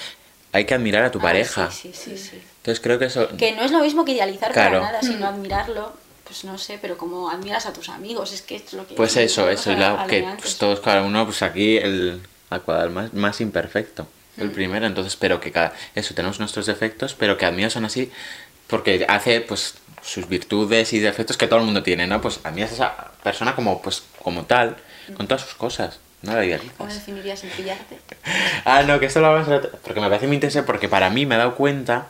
hay 0.51 0.65
que 0.65 0.73
admirar 0.73 1.03
a 1.05 1.11
tu 1.11 1.19
Ah, 1.19 1.23
pareja. 1.23 1.71
Sí, 1.71 1.91
sí, 1.93 2.15
sí, 2.15 2.17
sí. 2.17 2.41
Entonces 2.57 2.81
creo 2.83 2.99
que 2.99 3.05
eso... 3.05 3.29
Que 3.37 3.53
no 3.53 3.61
es 3.63 3.71
lo 3.71 3.79
mismo 3.79 4.03
que 4.03 4.11
idealizar 4.11 4.51
Claro. 4.51 4.79
para 4.81 4.91
nada, 4.91 5.01
sino 5.01 5.19
Mm. 5.31 5.35
admirarlo, 5.35 5.93
pues 6.25 6.43
no 6.43 6.57
sé, 6.57 6.79
pero 6.81 6.97
como 6.97 7.29
admiras 7.29 7.65
a 7.65 7.71
tus 7.71 7.87
amigos, 7.89 8.33
es 8.33 8.41
que 8.41 8.57
es 8.57 8.73
lo 8.73 8.85
que... 8.85 8.95
Pues 8.95 9.15
eso, 9.15 9.49
eso, 9.49 9.71
y 9.71 9.75
a- 9.75 9.77
la- 9.77 10.07
que 10.07 10.27
pues, 10.41 10.57
todos, 10.57 10.81
cada 10.81 11.01
uno, 11.03 11.23
pues 11.25 11.41
aquí 11.43 11.77
el 11.77 12.21
al 12.49 12.61
cuadrado 12.61 12.89
más, 12.91 13.13
más 13.13 13.39
imperfecto, 13.41 14.07
el 14.37 14.51
primero, 14.51 14.85
entonces, 14.85 15.15
pero 15.15 15.39
que 15.41 15.51
cada, 15.51 15.73
eso, 15.95 16.13
tenemos 16.13 16.39
nuestros 16.39 16.65
defectos, 16.65 17.13
pero 17.13 17.37
que 17.37 17.45
admiras 17.45 17.75
aún 17.75 17.85
así, 17.85 18.09
porque 18.67 19.05
hace, 19.09 19.41
pues, 19.41 19.75
sus 20.01 20.27
virtudes 20.27 20.93
y 20.93 20.99
defectos 20.99 21.37
que 21.37 21.47
todo 21.47 21.59
el 21.59 21.65
mundo 21.65 21.83
tiene, 21.83 22.07
¿no? 22.07 22.21
Pues 22.21 22.39
a 22.43 22.49
esa 22.57 23.11
persona 23.23 23.55
como, 23.55 23.81
pues, 23.81 24.03
como 24.23 24.45
tal, 24.45 24.77
con 25.15 25.27
todas 25.27 25.43
sus 25.43 25.55
cosas, 25.55 25.99
no 26.21 26.31
la 26.31 26.37
¿Cómo 26.37 26.47
idealizas. 26.47 26.93
definirías 26.95 27.43
el 27.43 27.49
pillarte? 27.51 27.97
Ah, 28.65 28.83
no, 28.83 28.99
que 28.99 29.05
esto 29.05 29.21
lo 29.21 29.31
vamos 29.31 29.47
a 29.47 29.51
ver, 29.51 29.71
porque 29.83 30.01
me 30.01 30.07
parece 30.07 30.27
muy 30.27 30.35
interesante, 30.35 30.65
porque 30.67 30.89
para 30.89 31.09
mí 31.09 31.25
me 31.25 31.35
he 31.35 31.37
dado 31.37 31.55
cuenta 31.55 32.07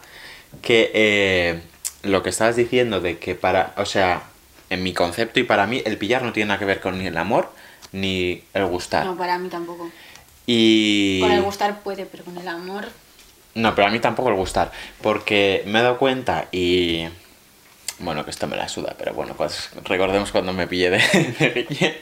que 0.62 0.91
eh, 0.93 1.62
lo 2.04 2.24
que 2.24 2.29
estabas 2.29 2.56
diciendo 2.56 3.00
de 3.00 3.19
que 3.19 3.36
para, 3.36 3.73
o 3.77 3.86
sea, 3.86 4.23
en 4.69 4.84
mi 4.84 4.94
concepto 4.94 5.40
y 5.40 5.44
para 5.44 5.67
mí, 5.67 5.82
el 5.86 5.98
pillar 5.98 6.23
no 6.23 6.34
tiene 6.34 6.48
nada 6.48 6.60
que 6.60 6.65
ver 6.65 6.79
con 6.79 6.98
ni 6.98 7.08
el 7.08 7.17
amor 7.17 7.52
ni 7.92 8.44
el 8.54 8.65
gustar. 8.65 9.06
No, 9.06 9.17
para 9.17 9.38
mí 9.38 9.50
tampoco. 9.50 9.90
Y... 10.46 11.19
Con 11.21 11.32
el 11.32 11.42
gustar 11.42 11.82
puede, 11.82 12.06
pero 12.06 12.23
con 12.23 12.38
el 12.38 12.48
amor... 12.48 12.88
No, 13.58 13.74
pero 13.74 13.88
a 13.88 13.90
mí 13.92 14.00
tampoco 14.00 14.30
el 14.30 14.36
gustar, 14.36 14.72
porque 15.02 15.64
me 15.66 15.80
he 15.80 15.82
dado 15.82 15.98
cuenta 15.98 16.46
y... 16.52 17.08
Bueno, 17.98 18.24
que 18.24 18.30
esto 18.30 18.46
me 18.46 18.56
la 18.56 18.70
suda, 18.70 18.94
pero 18.96 19.14
bueno, 19.16 19.34
pues, 19.36 19.72
recordemos 19.84 20.32
cuando 20.32 20.54
me 20.54 20.68
pillé 20.68 20.92
de, 20.92 21.00
de. 21.00 22.02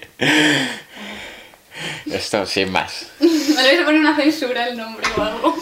Esto, 2.13 2.45
sin 2.45 2.69
más. 2.73 3.07
me 3.21 3.27
le 3.29 3.69
vais 3.69 3.79
a 3.79 3.85
poner 3.85 4.01
una 4.01 4.17
censura 4.17 4.67
el 4.67 4.75
nombre 4.75 5.07
o 5.15 5.21
algo. 5.21 5.57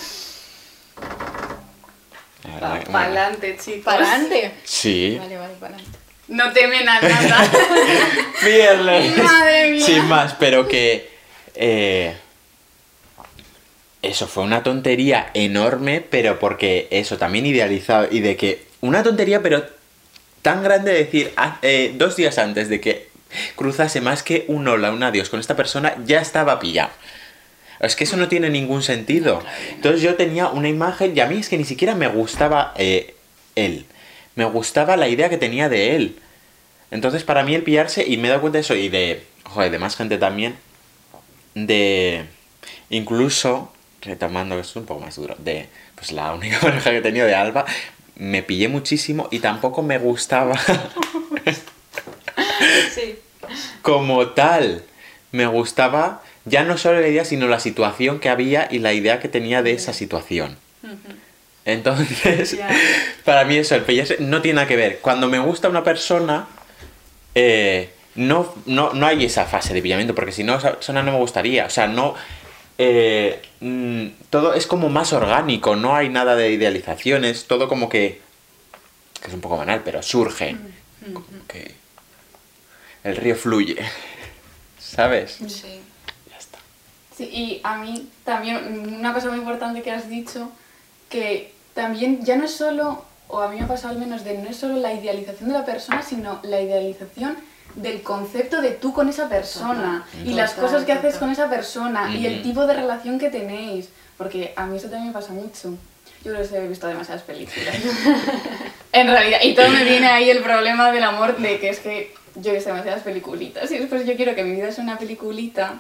Para 2.59 3.05
adelante, 3.05 3.57
chicos. 3.63 3.85
¿Para 3.85 4.11
adelante? 4.11 4.51
Sí. 4.63 5.17
Vale, 5.19 5.37
vale, 5.37 5.53
para 5.59 5.75
adelante. 5.75 5.99
No 6.27 6.51
temen 6.51 6.89
a 6.89 6.99
nada. 7.01 7.43
Fearless. 8.37 9.17
Madre 9.23 9.69
mía. 9.69 9.85
Sin 9.85 10.07
más, 10.07 10.33
pero 10.39 10.67
que... 10.67 11.11
eh, 11.53 12.17
eso 14.03 14.27
fue 14.27 14.43
una 14.43 14.63
tontería 14.63 15.31
enorme, 15.33 16.01
pero 16.01 16.37
porque 16.37 16.87
eso 16.91 17.17
también 17.17 17.45
idealizado 17.45 18.07
y 18.11 18.19
de 18.19 18.35
que 18.35 18.65
una 18.81 19.01
tontería, 19.01 19.41
pero 19.41 19.63
tan 20.41 20.61
grande 20.61 20.91
de 20.91 20.99
decir 20.99 21.31
ah, 21.37 21.57
eh, 21.61 21.93
dos 21.95 22.17
días 22.17 22.37
antes 22.37 22.67
de 22.67 22.81
que 22.81 23.07
cruzase 23.55 24.01
más 24.01 24.21
que 24.21 24.43
un 24.49 24.67
hola, 24.67 24.91
un 24.91 25.03
adiós 25.03 25.29
con 25.29 25.39
esta 25.39 25.55
persona, 25.55 25.95
ya 26.05 26.19
estaba 26.19 26.59
pillado. 26.59 26.91
Es 27.79 27.95
que 27.95 28.03
eso 28.03 28.17
no 28.17 28.27
tiene 28.27 28.49
ningún 28.49 28.83
sentido. 28.83 29.41
Entonces 29.71 30.01
yo 30.01 30.15
tenía 30.15 30.47
una 30.47 30.69
imagen 30.69 31.15
y 31.15 31.21
a 31.21 31.27
mí 31.27 31.39
es 31.39 31.49
que 31.49 31.57
ni 31.57 31.65
siquiera 31.65 31.95
me 31.95 32.07
gustaba 32.07 32.73
eh, 32.77 33.15
él. 33.55 33.85
Me 34.35 34.45
gustaba 34.45 34.97
la 34.97 35.07
idea 35.07 35.29
que 35.29 35.37
tenía 35.37 35.69
de 35.69 35.95
él. 35.95 36.19
Entonces 36.91 37.23
para 37.23 37.43
mí 37.43 37.55
el 37.55 37.63
pillarse, 37.63 38.05
y 38.05 38.17
me 38.17 38.27
he 38.27 38.29
dado 38.29 38.41
cuenta 38.41 38.57
de 38.57 38.61
eso, 38.61 38.75
y 38.75 38.89
de, 38.89 39.23
joder, 39.45 39.71
de 39.71 39.79
más 39.79 39.95
gente 39.95 40.17
también, 40.17 40.55
de 41.55 42.25
incluso, 42.89 43.71
retomando 44.03 44.55
que 44.55 44.61
es 44.61 44.75
un 44.75 44.85
poco 44.85 45.01
más 45.01 45.15
duro, 45.15 45.35
de 45.39 45.67
pues 45.95 46.11
la 46.11 46.33
única 46.33 46.59
pareja 46.61 46.91
que 46.91 46.97
he 46.97 47.01
tenido 47.01 47.25
de 47.25 47.35
Alba, 47.35 47.65
me 48.15 48.43
pillé 48.43 48.67
muchísimo 48.67 49.27
y 49.31 49.39
tampoco 49.39 49.81
me 49.81 49.97
gustaba 49.97 50.55
Sí. 52.93 53.19
como 53.81 54.27
tal. 54.29 54.83
Me 55.31 55.47
gustaba 55.47 56.21
ya 56.45 56.63
no 56.63 56.77
solo 56.77 56.99
la 56.99 57.07
idea, 57.07 57.25
sino 57.25 57.47
la 57.47 57.59
situación 57.59 58.19
que 58.19 58.29
había 58.29 58.67
y 58.69 58.79
la 58.79 58.93
idea 58.93 59.19
que 59.19 59.29
tenía 59.29 59.63
de 59.63 59.71
esa 59.71 59.93
situación. 59.93 60.57
Entonces, 61.65 62.57
para 63.25 63.45
mí 63.45 63.57
eso, 63.57 63.75
el 63.75 63.83
pillarse 63.83 64.17
no 64.19 64.41
tiene 64.41 64.57
nada 64.57 64.67
que 64.67 64.75
ver. 64.75 64.99
Cuando 64.99 65.27
me 65.27 65.39
gusta 65.39 65.69
una 65.69 65.83
persona, 65.83 66.47
eh, 67.35 67.89
no, 68.15 68.53
no, 68.65 68.93
no 68.93 69.07
hay 69.07 69.25
esa 69.25 69.45
fase 69.45 69.73
de 69.73 69.81
pillamiento, 69.81 70.13
porque 70.13 70.33
si 70.33 70.43
no, 70.43 70.57
esa 70.57 70.73
persona 70.73 71.01
no 71.01 71.13
me 71.13 71.17
gustaría. 71.17 71.65
O 71.65 71.69
sea, 71.69 71.87
no... 71.87 72.15
eh, 72.77 73.41
mm, 73.59 74.07
todo 74.29 74.53
es 74.53 74.67
como 74.67 74.89
más 74.89 75.13
orgánico, 75.13 75.75
no 75.75 75.95
hay 75.95 76.09
nada 76.09 76.35
de 76.35 76.51
idealizaciones, 76.51 77.45
todo 77.45 77.67
como 77.67 77.89
que... 77.89 78.21
que 79.21 79.27
es 79.27 79.33
un 79.33 79.41
poco 79.41 79.57
banal, 79.57 79.81
pero 79.83 80.01
surge. 80.01 80.57
Como 81.13 81.25
que 81.47 81.75
el 83.03 83.15
río 83.15 83.35
fluye. 83.35 83.77
¿Sabes? 84.79 85.37
Sí. 85.47 85.81
Ya 86.29 86.37
está. 86.37 86.59
Sí, 87.15 87.25
y 87.25 87.61
a 87.63 87.77
mí 87.77 88.09
también 88.23 88.97
una 88.97 89.13
cosa 89.13 89.29
muy 89.29 89.39
importante 89.39 89.81
que 89.81 89.91
has 89.91 90.09
dicho, 90.09 90.51
que 91.09 91.53
también 91.73 92.23
ya 92.23 92.37
no 92.37 92.45
es 92.45 92.55
solo, 92.55 93.05
o 93.27 93.41
a 93.41 93.49
mí 93.49 93.57
me 93.57 93.63
ha 93.63 93.67
pasado 93.67 93.93
al 93.93 93.99
menos, 93.99 94.23
de 94.23 94.37
no 94.37 94.49
es 94.49 94.57
solo 94.57 94.77
la 94.77 94.93
idealización 94.93 95.49
de 95.49 95.55
la 95.55 95.65
persona, 95.65 96.01
sino 96.01 96.39
la 96.43 96.61
idealización 96.61 97.37
del 97.75 98.01
concepto 98.01 98.61
de 98.61 98.71
tú 98.71 98.93
con 98.93 99.09
esa 99.09 99.29
persona 99.29 100.05
Total. 100.11 100.27
y 100.27 100.33
las 100.33 100.53
cosas 100.53 100.83
que 100.83 100.91
haces 100.91 101.15
con 101.15 101.31
esa 101.31 101.49
persona 101.49 102.13
y 102.13 102.25
el 102.25 102.43
tipo 102.43 102.65
de 102.67 102.73
relación 102.73 103.19
que 103.19 103.29
tenéis, 103.29 103.89
porque 104.17 104.53
a 104.55 104.65
mí 104.65 104.77
eso 104.77 104.87
también 104.87 105.07
me 105.07 105.13
pasa 105.13 105.33
mucho. 105.33 105.75
Yo 106.23 106.31
creo 106.31 106.49
que 106.49 106.57
he 106.57 106.67
visto 106.67 106.87
demasiadas 106.87 107.23
películas. 107.23 107.75
en 108.93 109.07
realidad, 109.07 109.39
y 109.43 109.53
todo 109.55 109.69
me 109.69 109.83
viene 109.83 110.07
ahí 110.07 110.29
el 110.29 110.41
problema 110.41 110.91
del 110.91 111.03
amor 111.03 111.37
de 111.37 111.59
que 111.59 111.69
es 111.69 111.79
que 111.79 112.13
yo 112.35 112.51
he 112.51 112.55
visto 112.55 112.69
demasiadas 112.69 113.03
peliculitas 113.03 113.69
y 113.71 113.77
después 113.77 114.05
yo 114.05 114.15
quiero 114.15 114.33
que 114.33 114.43
mi 114.43 114.55
vida 114.55 114.71
sea 114.71 114.83
una 114.83 114.97
peliculita 114.97 115.77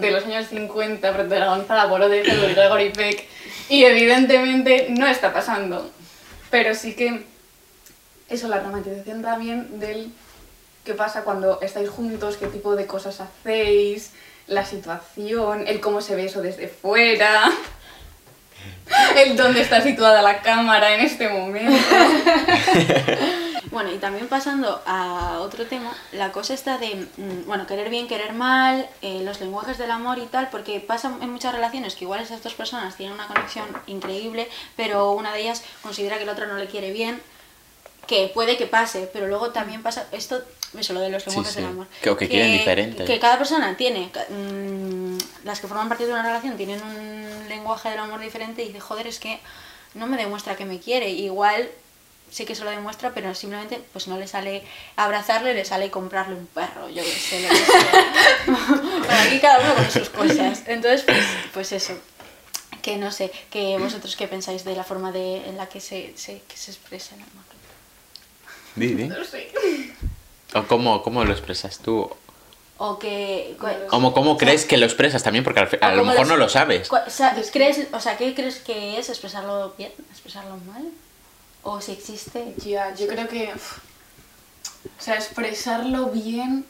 de 0.00 0.10
los 0.10 0.24
años 0.24 0.46
50 0.46 1.12
protagonizada 1.12 1.88
por 1.88 2.02
Hepburn 2.02 2.50
y 2.50 2.54
Gregory 2.54 2.90
Peck 2.90 3.24
y 3.68 3.84
evidentemente 3.84 4.86
no 4.90 5.06
está 5.06 5.32
pasando. 5.32 5.90
Pero 6.50 6.74
sí 6.74 6.94
que 6.94 7.24
eso, 8.28 8.48
la 8.48 8.60
romantización 8.60 9.22
también 9.22 9.78
del 9.78 10.12
qué 10.86 10.94
pasa 10.94 11.24
cuando 11.24 11.60
estáis 11.60 11.90
juntos, 11.90 12.38
qué 12.38 12.46
tipo 12.46 12.76
de 12.76 12.86
cosas 12.86 13.20
hacéis, 13.20 14.12
la 14.46 14.64
situación, 14.64 15.64
el 15.66 15.80
cómo 15.80 16.00
se 16.00 16.14
ve 16.14 16.26
eso 16.26 16.40
desde 16.40 16.68
fuera, 16.68 17.50
el 19.16 19.36
dónde 19.36 19.60
está 19.60 19.82
situada 19.82 20.22
la 20.22 20.40
cámara 20.40 20.94
en 20.94 21.00
este 21.00 21.28
momento. 21.28 21.76
Bueno, 23.68 23.92
y 23.92 23.98
también 23.98 24.26
pasando 24.28 24.80
a 24.86 25.40
otro 25.40 25.66
tema, 25.66 25.92
la 26.12 26.32
cosa 26.32 26.54
está 26.54 26.78
de, 26.78 27.08
mm, 27.16 27.46
bueno, 27.46 27.66
querer 27.66 27.90
bien, 27.90 28.08
querer 28.08 28.32
mal, 28.32 28.88
eh, 29.02 29.20
los 29.22 29.38
lenguajes 29.40 29.76
del 29.76 29.90
amor 29.90 30.18
y 30.18 30.24
tal, 30.24 30.48
porque 30.48 30.80
pasa 30.80 31.12
en 31.20 31.30
muchas 31.30 31.52
relaciones 31.52 31.94
que 31.94 32.04
igual 32.04 32.22
esas 32.22 32.42
dos 32.42 32.54
personas 32.54 32.96
tienen 32.96 33.14
una 33.14 33.26
conexión 33.26 33.66
increíble, 33.86 34.48
pero 34.76 35.10
una 35.12 35.34
de 35.34 35.42
ellas 35.42 35.62
considera 35.82 36.18
que 36.18 36.24
la 36.24 36.32
otra 36.32 36.46
no 36.46 36.56
le 36.56 36.68
quiere 36.68 36.90
bien, 36.92 37.20
que 38.06 38.30
puede 38.32 38.56
que 38.56 38.66
pase, 38.66 39.10
pero 39.12 39.26
luego 39.26 39.50
también 39.50 39.82
pasa 39.82 40.06
esto, 40.12 40.42
eso, 40.80 40.92
lo 40.92 41.00
de 41.00 41.10
los 41.10 41.26
lenguajes 41.26 41.52
sí. 41.54 41.60
del 41.60 41.70
amor. 41.70 41.86
Que- 42.02 42.10
o 42.10 42.16
que 42.16 42.28
quieren 42.28 42.52
diferente. 42.52 43.04
Que 43.04 43.18
cada 43.18 43.38
persona 43.38 43.76
tiene, 43.76 44.10
mm, 44.28 45.18
las 45.44 45.60
que 45.60 45.66
forman 45.68 45.88
parte 45.88 46.06
de 46.06 46.12
una 46.12 46.22
relación 46.22 46.56
tienen 46.56 46.82
un 46.82 47.48
lenguaje 47.48 47.90
del 47.90 47.98
amor 47.98 48.20
diferente 48.20 48.62
y 48.62 48.68
dice, 48.68 48.80
joder, 48.80 49.06
es 49.06 49.18
que 49.18 49.40
no 49.94 50.06
me 50.06 50.16
demuestra 50.16 50.56
que 50.56 50.64
me 50.64 50.78
quiere. 50.78 51.10
Igual 51.10 51.68
sí 52.30 52.44
que 52.44 52.54
se 52.54 52.64
lo 52.64 52.70
demuestra, 52.70 53.12
pero 53.14 53.34
simplemente 53.34 53.80
pues 53.92 54.08
no 54.08 54.18
le 54.18 54.26
sale 54.26 54.64
abrazarle, 54.96 55.54
le 55.54 55.64
sale 55.64 55.90
comprarle 55.90 56.34
un 56.34 56.46
perro, 56.48 56.88
yo 56.88 57.02
qué 57.04 57.10
sé, 57.12 57.40
lo 57.42 57.48
que 57.48 58.50
bueno, 58.50 59.06
aquí 59.08 59.38
cada 59.40 59.60
uno 59.60 59.74
con 59.76 59.90
sus 59.90 60.10
cosas. 60.10 60.62
Entonces, 60.66 61.02
pues, 61.02 61.24
pues 61.54 61.72
eso. 61.72 61.94
Que 62.82 62.96
no 62.98 63.10
sé, 63.10 63.32
que 63.50 63.78
vosotros 63.78 64.14
qué 64.16 64.28
pensáis 64.28 64.64
de 64.64 64.76
la 64.76 64.84
forma 64.84 65.10
de, 65.12 65.48
en 65.48 65.56
la 65.56 65.68
que 65.68 65.80
se, 65.80 66.12
se, 66.16 66.42
que 66.46 66.56
se 66.56 66.70
expresa 66.70 67.14
el 67.16 67.22
amor. 67.22 67.44
No 69.08 69.24
sé. 69.24 69.50
¿O 70.54 70.62
cómo, 70.64 71.02
cómo 71.02 71.24
lo 71.24 71.32
expresas 71.32 71.78
tú? 71.78 72.08
O 72.78 72.98
que... 72.98 73.56
¿Cómo, 73.88 74.12
cómo 74.12 74.36
crees 74.36 74.64
que 74.66 74.76
lo 74.76 74.84
expresas 74.84 75.22
también? 75.22 75.44
Porque 75.44 75.60
al 75.60 75.68
fi- 75.68 75.78
a 75.80 75.92
lo 75.94 76.04
mejor 76.04 76.26
no 76.26 76.36
lo 76.36 76.48
sabes. 76.48 76.90
o 76.92 77.10
sea, 77.10 77.34
¿crees, 77.52 77.88
o 77.92 78.00
sea, 78.00 78.16
¿qué 78.18 78.34
crees 78.34 78.56
que 78.58 78.98
es 78.98 79.08
expresarlo 79.08 79.74
bien, 79.78 79.92
expresarlo 80.10 80.56
mal? 80.72 80.84
O 81.62 81.80
si 81.80 81.92
existe... 81.92 82.54
Ya, 82.58 82.94
yo 82.94 83.06
creo 83.08 83.28
que. 83.28 83.50
uf, 83.54 83.78
o 84.98 85.02
sea, 85.02 85.14
expresarlo 85.16 86.06
bien 86.10 86.64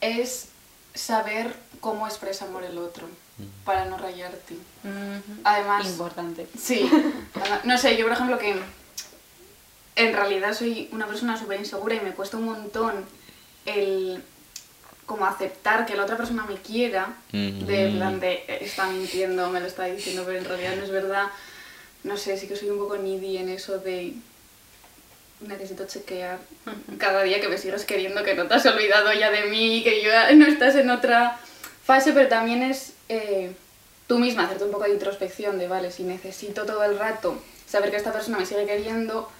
es 0.00 0.48
saber 0.94 1.56
cómo 1.80 2.06
expresa 2.06 2.44
amor 2.44 2.62
el 2.64 2.78
otro, 2.78 3.08
para 3.64 3.84
no 3.86 3.96
rayarte. 3.98 4.54
Además- 5.44 5.86
Importante. 5.86 6.46
Sí, 6.60 6.88
además- 7.34 7.64
no 7.64 7.78
sé, 7.78 7.96
yo 7.96 8.04
por 8.04 8.12
ejemplo 8.12 8.38
que 8.38 8.60
en 9.98 10.12
realidad 10.14 10.54
soy 10.54 10.88
una 10.92 11.06
persona 11.06 11.36
súper 11.38 11.58
insegura 11.60 11.94
y 11.94 12.00
me 12.00 12.12
cuesta 12.12 12.36
un 12.38 12.44
montón 12.44 13.04
el 13.66 14.22
como 15.06 15.24
aceptar 15.26 15.86
que 15.86 15.96
la 15.96 16.04
otra 16.04 16.16
persona 16.16 16.44
me 16.44 16.56
quiera, 16.56 17.14
de 17.66 17.92
plan 17.96 18.20
de 18.20 18.44
"Eh, 18.46 18.58
está 18.60 18.86
mintiendo, 18.88 19.48
me 19.50 19.60
lo 19.60 19.66
está 19.66 19.84
diciendo, 19.86 20.22
pero 20.26 20.38
en 20.38 20.44
realidad 20.44 20.76
no 20.76 20.84
es 20.84 20.90
verdad. 20.90 21.26
No 22.04 22.16
sé, 22.16 22.36
sí 22.36 22.46
que 22.46 22.56
soy 22.56 22.68
un 22.70 22.78
poco 22.78 22.96
needy 22.98 23.38
en 23.38 23.48
eso 23.48 23.78
de 23.78 24.12
necesito 25.40 25.86
chequear 25.86 26.38
cada 26.98 27.22
día 27.22 27.40
que 27.40 27.48
me 27.48 27.58
sigues 27.58 27.84
queriendo, 27.84 28.22
que 28.24 28.34
no 28.34 28.46
te 28.46 28.54
has 28.54 28.66
olvidado 28.66 29.12
ya 29.12 29.30
de 29.30 29.44
mí, 29.44 29.82
que 29.84 30.02
yo 30.02 30.10
no 30.36 30.46
estás 30.46 30.74
en 30.76 30.90
otra 30.90 31.38
fase, 31.84 32.12
pero 32.12 32.28
también 32.28 32.62
es 32.62 32.92
eh, 33.08 33.52
tú 34.08 34.18
misma 34.18 34.44
hacerte 34.44 34.64
un 34.64 34.72
poco 34.72 34.84
de 34.84 34.90
introspección 34.92 35.58
de, 35.58 35.68
vale, 35.68 35.90
si 35.90 36.02
necesito 36.02 36.66
todo 36.66 36.82
el 36.84 36.98
rato 36.98 37.40
saber 37.66 37.90
que 37.90 37.96
esta 37.96 38.12
persona 38.12 38.38
me 38.38 38.46
sigue 38.46 38.66
queriendo, 38.66 39.30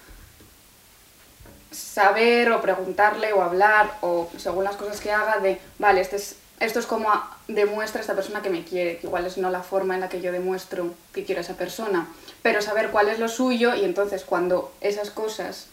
saber 1.71 2.51
o 2.51 2.61
preguntarle 2.61 3.33
o 3.33 3.41
hablar 3.43 3.97
o 4.01 4.29
según 4.37 4.63
las 4.63 4.75
cosas 4.75 4.99
que 4.99 5.11
haga 5.11 5.39
de, 5.39 5.59
vale, 5.77 6.01
este 6.01 6.15
es, 6.15 6.35
esto 6.59 6.79
es 6.79 6.85
como 6.85 7.11
a- 7.11 7.37
demuestra 7.47 8.01
esta 8.01 8.15
persona 8.15 8.41
que 8.41 8.49
me 8.49 8.63
quiere, 8.63 8.97
que 8.97 9.07
igual 9.07 9.25
es 9.25 9.37
no 9.37 9.49
la 9.49 9.61
forma 9.63 9.93
en 9.95 10.01
la 10.01 10.09
que 10.09 10.21
yo 10.21 10.31
demuestro 10.31 10.93
que 11.13 11.23
quiero 11.25 11.39
a 11.39 11.43
esa 11.43 11.55
persona, 11.55 12.07
pero 12.41 12.61
saber 12.61 12.89
cuál 12.91 13.09
es 13.09 13.19
lo 13.19 13.27
suyo 13.29 13.75
y 13.75 13.83
entonces 13.85 14.23
cuando 14.25 14.73
esas 14.81 15.09
cosas 15.11 15.67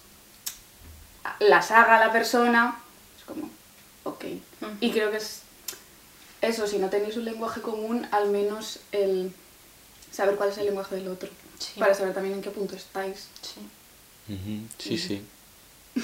las 1.40 1.70
haga 1.70 1.98
la 1.98 2.12
persona, 2.12 2.78
es 3.18 3.24
como, 3.24 3.48
ok. 4.04 4.24
Y 4.80 4.92
creo 4.92 5.10
que 5.10 5.16
es 5.16 5.40
eso, 6.40 6.66
si 6.66 6.78
no 6.78 6.88
tenéis 6.88 7.16
un 7.16 7.24
lenguaje 7.24 7.60
común, 7.62 8.06
al 8.12 8.28
menos 8.30 8.80
el 8.92 9.32
saber 10.12 10.36
cuál 10.36 10.50
es 10.50 10.58
el 10.58 10.66
lenguaje 10.66 10.94
del 10.96 11.08
otro, 11.08 11.28
Sí. 11.58 11.80
para 11.80 11.94
saber 11.94 12.12
también 12.14 12.34
en 12.36 12.42
qué 12.42 12.50
punto 12.50 12.76
estáis. 12.76 13.28
Sí, 14.78 14.98
sí. 14.98 15.26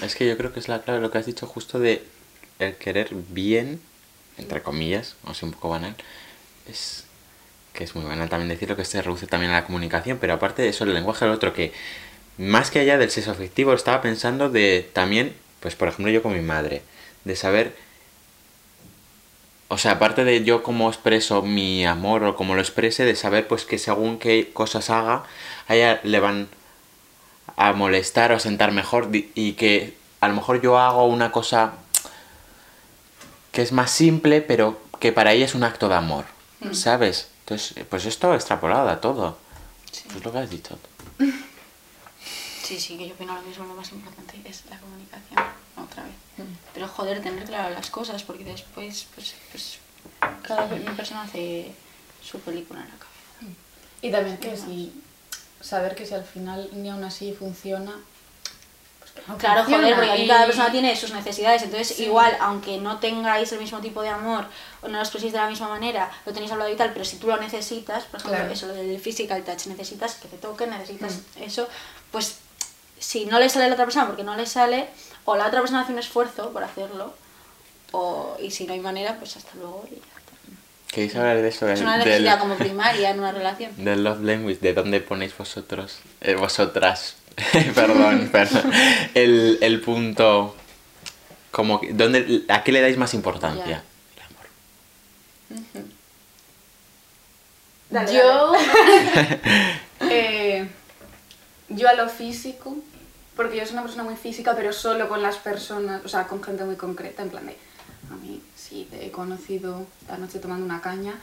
Es 0.01 0.15
que 0.15 0.27
yo 0.27 0.37
creo 0.37 0.53
que 0.53 0.61
es 0.61 0.69
la 0.69 0.83
clave 0.83 1.01
lo 1.01 1.11
que 1.11 1.19
has 1.19 1.27
dicho 1.27 1.47
justo 1.47 1.79
de 1.79 2.03
el 2.59 2.77
querer 2.77 3.11
bien, 3.13 3.81
entre 4.39 4.63
comillas, 4.63 5.17
o 5.25 5.35
sea, 5.35 5.47
un 5.47 5.55
poco 5.55 5.69
banal, 5.69 5.95
es 6.69 7.05
que 7.73 7.85
es 7.85 7.95
muy 7.95 8.05
banal 8.05 8.29
también 8.29 8.49
decirlo 8.49 8.77
que 8.77 8.85
se 8.85 9.03
reduce 9.03 9.27
también 9.27 9.53
a 9.53 9.61
la 9.61 9.65
comunicación, 9.65 10.19
pero 10.21 10.35
aparte 10.35 10.63
de 10.63 10.69
eso, 10.69 10.85
el 10.85 10.95
lenguaje 10.95 11.25
del 11.25 11.35
otro, 11.35 11.53
que 11.53 11.73
más 12.39 12.71
que 12.71 12.81
allá 12.81 12.99
del 12.99 13.11
sexo 13.11 13.31
afectivo, 13.31 13.73
estaba 13.73 14.03
pensando 14.03 14.51
de 14.51 14.89
también, 14.93 15.35
pues 15.61 15.75
por 15.75 15.89
ejemplo 15.89 16.13
yo 16.13 16.23
con 16.23 16.35
mi 16.35 16.43
madre, 16.43 16.83
de 17.25 17.37
saber, 17.37 17.75
o 19.69 19.79
sea, 19.79 19.93
aparte 19.93 20.25
de 20.25 20.45
yo 20.45 20.63
cómo 20.63 20.89
expreso 20.89 21.43
mi 21.43 21.87
amor 21.87 22.25
o 22.25 22.37
cómo 22.37 22.55
lo 22.55 22.61
exprese, 22.61 23.05
de 23.05 23.17
saber 23.17 23.49
pues 23.49 23.65
que 23.65 23.79
según 23.79 24.19
qué 24.19 24.51
cosas 24.53 24.91
haga, 24.91 25.25
a 25.69 25.75
ella 25.75 26.01
le 26.05 26.21
van 26.21 26.49
a 27.57 27.73
molestar 27.73 28.33
o 28.33 28.37
a 28.37 28.41
sentar 28.41 28.73
mejor 28.73 29.11
di- 29.11 29.31
y 29.35 29.53
que 29.55 29.97
a 30.21 30.29
lo 30.29 30.35
mejor 30.35 30.61
yo 30.63 30.79
hago 30.79 31.05
una 31.07 31.31
cosa 31.33 31.73
que 33.53 33.63
es 33.63 33.73
más 33.73 33.91
simple 33.91 34.41
pero 34.41 34.81
que 35.01 35.13
para 35.13 35.33
ella 35.33 35.45
es 35.45 35.55
un 35.55 35.65
acto 35.65 35.89
de 35.89 35.95
amor, 35.97 36.25
¿sabes? 36.73 37.29
Entonces 37.41 37.77
eh, 37.77 37.85
pues 37.89 38.05
esto 38.07 38.35
extrapolado 38.35 38.89
a 38.89 39.01
todo. 39.01 39.37
Sí. 39.91 40.05
Es 40.17 40.25
lo 40.25 40.33
que 40.33 40.39
has 40.39 40.51
dicho. 40.51 40.79
Sí, 42.65 42.79
sí, 42.81 42.97
que 42.97 43.09
yo 43.09 43.15
opino 43.15 43.35
lo 43.35 43.43
mismo, 43.43 43.67
lo 43.67 43.75
más 43.75 43.91
importante 43.91 44.41
es 44.49 44.63
la 44.71 44.79
comunicación, 44.79 45.43
otra 45.77 46.05
vez. 46.05 46.13
Pero 46.73 46.89
joder, 46.89 47.21
tener 47.21 47.45
claro 47.45 47.75
las 47.75 47.91
cosas, 47.91 48.23
porque 48.23 48.45
después, 48.45 49.09
pues, 49.15 49.35
pues 49.51 49.79
cada 50.43 50.69
pe- 50.71 50.77
persona 50.97 51.23
hace 51.23 51.73
su 52.23 52.39
película 52.41 52.81
en 52.81 52.87
la 52.87 52.95
cabeza. 52.95 53.57
Y 54.01 54.11
también 54.11 54.39
que 54.39 54.57
si 54.57 54.93
saber 55.63 55.95
que 55.95 56.05
si 56.07 56.15
al 56.15 56.25
final 56.25 56.69
ni 56.73 56.91
aún 56.91 57.05
así 57.05 57.33
funciona, 57.33 57.93
pues 58.99 59.13
que 59.13 59.23
no 59.27 59.39
Claro, 59.39 59.61
funciona. 59.63 59.83
joder, 59.85 59.95
porque 59.97 60.11
aquí 60.13 60.27
cada 60.29 60.47
persona 60.47 60.71
tiene 60.71 60.95
sus 60.97 61.13
necesidades, 61.13 61.63
entonces 61.63 61.97
Sí. 61.97 62.05
igual, 62.05 62.37
aunque 62.41 62.79
no 62.79 62.99
tengáis 62.99 63.51
el 63.53 63.61
mismo 63.61 63.81
tipo 63.81 64.03
de 64.03 64.09
amor 64.09 64.45
o 64.83 64.89
no 64.89 64.95
lo 64.99 65.03
expreséis 65.03 65.33
de 65.33 65.39
la 65.39 65.49
misma 65.49 65.69
manera, 65.69 66.11
lo 66.27 66.33
tenéis 66.33 66.53
hablado 66.53 66.71
y 66.71 66.77
tal, 66.77 66.93
pero 66.93 67.05
si 67.05 67.17
tú 67.17 67.29
lo 67.29 67.37
necesitas, 67.39 68.05
por 68.05 68.21
ejemplo, 68.21 68.39
Claro. 68.41 68.53
eso 68.53 68.67
lo 68.67 68.75
del 68.75 68.99
physical 69.01 69.43
touch, 69.45 69.67
necesitas 69.67 70.17
que 70.17 70.29
te 70.29 70.37
toquen, 70.39 70.71
necesitas 70.71 71.19
eso, 71.41 71.69
pues 72.11 72.37
si 72.99 73.25
no 73.27 73.39
le 73.41 73.49
sale 73.49 73.65
a 73.65 73.69
la 73.69 73.75
otra 73.75 73.85
persona 73.87 74.07
porque 74.07 74.23
no 74.25 74.37
le 74.37 74.47
sale, 74.47 74.89
o 75.25 75.37
la 75.37 75.47
otra 75.47 75.61
persona 75.61 75.81
hace 75.83 75.93
un 75.93 75.99
esfuerzo 75.99 76.51
por 76.53 76.63
hacerlo, 76.65 77.15
o, 77.93 78.37
y 78.41 78.51
si 78.51 78.65
no 78.67 78.73
hay 78.73 78.81
manera, 78.81 79.19
pues 79.19 79.37
hasta 79.37 79.55
luego 79.57 79.85
y 79.91 79.97
ya 79.97 80.01
está. 80.01 80.12
¿Queréis 80.93 81.17
hablar 81.17 81.39
de 81.43 81.49
eso? 81.49 81.69
Es 81.69 81.79
del- 81.81 81.89
una 81.89 81.99
del- 81.99 82.07
necesidad 82.09 82.39
como 82.39 82.55
primaria 82.57 83.11
en 83.11 83.19
una 83.19 83.33
relación. 83.33 83.73
Del 83.85 84.05
love 84.05 84.21
language, 84.21 84.59
¿de 84.61 84.75
dónde 84.75 85.01
ponéis 85.01 85.37
vosotros? 85.37 85.99
eh, 86.21 86.35
vosotras. 86.35 87.17
perdón, 87.75 88.29
perdón. 88.31 88.71
El, 89.15 89.59
el 89.63 89.81
punto. 89.81 90.55
Como 91.51 91.81
que- 91.81 91.93
¿dónde, 91.95 92.45
¿A 92.49 92.63
qué 92.63 92.73
le 92.73 92.81
dais 92.83 92.97
más 92.99 93.15
importancia? 93.15 93.65
Ya. 93.67 93.83
El 94.17 94.23
amor. 95.71 95.87
Dale, 97.91 98.13
yo, 98.15 98.53
eh, 100.11 100.69
yo 101.69 101.89
a 101.89 101.95
lo 101.95 102.09
físico, 102.09 102.77
porque 103.37 103.57
yo 103.59 103.65
soy 103.65 103.73
una 103.75 103.83
persona 103.83 104.05
muy 104.05 104.17
física, 104.17 104.55
pero 104.57 104.73
solo 104.73 105.09
con 105.09 105.23
las 105.23 105.37
personas, 105.37 106.03
o 106.05 106.09
sea, 106.09 106.27
con 106.27 106.43
gente 106.43 106.65
muy 106.65 106.77
concreta, 106.77 107.23
en 107.23 107.29
plan 107.31 107.47
de, 107.47 107.57
a 108.11 108.15
mí, 108.17 108.41
si 108.73 108.85
te 108.85 109.07
he 109.07 109.11
conocido 109.11 109.87
esta 110.01 110.17
noche 110.17 110.39
tomando 110.39 110.65
una 110.65 110.81
caña, 110.81 111.15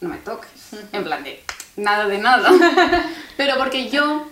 no 0.00 0.08
me 0.08 0.16
toques. 0.16 0.50
En 0.92 1.04
plan 1.04 1.22
de, 1.22 1.40
nada 1.76 2.08
de 2.08 2.18
nada. 2.18 2.50
pero 3.36 3.56
porque 3.56 3.88
yo, 3.88 4.26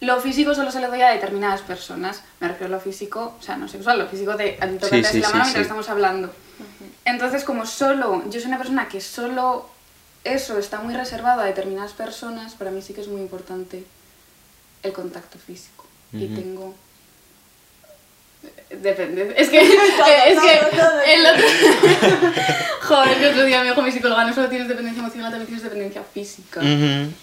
lo 0.00 0.20
físico 0.20 0.54
solo 0.54 0.72
se 0.72 0.80
lo 0.80 0.88
doy 0.88 1.02
a 1.02 1.10
determinadas 1.10 1.62
personas. 1.62 2.22
Me 2.40 2.48
refiero 2.48 2.74
a 2.74 2.76
lo 2.76 2.82
físico, 2.82 3.36
o 3.38 3.42
sea, 3.42 3.56
no 3.56 3.68
sexual, 3.68 4.00
lo 4.00 4.08
físico 4.08 4.36
de 4.36 4.52
tocarte 4.80 5.04
Sí, 5.04 5.12
sí, 5.12 5.20
la 5.20 5.30
mano 5.30 5.44
sí. 5.44 5.50
mientras 5.50 5.62
estamos 5.62 5.88
hablando. 5.88 6.32
Entonces, 7.04 7.44
como 7.44 7.66
solo, 7.66 8.24
yo 8.30 8.40
soy 8.40 8.48
una 8.48 8.58
persona 8.58 8.88
que 8.88 9.00
solo 9.00 9.68
eso 10.24 10.58
está 10.58 10.80
muy 10.80 10.94
reservado 10.94 11.42
a 11.42 11.44
determinadas 11.44 11.92
personas, 11.92 12.54
para 12.54 12.70
mí 12.70 12.82
sí 12.82 12.94
que 12.94 13.02
es 13.02 13.08
muy 13.08 13.20
importante 13.20 13.84
el 14.82 14.92
contacto 14.92 15.38
físico. 15.38 15.84
Y 16.12 16.26
Ujú. 16.26 16.34
tengo... 16.34 16.74
Depende. 18.70 19.34
Es 19.36 19.48
que... 19.48 19.58
es 19.62 20.40
que 20.40 21.14
el 21.14 21.26
otro... 21.26 21.46
Joder, 22.82 23.18
que 23.18 23.26
otro 23.28 23.44
día 23.44 23.60
me 23.62 23.68
dijo 23.68 23.82
mi 23.82 23.92
psicóloga, 23.92 24.24
no 24.24 24.34
solo 24.34 24.48
tienes 24.48 24.68
dependencia 24.68 25.00
emocional, 25.00 25.30
también 25.30 25.46
tienes 25.46 25.64
dependencia 25.64 26.02
física. 26.02 26.60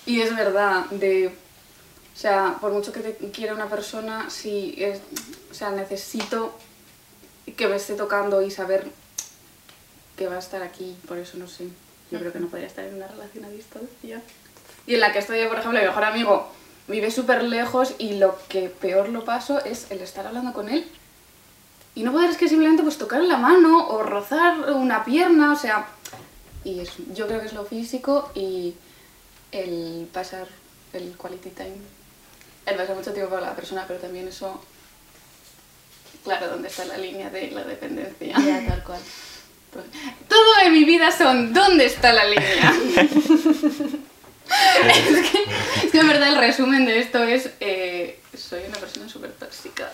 Y 0.06 0.22
es 0.22 0.36
verdad, 0.36 0.86
de... 0.92 1.28
O 1.28 2.18
sea, 2.22 2.58
por 2.60 2.72
mucho 2.72 2.92
que 2.92 3.00
te 3.00 3.32
quiera 3.32 3.54
una 3.54 3.68
persona, 3.68 4.30
si 4.30 4.76
es... 4.78 5.00
O 5.50 5.54
sea, 5.54 5.72
necesito 5.72 6.58
que 7.56 7.68
me 7.68 7.76
esté 7.76 7.94
tocando 7.94 8.42
y 8.42 8.52
saber 8.52 8.88
que 10.18 10.28
va 10.28 10.36
a 10.36 10.40
estar 10.40 10.64
aquí. 10.64 10.96
Por 11.08 11.18
eso 11.18 11.38
no 11.38 11.48
sé. 11.48 11.66
Yo 12.12 12.20
creo 12.20 12.34
que 12.34 12.40
no 12.40 12.48
podría 12.48 12.68
estar 12.68 12.86
en 12.86 12.96
una 12.96 13.08
relación 13.08 13.46
a 13.46 13.50
distancia. 13.50 14.22
Y 14.88 14.96
en 14.96 15.00
la 15.00 15.14
que 15.14 15.20
estoy 15.20 15.46
por 15.48 15.60
ejemplo, 15.60 15.80
mi 15.80 15.86
mejor 15.86 16.04
amigo 16.04 16.52
vive 16.88 17.12
súper 17.12 17.44
lejos 17.44 17.94
y 18.00 18.14
lo 18.18 18.38
que 18.50 18.70
peor 18.70 19.10
lo 19.10 19.24
paso 19.24 19.64
es 19.64 19.88
el 19.92 20.02
estar 20.02 20.26
hablando 20.26 20.54
con 20.54 20.68
él 20.68 20.86
y 21.94 22.04
no 22.04 22.12
poder 22.12 22.30
es 22.30 22.38
que 22.38 22.48
simplemente 22.48 22.84
pues 22.84 22.98
tocar 22.98 23.22
la 23.24 23.38
mano 23.38 23.88
o 23.88 24.04
rozar 24.04 24.72
una 24.72 25.04
pierna, 25.04 25.52
o 25.52 25.56
sea, 25.56 25.88
y 26.64 26.80
eso, 26.80 27.04
yo 27.14 27.28
creo 27.28 27.40
que 27.40 27.48
es 27.48 27.54
lo 27.54 27.66
físico 27.66 28.32
y 28.34 28.76
el 29.52 30.08
pasar 30.14 30.48
el 30.94 31.16
quality 31.18 31.50
time, 31.50 31.78
el 32.66 32.76
pasar 32.76 32.96
mucho 32.96 33.12
tiempo 33.14 33.32
con 33.32 33.42
la 33.42 33.56
persona, 33.56 33.86
pero 33.88 34.00
también 34.00 34.28
eso, 34.28 34.64
claro, 36.24 36.48
¿dónde 36.50 36.70
está 36.70 36.86
la 36.86 36.98
línea 36.98 37.30
de 37.30 37.52
la 37.52 37.64
dependencia? 37.64 38.38
Ya, 38.40 38.68
tal 38.68 38.84
cual. 38.84 39.02
Todo 40.28 40.60
en 40.66 40.74
mi 40.74 40.84
vida 40.84 41.12
son 41.12 41.54
¿dónde 41.54 41.86
está 41.86 42.14
la 42.14 42.26
línea? 42.26 42.74
es, 44.86 45.30
que, 45.30 45.86
es 45.86 45.92
que 45.92 46.00
en 46.00 46.08
verdad 46.08 46.30
el 46.30 46.38
resumen 46.38 46.86
de 46.86 47.00
esto 47.00 47.24
es 47.24 47.52
eh, 47.60 48.20
soy 48.36 48.62
una 48.68 48.78
persona 48.78 49.08
súper 49.10 49.32
tóxica. 49.34 49.92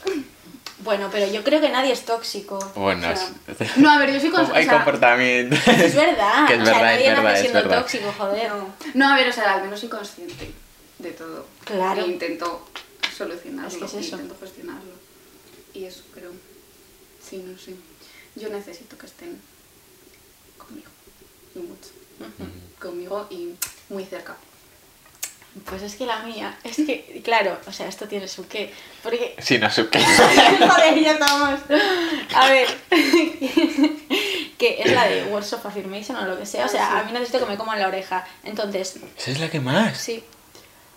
Bueno, 0.80 1.10
pero 1.12 1.32
yo 1.32 1.44
creo 1.44 1.60
que 1.60 1.70
nadie 1.70 1.92
es 1.92 2.06
tóxico. 2.06 2.60
Bueno, 2.76 3.08
O 3.10 3.16
sea, 3.16 3.30
es- 3.60 3.78
No, 3.78 3.90
a 3.92 3.98
ver, 3.98 4.14
yo 4.14 4.20
soy 4.20 4.30
con- 4.30 4.46
hay 4.56 4.64
o 4.66 4.70
sea- 4.70 4.74
comportamiento. 4.76 5.56
Es 5.68 5.96
verdad. 5.96 6.48
Que 6.48 6.54
es 6.56 6.62
o 6.62 6.66
sea, 6.66 6.74
verdad, 6.74 6.82
nadie 6.84 7.04
es 7.04 7.10
verdad, 7.10 7.24
nace 7.24 7.36
es 7.36 7.42
siendo 7.42 7.60
verdad. 7.62 7.80
tóxico, 7.82 8.14
joder. 8.18 8.52
No, 8.94 9.12
a 9.12 9.16
ver, 9.16 9.28
o 9.28 9.34
sea, 9.34 9.54
al 9.56 9.64
menos 9.64 9.80
soy 9.80 9.90
consciente 9.90 10.52
de 11.00 11.12
todo. 11.12 11.48
Claro. 11.66 12.02
E 12.04 12.08
intento 12.08 12.68
solucionarlo, 13.16 13.70
Es 13.70 13.78
que 13.78 13.86
es 13.86 13.94
eso. 14.06 14.16
intento 14.18 14.38
gestionarlo. 14.40 14.92
Y 15.74 15.86
eso 15.86 16.04
creo. 16.14 16.32
Sí, 17.28 17.38
no 17.46 17.58
sé. 17.58 17.74
Yo 18.36 18.50
necesito 18.50 18.98
que 18.98 19.08
estén 19.08 19.42
conmigo. 20.58 20.90
Y 21.56 21.60
mucho. 21.60 21.90
Conmigo 22.80 23.28
y 23.32 23.56
muy 23.90 24.06
cerca. 24.06 24.36
Pues 25.66 25.82
es 25.82 25.96
que 25.96 26.06
la 26.06 26.20
mía, 26.20 26.58
es 26.64 26.76
que, 26.78 27.22
claro, 27.24 27.60
o 27.68 27.72
sea, 27.72 27.88
esto 27.88 28.08
tiene 28.08 28.28
su 28.28 28.48
qué. 28.48 28.74
Porque 29.04 29.36
Sí, 29.40 29.58
no 29.58 29.70
sé 29.70 29.88
qué. 29.90 30.00
Joder, 30.70 31.00
ya 31.00 31.12
estamos. 31.14 31.60
A 32.36 32.48
ver. 32.50 32.68
que 34.58 34.82
es 34.82 34.92
la 34.92 35.08
de 35.08 35.26
Words 35.26 35.54
of 35.54 35.66
Affirmation 35.66 36.18
o 36.18 36.26
lo 36.26 36.38
que 36.38 36.46
sea. 36.46 36.66
O 36.66 36.70
sea, 36.70 37.00
a 37.00 37.04
mí 37.04 37.12
necesito 37.12 37.40
que 37.40 37.46
me 37.46 37.58
coman 37.58 37.80
la 37.80 37.88
oreja. 37.88 38.26
Entonces, 38.44 38.98
Esa 39.18 39.32
es 39.32 39.40
la 39.40 39.50
que 39.50 39.60
más. 39.60 39.98
sí. 39.98 40.24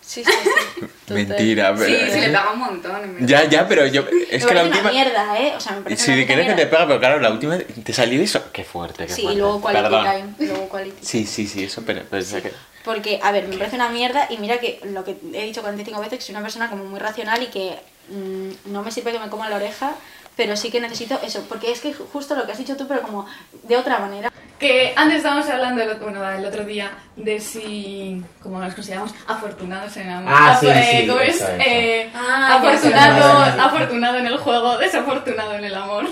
Sí, 0.01 0.23
sí, 0.23 0.31
sí. 0.31 0.81
Total. 1.05 1.25
Mentira, 1.27 1.73
pero. 1.75 1.85
Sí, 1.87 1.95
sí, 2.11 2.19
le 2.21 2.27
pega 2.27 2.51
un 2.53 2.59
montón. 2.59 3.27
Ya, 3.27 3.43
ya, 3.47 3.67
pero 3.67 3.85
yo. 3.85 4.03
Es 4.29 4.43
me 4.43 4.49
que 4.49 4.55
la 4.55 4.63
última. 4.63 4.81
una 4.81 4.91
mierda, 4.91 5.39
¿eh? 5.39 5.53
O 5.55 5.59
sea, 5.59 5.73
me 5.73 5.81
parece 5.83 6.03
Si 6.05 6.11
una 6.11 6.25
quieres 6.25 6.47
que 6.47 6.53
te 6.53 6.65
pega, 6.67 6.87
pero 6.87 6.99
claro, 6.99 7.19
la 7.19 7.29
última 7.31 7.57
te 7.59 7.93
salió 7.93 8.21
eso. 8.21 8.43
Qué 8.51 8.63
fuerte, 8.63 9.05
qué 9.05 9.13
Sí, 9.13 9.21
fuerte. 9.21 9.37
y 9.37 9.41
luego 9.41 9.61
quality 9.61 9.83
Perdón. 9.83 10.05
time. 10.37 10.47
Luego 10.49 10.69
quality 10.69 11.05
Sí, 11.05 11.25
sí, 11.25 11.47
sí, 11.47 11.63
eso, 11.65 11.83
pero. 11.85 12.01
pero 12.09 12.21
es 12.21 12.33
que- 12.33 12.51
Porque, 12.83 13.19
a 13.21 13.31
ver, 13.31 13.47
me 13.47 13.57
parece 13.57 13.75
una 13.75 13.89
mierda 13.89 14.25
y 14.31 14.37
mira 14.37 14.57
que 14.59 14.79
lo 14.85 15.03
que 15.03 15.15
he 15.33 15.43
dicho 15.45 15.61
45 15.61 15.99
veces, 16.01 16.17
que 16.17 16.25
soy 16.25 16.33
una 16.33 16.41
persona 16.41 16.67
como 16.69 16.83
muy 16.85 16.99
racional 16.99 17.43
y 17.43 17.47
que 17.47 17.75
mm, 18.09 18.71
no 18.71 18.81
me 18.83 18.91
sirve 18.91 19.11
que 19.11 19.19
me 19.19 19.29
coman 19.29 19.51
la 19.51 19.57
oreja, 19.57 19.93
pero 20.35 20.55
sí 20.55 20.71
que 20.71 20.79
necesito 20.81 21.19
eso, 21.23 21.45
porque 21.49 21.71
es 21.71 21.81
que 21.81 21.93
justo 21.93 22.35
lo 22.35 22.45
que 22.45 22.51
has 22.53 22.57
dicho 22.57 22.75
tú, 22.77 22.87
pero 22.87 23.01
como 23.01 23.25
de 23.63 23.77
otra 23.77 23.99
manera. 23.99 24.31
Que 24.59 24.93
antes 24.95 25.17
estábamos 25.17 25.49
hablando, 25.49 25.81
el 25.81 25.89
otro- 25.89 26.03
bueno, 26.03 26.29
el 26.31 26.45
otro 26.45 26.63
día, 26.63 26.91
de 27.15 27.39
si, 27.39 28.21
como 28.43 28.59
nos 28.59 28.73
consideramos, 28.75 29.11
afortunados 29.27 29.97
en 29.97 30.09
amor. 30.09 30.33
Ah, 30.35 30.55
sí, 30.59 30.67
sí, 30.67 31.07
¿cómo 31.07 31.19
es? 31.19 31.35
eso, 31.35 31.45
eso. 31.47 31.53
Eh, 31.65 32.09
Ah, 32.13 32.59
ya 32.63 32.77
sé, 32.77 32.77
afortunado, 32.87 33.45
sé. 33.45 33.59
afortunado 33.59 34.17
en 34.19 34.25
el 34.27 34.37
juego, 34.37 34.77
desafortunado 34.77 35.53
en 35.55 35.63
el 35.65 35.75
amor. 35.75 36.05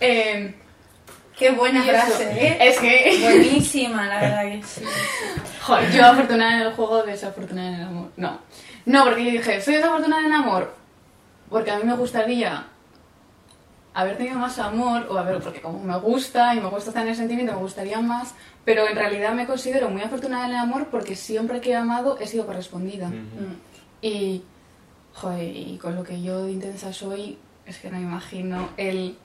Eh, 0.00 0.54
Qué 1.36 1.50
buena 1.50 1.82
frase, 1.82 2.30
¿eh? 2.46 2.58
Es 2.60 2.78
que... 2.78 3.18
Buenísima, 3.22 4.06
la 4.06 4.20
verdad 4.20 4.42
que 4.44 4.62
sí. 4.64 4.82
Joder, 5.62 5.90
yo 5.90 6.06
afortunada 6.06 6.54
en 6.54 6.60
el 6.60 6.72
juego, 6.74 7.02
desafortunada 7.02 7.68
en 7.70 7.74
el 7.74 7.82
amor. 7.82 8.10
No. 8.16 8.38
No, 8.84 9.02
porque 9.04 9.24
yo 9.24 9.30
dije, 9.32 9.60
soy 9.60 9.74
desafortunada 9.74 10.20
en 10.20 10.26
el 10.28 10.32
amor. 10.32 10.72
Porque 11.50 11.72
a 11.72 11.76
mí 11.78 11.82
me 11.82 11.96
gustaría 11.96 12.66
haber 13.94 14.16
tenido 14.16 14.38
más 14.38 14.58
amor, 14.58 15.06
o 15.08 15.16
a 15.16 15.22
ver, 15.22 15.40
porque 15.40 15.60
como 15.60 15.78
me 15.78 15.96
gusta 15.98 16.54
y 16.54 16.60
me 16.60 16.68
gusta 16.68 16.90
estar 16.90 17.04
en 17.04 17.10
el 17.10 17.16
sentimiento, 17.16 17.52
me 17.52 17.58
gustaría 17.58 18.00
más, 18.00 18.34
pero 18.64 18.88
en 18.88 18.96
realidad 18.96 19.32
me 19.34 19.46
considero 19.46 19.88
muy 19.88 20.02
afortunada 20.02 20.46
en 20.46 20.50
el 20.52 20.58
amor 20.58 20.88
porque 20.90 21.14
siempre 21.14 21.60
que 21.60 21.70
he 21.70 21.76
amado 21.76 22.18
he 22.18 22.26
sido 22.26 22.44
correspondida. 22.44 23.10
Y, 24.02 24.42
joder, 25.14 25.56
y 25.56 25.78
con 25.78 25.94
lo 25.94 26.02
que 26.02 26.20
yo 26.20 26.44
de 26.44 26.52
intensa 26.52 26.92
soy, 26.92 27.38
es 27.64 27.78
que 27.78 27.90
no 27.90 27.98
me 27.98 28.02
imagino 28.02 28.68
el 28.76 29.16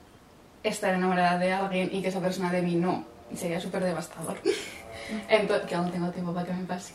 estar 0.62 0.94
enamorada 0.94 1.38
de 1.38 1.52
alguien 1.52 1.90
y 1.92 2.00
que 2.00 2.08
esa 2.08 2.20
persona 2.20 2.52
de 2.52 2.62
mí 2.62 2.76
no. 2.76 3.04
Sería 3.34 3.60
súper 3.60 3.84
devastador. 3.84 4.38
Entonces, 5.28 5.68
que 5.68 5.74
aún 5.74 5.90
tengo 5.90 6.10
tiempo 6.10 6.32
para 6.32 6.46
que 6.46 6.52
me 6.52 6.64
pase. 6.64 6.94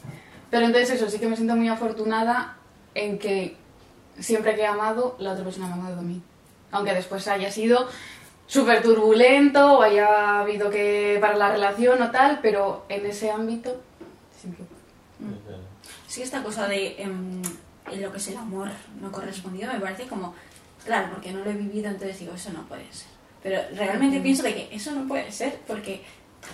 Pero 0.49 0.67
entonces 0.67 0.91
eso, 0.91 1.09
sí 1.09 1.19
que 1.19 1.28
me 1.28 1.36
siento 1.36 1.55
muy 1.55 1.67
afortunada 1.67 2.55
en 2.93 3.17
que 3.19 3.57
siempre 4.19 4.55
que 4.55 4.61
he 4.61 4.67
amado, 4.67 5.15
la 5.19 5.32
otra 5.34 5.43
persona 5.43 5.67
me 5.67 5.73
ha 5.73 5.76
amado 5.76 5.99
a 5.99 6.01
mí. 6.01 6.21
Aunque 6.76 6.93
después 6.93 7.28
haya 7.28 7.51
sido 7.51 7.88
súper 8.47 8.82
turbulento 8.84 9.80
o 9.80 9.82
haya 9.82 10.41
habido 10.41 10.69
que 10.69 11.17
para 11.21 11.36
la 11.36 11.49
relación 11.51 12.01
o 12.01 12.11
tal, 12.11 12.39
pero 12.41 12.86
en 12.89 13.05
ese 13.05 13.32
ámbito 13.32 13.82
siempre. 14.39 14.65
Sí, 16.07 16.21
esta 16.21 16.43
cosa 16.43 16.67
de 16.67 17.01
em, 17.01 17.41
en 17.91 18.01
lo 18.01 18.11
que 18.11 18.17
es 18.17 18.28
el 18.28 18.38
amor 18.38 18.69
no 19.01 19.11
correspondido 19.11 19.71
me 19.73 19.80
parece 19.80 20.07
como, 20.07 20.34
claro, 20.86 21.09
porque 21.13 21.32
no 21.32 21.43
lo 21.43 21.49
he 21.49 21.53
vivido, 21.53 21.88
entonces 21.89 22.19
digo, 22.19 22.34
eso 22.34 22.51
no 22.51 22.63
puede 22.67 22.86
ser. 22.91 23.07
Pero 23.43 23.61
realmente 23.76 24.19
pienso 24.21 24.43
de 24.43 24.53
que 24.55 24.69
eso 24.76 24.91
no 24.91 25.07
puede 25.07 25.32
ser, 25.32 25.59
porque 25.67 26.03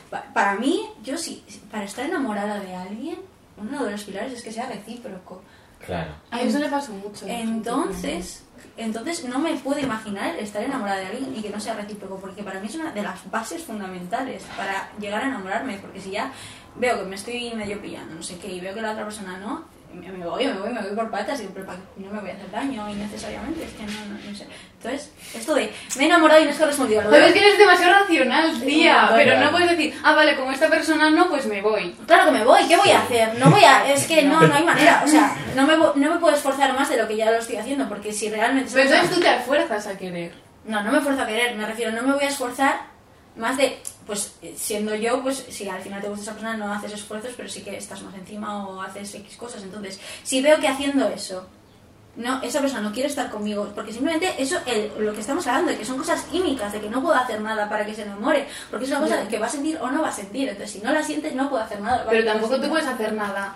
pa- 0.09 0.25
para 0.33 0.55
mí, 0.55 0.87
yo 1.03 1.17
sí, 1.17 1.43
para 1.69 1.83
estar 1.85 2.05
enamorada 2.05 2.59
de 2.59 2.75
alguien, 2.75 3.17
uno 3.57 3.83
de 3.85 3.91
los 3.91 4.03
pilares 4.03 4.33
es 4.33 4.41
que 4.43 4.51
sea 4.51 4.67
recíproco. 4.67 5.41
Claro. 5.85 6.11
A 6.31 6.41
eso 6.41 6.59
le 6.59 6.69
pasó 6.69 6.91
mucho. 6.93 7.25
Entonces, 7.27 8.43
entonces 8.77 9.25
no 9.25 9.39
me 9.39 9.55
puedo 9.55 9.79
imaginar 9.79 10.35
estar 10.37 10.63
enamorada 10.63 10.99
de 10.99 11.07
alguien 11.07 11.35
y 11.35 11.41
que 11.41 11.49
no 11.49 11.59
sea 11.59 11.75
recíproco, 11.75 12.17
porque 12.19 12.43
para 12.43 12.59
mí 12.59 12.67
es 12.67 12.75
una 12.75 12.91
de 12.91 13.03
las 13.03 13.29
bases 13.29 13.63
fundamentales 13.63 14.43
para 14.57 14.89
llegar 14.99 15.23
a 15.23 15.27
enamorarme, 15.27 15.77
porque 15.77 15.99
si 16.01 16.11
ya 16.11 16.31
veo 16.75 16.99
que 16.99 17.05
me 17.05 17.15
estoy 17.15 17.53
medio 17.53 17.81
pillando, 17.81 18.15
no 18.15 18.23
sé 18.23 18.37
qué, 18.37 18.47
y 18.47 18.59
veo 18.59 18.73
que 18.73 18.81
la 18.81 18.91
otra 18.91 19.03
persona 19.03 19.37
no, 19.37 19.65
me 19.93 20.25
voy, 20.25 20.47
me 20.47 20.53
voy, 20.53 20.69
me 20.69 20.81
voy 20.81 20.95
por 20.95 21.11
patas 21.11 21.41
y 21.41 21.47
pero 21.47 21.65
no 21.97 22.11
me 22.11 22.19
voy 22.19 22.29
a 22.29 22.33
hacer 22.33 22.51
daño 22.51 22.89
innecesariamente, 22.89 23.63
es 23.65 23.73
que 23.73 23.83
no, 23.83 24.05
no, 24.07 24.29
no 24.29 24.35
sé. 24.35 24.45
Entonces, 24.77 25.11
esto 25.35 25.53
de 25.53 25.71
me 25.97 26.03
he 26.03 26.05
enamorado 26.07 26.41
y 26.41 26.45
no 26.45 26.51
es 26.51 26.57
correspondido, 26.57 27.01
lo 27.03 27.09
Pero 27.09 27.25
es 27.25 27.33
que 27.33 27.39
eres 27.39 27.57
demasiado 27.57 27.93
racional, 27.93 28.61
tía. 28.61 29.11
Pero 29.15 29.39
no 29.39 29.51
puedes 29.51 29.69
decir, 29.71 29.93
ah, 30.03 30.13
vale, 30.13 30.35
como 30.35 30.51
esta 30.51 30.69
persona 30.69 31.09
no, 31.09 31.29
pues 31.29 31.45
me 31.45 31.61
voy. 31.61 31.95
Claro 32.07 32.25
que 32.25 32.31
me 32.39 32.43
voy, 32.43 32.67
¿qué 32.67 32.77
voy 32.77 32.89
a 32.89 33.01
hacer? 33.01 33.37
No 33.37 33.49
voy 33.49 33.63
a, 33.63 33.91
es 33.91 34.07
que 34.07 34.23
no, 34.23 34.39
no 34.47 34.53
hay 34.53 34.63
manera, 34.63 35.03
o 35.05 35.07
sea, 35.07 35.35
no 35.55 35.67
me, 35.67 35.77
no 35.77 36.13
me 36.13 36.19
puedo 36.19 36.35
esforzar 36.35 36.73
más 36.73 36.89
de 36.89 36.97
lo 36.97 37.07
que 37.07 37.17
ya 37.17 37.31
lo 37.31 37.37
estoy 37.37 37.57
haciendo, 37.57 37.87
porque 37.87 38.11
si 38.11 38.29
realmente... 38.29 38.71
Pero 38.73 38.89
entonces 38.89 39.15
tú 39.15 39.21
te 39.21 39.39
fuerzas 39.39 39.87
a 39.87 39.97
querer. 39.97 40.33
No, 40.65 40.83
no 40.83 40.91
me 40.91 40.99
esfuerzo 40.99 41.23
a 41.23 41.27
querer, 41.27 41.55
me 41.55 41.65
refiero, 41.65 41.91
no 41.91 42.03
me 42.03 42.13
voy 42.13 42.23
a 42.23 42.29
esforzar 42.29 42.81
más 43.35 43.57
de, 43.57 43.79
pues 44.07 44.33
eh, 44.41 44.53
siendo 44.57 44.95
yo, 44.95 45.21
pues 45.21 45.45
si 45.49 45.67
al 45.69 45.81
final 45.81 46.01
te 46.01 46.07
gusta 46.09 46.23
esa 46.23 46.31
persona 46.33 46.57
no 46.57 46.73
haces 46.73 46.93
esfuerzos, 46.93 47.33
pero 47.37 47.47
sí 47.49 47.61
que 47.61 47.77
estás 47.77 48.01
más 48.01 48.15
encima 48.15 48.67
o 48.67 48.81
haces 48.81 49.13
X 49.15 49.37
cosas. 49.37 49.63
Entonces, 49.63 49.99
si 50.23 50.41
veo 50.41 50.59
que 50.59 50.67
haciendo 50.67 51.07
eso, 51.09 51.47
no, 52.17 52.41
esa 52.43 52.59
persona 52.59 52.81
no 52.81 52.91
quiere 52.91 53.07
estar 53.07 53.29
conmigo, 53.31 53.71
porque 53.73 53.93
simplemente 53.93 54.33
eso, 54.37 54.57
el- 54.65 54.91
lo 55.05 55.13
que 55.13 55.21
estamos 55.21 55.47
hablando, 55.47 55.71
de 55.71 55.77
que 55.77 55.85
son 55.85 55.97
cosas 55.97 56.23
químicas, 56.23 56.73
de 56.73 56.81
que 56.81 56.89
no 56.89 57.01
puedo 57.01 57.15
hacer 57.15 57.39
nada 57.39 57.69
para 57.69 57.85
que 57.85 57.93
se 57.95 58.01
enamore, 58.01 58.47
porque 58.69 58.83
es 58.85 58.91
una 58.91 58.99
cosa 58.99 59.23
Ya. 59.23 59.29
que 59.29 59.39
va 59.39 59.45
a 59.45 59.49
sentir 59.49 59.77
o 59.79 59.89
no 59.89 60.01
va 60.01 60.09
a 60.09 60.13
sentir. 60.13 60.49
Entonces, 60.49 60.71
si 60.71 60.79
no 60.85 60.91
la 60.91 61.03
sientes, 61.03 61.33
no 61.35 61.49
puedo 61.49 61.63
hacer 61.63 61.79
nada. 61.79 62.05
Pero 62.09 62.25
tampoco 62.25 62.59
tú 62.59 62.67
puedes 62.67 62.87
hacer 62.87 63.13
nada 63.13 63.55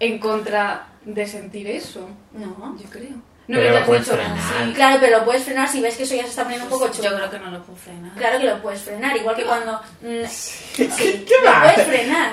en 0.00 0.18
contra 0.18 0.88
de 1.04 1.26
sentir 1.28 1.68
eso. 1.68 2.08
No. 2.32 2.76
Yo 2.82 2.90
creo. 2.90 3.33
Pero 3.46 3.60
que 3.60 3.80
lo 3.80 3.86
puedes 3.86 4.06
frenar. 4.08 4.38
sí. 4.38 4.72
Claro, 4.74 4.96
pero 5.00 5.18
lo 5.18 5.24
puedes 5.24 5.42
frenar 5.44 5.68
si 5.68 5.80
ves 5.82 5.96
que 5.96 6.02
eso 6.04 6.14
ya 6.14 6.22
se 6.22 6.28
está 6.30 6.42
poniendo 6.44 6.64
un 6.66 6.70
poco 6.70 6.88
chungo. 6.88 7.10
Yo 7.10 7.16
creo 7.16 7.30
que 7.30 7.38
no 7.38 7.50
lo 7.50 7.62
puedo 7.62 7.78
frenar. 7.78 8.12
Claro 8.16 8.38
que 8.38 8.44
lo 8.44 8.62
puedes 8.62 8.82
frenar, 8.82 9.16
igual 9.16 9.36
que 9.36 9.44
cuando... 9.44 9.80
mm, 10.00 10.24
sí, 10.28 10.64
¿Qué 10.76 11.34
lo 11.44 11.60
puedes 11.60 11.86
frenar. 11.86 12.32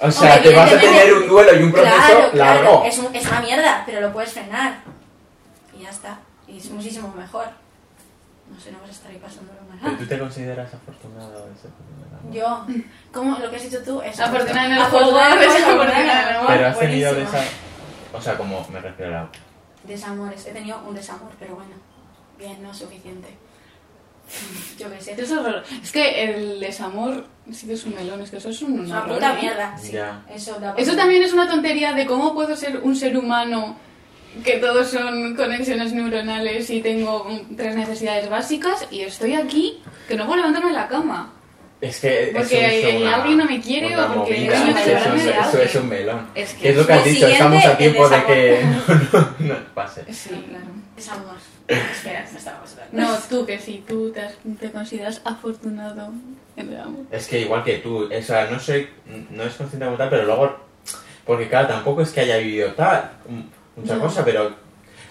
O 0.00 0.10
sea, 0.10 0.34
Hombre, 0.34 0.50
te 0.50 0.56
vas 0.56 0.72
a 0.72 0.78
tener 0.80 1.14
un 1.14 1.28
duelo 1.28 1.60
y 1.60 1.62
un 1.62 1.70
proceso 1.72 1.94
Claro, 1.96 2.30
claro, 2.32 2.62
largo. 2.64 2.84
es, 2.86 2.98
un- 2.98 3.14
es 3.14 3.24
una 3.26 3.40
mierda, 3.40 3.82
pero 3.86 4.00
lo 4.00 4.12
puedes 4.12 4.32
frenar. 4.32 4.78
Y 5.78 5.82
ya 5.84 5.90
está. 5.90 6.18
Y 6.48 6.58
es 6.58 6.68
muchísimo 6.70 7.14
mejor. 7.16 7.46
No 8.52 8.60
sé, 8.60 8.72
no 8.72 8.80
vas 8.80 8.88
a 8.88 8.92
estar 8.92 9.10
ahí 9.12 9.18
pasándolo 9.18 9.60
¿Pero 9.70 9.90
mal. 9.92 9.98
tú 9.98 10.06
te 10.06 10.18
consideras 10.18 10.74
afortunado 10.74 11.46
de 11.46 11.54
ser 11.56 11.70
afortunado? 11.70 12.32
Yo, 12.32 12.66
como 13.12 13.38
lo 13.38 13.48
que 13.48 13.56
has 13.56 13.62
dicho 13.62 13.82
tú, 13.84 14.02
es 14.02 14.18
Afortunada 14.18 14.66
en 14.66 14.72
el 14.72 14.82
Afortunada 14.82 15.30
juego, 15.36 15.52
juego, 15.64 15.82
en 15.84 15.90
el 15.90 16.10
amor. 16.10 16.46
Pero 16.48 16.66
has 16.66 16.78
tenido 16.80 17.14
de 17.14 17.22
esa... 17.22 17.44
O 18.12 18.20
sea, 18.20 18.36
como 18.36 18.66
me 18.70 18.80
refiero 18.80 19.16
a... 19.18 19.28
Desamores, 19.84 20.46
he 20.46 20.52
tenido 20.52 20.80
un 20.86 20.94
desamor, 20.94 21.30
pero 21.38 21.56
bueno, 21.56 21.72
bien, 22.38 22.62
no 22.62 22.70
es 22.70 22.78
suficiente. 22.78 23.28
Yo 24.78 24.90
qué 24.90 25.00
sé. 25.00 25.20
Eso 25.20 25.46
es. 25.46 25.72
Es 25.82 25.92
que 25.92 26.24
el 26.24 26.60
desamor 26.60 27.26
sí 27.50 27.66
que 27.66 27.74
es 27.74 27.84
un 27.84 27.94
melón, 27.94 28.20
es 28.20 28.30
que 28.30 28.36
eso 28.36 28.50
es 28.50 28.62
un 28.62 28.80
una 28.80 29.04
puta 29.04 29.34
¿eh? 29.34 29.42
mierda. 29.42 29.76
Sí. 29.78 29.96
Eso, 30.32 30.58
da 30.60 30.74
Eso 30.76 30.96
también 30.96 31.22
es 31.22 31.32
una 31.32 31.48
tontería 31.48 31.92
de 31.92 32.06
cómo 32.06 32.34
puedo 32.34 32.54
ser 32.56 32.80
un 32.82 32.94
ser 32.96 33.16
humano 33.16 33.76
que 34.44 34.58
todos 34.58 34.88
son 34.88 35.36
conexiones 35.36 35.92
neuronales 35.92 36.70
y 36.70 36.80
tengo 36.80 37.24
mm, 37.24 37.56
tres 37.56 37.76
necesidades 37.76 38.30
básicas 38.30 38.86
y 38.90 39.02
estoy 39.02 39.34
aquí 39.34 39.82
que 40.08 40.16
no 40.16 40.24
puedo 40.24 40.38
levantarme 40.38 40.70
de 40.70 40.76
la 40.76 40.88
cama. 40.88 41.32
Es 41.82 41.98
que 41.98 42.30
Porque 42.32 42.78
eso 42.78 42.86
es 42.88 43.02
una, 43.02 43.16
alguien 43.16 43.38
no 43.38 43.44
me 43.44 43.60
quiere 43.60 43.96
o 43.96 44.06
porque 44.14 44.34
movida. 44.36 44.54
yo 44.54 44.66
Sí, 44.66 44.72
me 44.72 44.80
eso, 44.82 44.90
enamoré 44.92 45.30
es- 45.30 45.46
eso 45.48 45.62
es 45.62 45.74
un 45.74 45.88
melón. 45.88 46.28
Es 46.34 46.54
que 46.54 46.68
es 46.70 46.76
lo 46.76 46.86
que 46.86 46.92
has 46.92 47.06
el 47.06 47.12
dicho, 47.14 47.26
estamos 47.26 47.64
a 47.66 47.76
tiempo 47.76 48.04
el 48.04 48.10
de 48.12 48.24
que 48.24 48.64
no, 48.64 48.94
no, 49.40 49.54
no 49.54 49.54
pase. 49.74 50.04
Sí, 50.14 50.28
claro. 50.48 50.64
Desamor. 50.96 51.34
Espera, 51.66 52.24
no 52.30 52.38
estábamos. 52.38 52.76
No, 52.92 53.16
tú 53.28 53.44
que 53.46 53.58
sí, 53.58 53.84
tú 53.88 54.12
te, 54.12 54.20
has- 54.20 54.36
te 54.60 54.70
consideras 54.70 55.20
afortunado 55.24 56.12
en 56.56 56.68
el 56.68 56.80
amor. 56.80 57.04
Es 57.10 57.26
que 57.26 57.40
igual 57.40 57.64
que 57.64 57.78
tú, 57.78 58.08
o 58.16 58.22
sea, 58.22 58.46
no 58.48 58.60
soy, 58.60 58.88
no 59.30 59.42
es 59.42 59.54
consciente 59.54 59.84
como 59.84 59.96
tal, 59.98 60.08
pero 60.08 60.24
luego, 60.24 60.56
porque 61.26 61.48
claro, 61.48 61.66
tampoco 61.66 62.02
es 62.02 62.10
que 62.10 62.20
haya 62.20 62.36
vivido 62.36 62.72
tal, 62.74 63.10
mucha 63.74 63.94
No. 63.96 64.02
cosa, 64.02 64.24
pero 64.24 64.52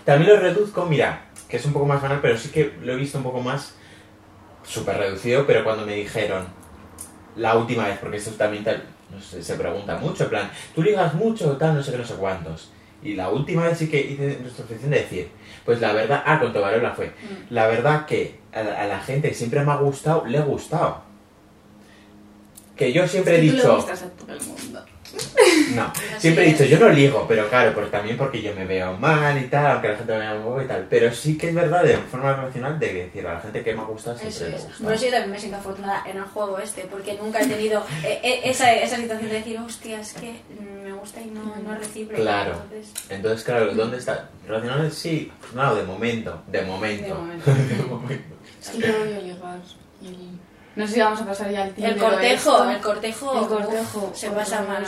también 0.06 0.32
lo 0.36 0.40
reduzco, 0.40 0.86
mira, 0.86 1.26
que 1.50 1.58
es 1.58 1.66
un 1.66 1.74
poco 1.74 1.86
más 1.86 2.02
banal, 2.02 2.20
pero 2.22 2.38
sí 2.38 2.50
que 2.50 2.72
lo 2.82 2.94
he 2.94 2.96
visto 2.96 3.18
un 3.18 3.26
poco 3.26 3.42
más 3.42 3.74
súper 4.64 4.98
reducido, 4.98 5.46
pero 5.46 5.64
cuando 5.66 5.86
me 5.86 5.96
dijeron 5.96 6.46
la 7.36 7.58
última 7.58 7.88
vez, 7.88 7.98
porque 8.00 8.18
esto 8.18 8.32
también 8.32 8.64
no 9.12 9.20
sé, 9.20 9.44
se 9.44 9.56
pregunta 9.56 9.98
mucho, 9.98 10.24
en 10.24 10.30
plan, 10.30 10.52
tú 10.74 10.82
ligas 10.82 11.14
mucho, 11.14 11.58
tal, 11.58 11.76
no 11.76 11.84
sé 11.84 11.92
qué, 11.92 11.98
no 11.98 12.06
sé 12.06 12.16
cuántos. 12.16 12.70
Y 13.04 13.16
la 13.16 13.30
última 13.30 13.64
vez 13.64 13.78
sí 13.78 13.90
que 13.90 14.00
hice 14.00 14.40
retrospección 14.44 14.92
de 14.92 15.00
decir, 15.00 15.30
pues 15.66 15.82
la 15.82 15.92
verdad, 15.94 16.24
ah, 16.26 16.40
con 16.40 16.54
Tobarola 16.54 16.92
fue, 16.92 17.12
la 17.50 17.68
verdad 17.68 18.06
que 18.06 18.40
a 18.54 18.64
la, 18.64 18.82
a 18.82 18.86
la 18.86 19.00
gente 19.00 19.30
que 19.30 19.34
siempre 19.34 19.64
me 19.64 19.72
ha 19.72 19.78
gustado, 19.78 20.26
le 20.26 20.38
he 20.38 20.42
gustado. 20.42 21.02
Que 22.76 22.94
yo 22.94 23.08
siempre 23.08 23.36
he 23.36 23.38
Es 23.38 23.42
que 23.42 23.50
tú 23.50 23.56
le 23.56 23.62
dicho, 23.62 23.76
gustas 23.76 24.04
a 24.04 24.10
todo 24.10 24.34
el 24.34 24.42
mundo. 24.44 24.86
no, 25.76 25.92
siempre 26.18 26.46
he 26.46 26.54
dicho, 26.54 26.64
yo 26.66 26.80
no 26.80 26.90
ligo, 26.90 27.26
pero 27.28 27.48
claro, 27.50 27.74
porque 27.74 27.90
también 27.90 28.18
porque 28.18 28.42
yo 28.42 28.54
me 28.56 28.66
veo 28.66 28.98
mal 28.98 29.38
y 29.38 29.48
tal, 29.48 29.66
aunque 29.74 29.90
la 29.90 29.98
gente 29.98 30.14
me 30.14 30.20
vea 30.20 30.34
un 30.36 30.44
poco 30.44 30.62
y 30.62 30.66
tal. 30.68 30.88
Pero 30.90 31.14
sí 31.14 31.38
que 31.38 31.50
es 31.50 31.56
verdad, 31.56 31.84
de 31.84 31.98
forma 31.98 32.34
racional, 32.36 32.80
de 32.80 32.94
decir 32.94 33.28
a 33.28 33.34
la 33.36 33.40
gente 33.42 33.64
que 33.64 33.74
me 33.74 33.82
ha 33.82 33.86
gustado 33.86 34.16
Eso 34.18 34.30
siempre 34.30 34.50
le 34.50 34.58
Por 34.64 34.68
gustado. 34.70 34.92
eso 34.94 35.06
yo 35.06 35.12
también 35.12 35.32
me 35.32 35.40
siento 35.40 35.58
afortunada 35.58 36.04
en 36.10 36.18
el 36.18 36.24
juego 36.24 36.60
este, 36.60 36.82
porque 36.84 37.18
nunca 37.22 37.42
he 37.42 37.48
tenido 37.48 37.84
eh, 38.04 38.20
eh, 38.24 38.42
esa, 38.46 38.74
esa 38.74 38.96
situación 38.98 39.30
de 39.30 39.36
decir, 39.36 39.58
hostia, 39.60 40.00
es 40.00 40.14
que 40.14 40.42
me 40.84 40.94
gusta 40.94 41.22
y 41.22 41.26
no, 41.32 41.56
no 41.56 41.76
recíproco. 41.78 42.22
Claro. 42.22 42.54
Entonces, 42.72 42.94
Entonces, 43.10 43.44
claro, 43.44 43.74
¿dónde 43.74 43.98
está? 43.98 44.30
Racional 44.48 44.92
sí, 44.92 45.32
no, 45.54 45.76
de 45.76 45.84
momento, 45.84 46.42
de 46.48 46.62
momento. 46.64 47.04
De 47.08 47.14
momento. 47.14 47.52
De 47.78 47.84
momento. 47.84 48.36
Es 48.62 48.70
que 48.70 48.80
yo 48.82 49.00
voy 49.00 49.14
a 49.14 49.20
llegar. 49.22 49.60
y- 50.02 50.51
No 50.76 50.88
sé 50.88 50.94
si 50.94 51.00
vamos 51.02 51.22
a 51.22 51.26
pasar 51.26 51.52
ya 51.52 51.66
el 51.66 51.74
tiempo. 51.74 52.06
el 52.06 52.12
cortejo, 52.12 52.70
el 52.70 52.80
cortejo, 52.80 53.42
El 53.42 53.48
cortejo. 53.48 54.10
uf, 54.12 54.16
se 54.18 54.30
pasa 54.32 54.62
mal. 54.64 54.86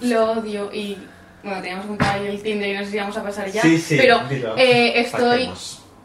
Lo 0.00 0.32
odio 0.32 0.70
y. 0.72 0.96
Bueno, 1.42 1.60
teníamos 1.60 1.84
que 1.84 1.88
contar 1.90 2.18
ahí 2.18 2.26
el 2.26 2.42
Tinder 2.42 2.68
y 2.70 2.78
no 2.78 2.84
sé 2.84 2.90
si 2.90 2.98
vamos 2.98 3.16
a 3.16 3.22
pasar 3.22 3.50
ya. 3.50 3.62
Sí, 3.62 3.78
sí, 3.78 3.96
Pero 3.96 4.20
eh, 4.56 4.92
estoy 5.00 5.50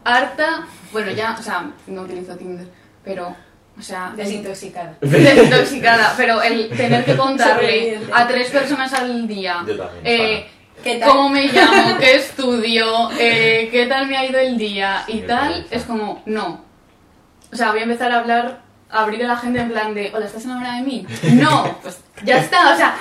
harta. 0.03 0.65
Bueno, 0.91 1.11
ya, 1.11 1.36
o 1.39 1.41
sea, 1.41 1.71
no 1.88 2.01
utilizo 2.01 2.36
Tinder, 2.36 2.67
pero. 3.03 3.36
O 3.78 3.82
sea, 3.82 4.13
Desintoxicada. 4.15 4.95
desintoxicada, 5.01 6.13
pero 6.15 6.41
el 6.43 6.69
tener 6.69 7.03
que 7.05 7.17
contarle 7.17 7.99
a 8.13 8.28
tres 8.28 8.51
personas 8.51 8.93
al 8.93 9.28
día 9.28 9.63
Yo 9.65 9.76
también, 9.76 10.01
eh, 10.05 10.47
¿Qué 10.84 10.97
tal? 10.99 11.09
cómo 11.09 11.30
me 11.30 11.47
llamo, 11.51 11.97
qué 11.99 12.15
estudio, 12.17 13.09
eh, 13.17 13.69
qué 13.71 13.88
tal 13.88 14.05
me 14.07 14.15
ha 14.15 14.26
ido 14.26 14.38
el 14.39 14.59
día 14.59 15.03
y 15.07 15.21
tal, 15.21 15.65
es 15.71 15.86
como, 15.86 16.21
no. 16.28 16.63
O 17.51 17.55
sea, 17.55 17.71
voy 17.71 17.80
a 17.80 17.84
empezar 17.84 18.11
a 18.11 18.19
hablar, 18.19 18.61
a 18.94 19.02
abrir 19.02 19.24
a 19.26 19.28
la 19.28 19.38
gente 19.38 19.60
en 19.60 19.72
plan 19.72 19.94
de, 19.94 20.12
hola, 20.14 20.26
¿estás 20.26 20.46
enamorada 20.46 20.78
de 20.78 20.84
mí? 20.84 21.06
No, 21.34 21.80
pues 21.82 21.98
ya 22.24 22.38
está, 22.38 22.74
o 22.74 22.78
sea, 22.78 22.96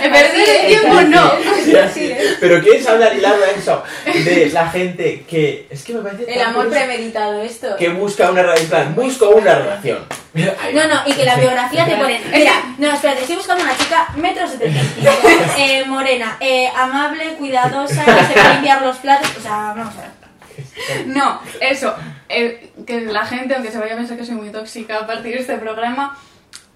perder 0.00 0.48
el 0.48 0.66
tiempo 0.66 1.00
no. 1.02 1.32
Sí, 1.64 1.76
así. 1.76 2.14
Pero 2.40 2.62
quieres 2.62 2.86
hablar 2.86 3.14
y 3.14 3.20
largo 3.20 3.42
de 3.44 3.52
eso, 3.52 3.82
de 4.04 4.50
la 4.52 4.70
gente 4.70 5.24
que. 5.28 5.66
Es 5.68 5.84
que 5.84 5.94
me 5.94 6.00
parece. 6.00 6.32
El 6.32 6.40
amor 6.40 6.66
curioso 6.66 6.86
premeditado, 6.86 7.42
esto. 7.42 7.76
Que 7.76 7.88
busca 7.90 8.30
una 8.30 8.42
relación, 8.42 8.94
busco 8.94 9.30
una 9.30 9.54
relación. 9.56 9.98
No, 10.34 10.88
no, 10.88 11.02
y 11.06 11.12
que 11.12 11.24
la 11.24 11.36
biografía 11.36 11.84
te 11.84 11.96
pone. 11.96 12.20
Mira, 12.32 12.74
no, 12.78 12.92
espérate, 12.92 13.20
estoy 13.22 13.36
buscando 13.36 13.64
una 13.64 13.76
chica, 13.76 14.08
metro 14.16 14.48
setenta 14.48 14.80
y 14.80 14.86
cinco, 14.86 15.10
eh, 15.58 15.84
morena, 15.86 16.36
eh, 16.40 16.68
amable, 16.74 17.34
cuidadosa, 17.34 18.04
que 18.04 18.34
se 18.34 18.40
va 18.40 18.50
a 18.50 18.52
limpiar 18.54 18.82
los 18.82 18.96
platos. 18.98 19.30
O 19.38 19.42
sea, 19.42 19.74
vamos 19.76 19.94
a 19.96 20.00
ver. 20.00 21.06
No, 21.06 21.40
eso, 21.60 21.94
eh, 22.28 22.72
que 22.86 23.00
la 23.02 23.24
gente, 23.26 23.54
aunque 23.54 23.70
se 23.70 23.78
vaya 23.78 23.94
a 23.94 23.96
pensar 23.96 24.16
que 24.16 24.24
soy 24.24 24.34
muy 24.36 24.50
tóxica 24.50 24.98
a 24.98 25.06
partir 25.06 25.34
de 25.34 25.40
este 25.40 25.56
programa, 25.58 26.16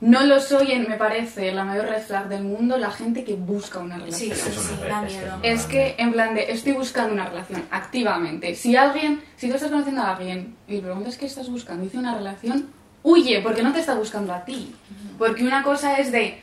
no 0.01 0.23
lo 0.25 0.41
soy, 0.41 0.73
en, 0.73 0.89
me 0.89 0.97
parece, 0.97 1.53
la 1.53 1.65
mayor 1.65 1.87
red 1.87 2.03
flag 2.03 2.29
del 2.29 2.45
mundo, 2.45 2.77
la 2.77 2.91
gente 2.91 3.25
que 3.25 3.33
busca 3.35 3.79
una 3.79 3.97
Sí, 4.11 4.31
relación. 4.31 4.37
sí, 4.37 4.49
Eso 4.51 4.61
sí, 4.63 4.75
me 4.83 4.89
da 4.89 5.01
parece, 5.01 5.19
miedo. 5.19 5.39
Es 5.43 5.63
que, 5.65 5.95
en 5.99 6.13
plan 6.13 6.35
de, 6.35 6.53
estoy 6.53 6.73
buscando 6.73 7.15
una 7.15 7.27
relación 7.31 7.65
activamente. 7.71 8.55
Si 8.55 8.77
alguien, 8.77 9.23
si 9.37 9.49
tú 9.49 9.55
estás 9.55 9.71
conociendo 9.71 10.03
a 10.03 10.15
alguien 10.17 10.55
y 10.69 10.75
le 10.77 10.83
preguntas 10.83 11.17
qué 11.17 11.25
estás 11.27 11.49
buscando, 11.49 11.83
dice 11.85 11.97
una 11.97 12.15
relación, 12.15 12.69
huye, 13.03 13.41
porque 13.41 13.63
no 13.63 13.73
te 13.73 13.81
está 13.81 13.95
buscando 13.95 14.35
a 14.35 14.45
ti. 14.45 14.75
Porque 15.17 15.43
una 15.45 15.63
cosa 15.63 15.97
es 15.99 16.13
de, 16.13 16.43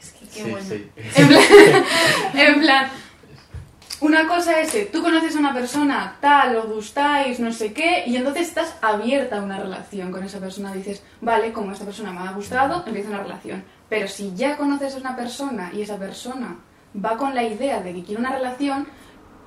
Es 0.00 0.12
que 0.12 0.26
qué 0.26 0.44
Sí, 0.44 0.50
bueno. 0.50 0.66
sí. 0.68 0.88
en 1.16 1.28
plan, 1.28 1.42
en 2.34 2.60
plan, 2.60 2.88
una 4.04 4.28
cosa 4.28 4.60
es 4.60 4.70
que 4.70 4.84
tú 4.84 5.02
conoces 5.02 5.34
a 5.34 5.38
una 5.38 5.54
persona, 5.54 6.18
tal, 6.20 6.56
os 6.56 6.66
gustáis, 6.66 7.40
no 7.40 7.50
sé 7.50 7.72
qué, 7.72 8.04
y 8.06 8.16
entonces 8.16 8.48
estás 8.48 8.76
abierta 8.82 9.38
a 9.38 9.42
una 9.42 9.58
relación 9.58 10.12
con 10.12 10.22
esa 10.22 10.38
persona. 10.38 10.74
Dices, 10.74 11.02
vale, 11.22 11.54
como 11.54 11.72
esta 11.72 11.86
persona 11.86 12.12
me 12.12 12.20
ha 12.20 12.32
gustado, 12.32 12.84
empieza 12.86 13.08
una 13.08 13.22
relación. 13.22 13.64
Pero 13.88 14.06
si 14.06 14.34
ya 14.34 14.58
conoces 14.58 14.94
a 14.94 14.98
una 14.98 15.16
persona 15.16 15.70
y 15.72 15.80
esa 15.80 15.96
persona 15.96 16.58
va 17.02 17.16
con 17.16 17.34
la 17.34 17.44
idea 17.44 17.80
de 17.80 17.94
que 17.94 18.04
quiere 18.04 18.20
una 18.20 18.34
relación, 18.34 18.86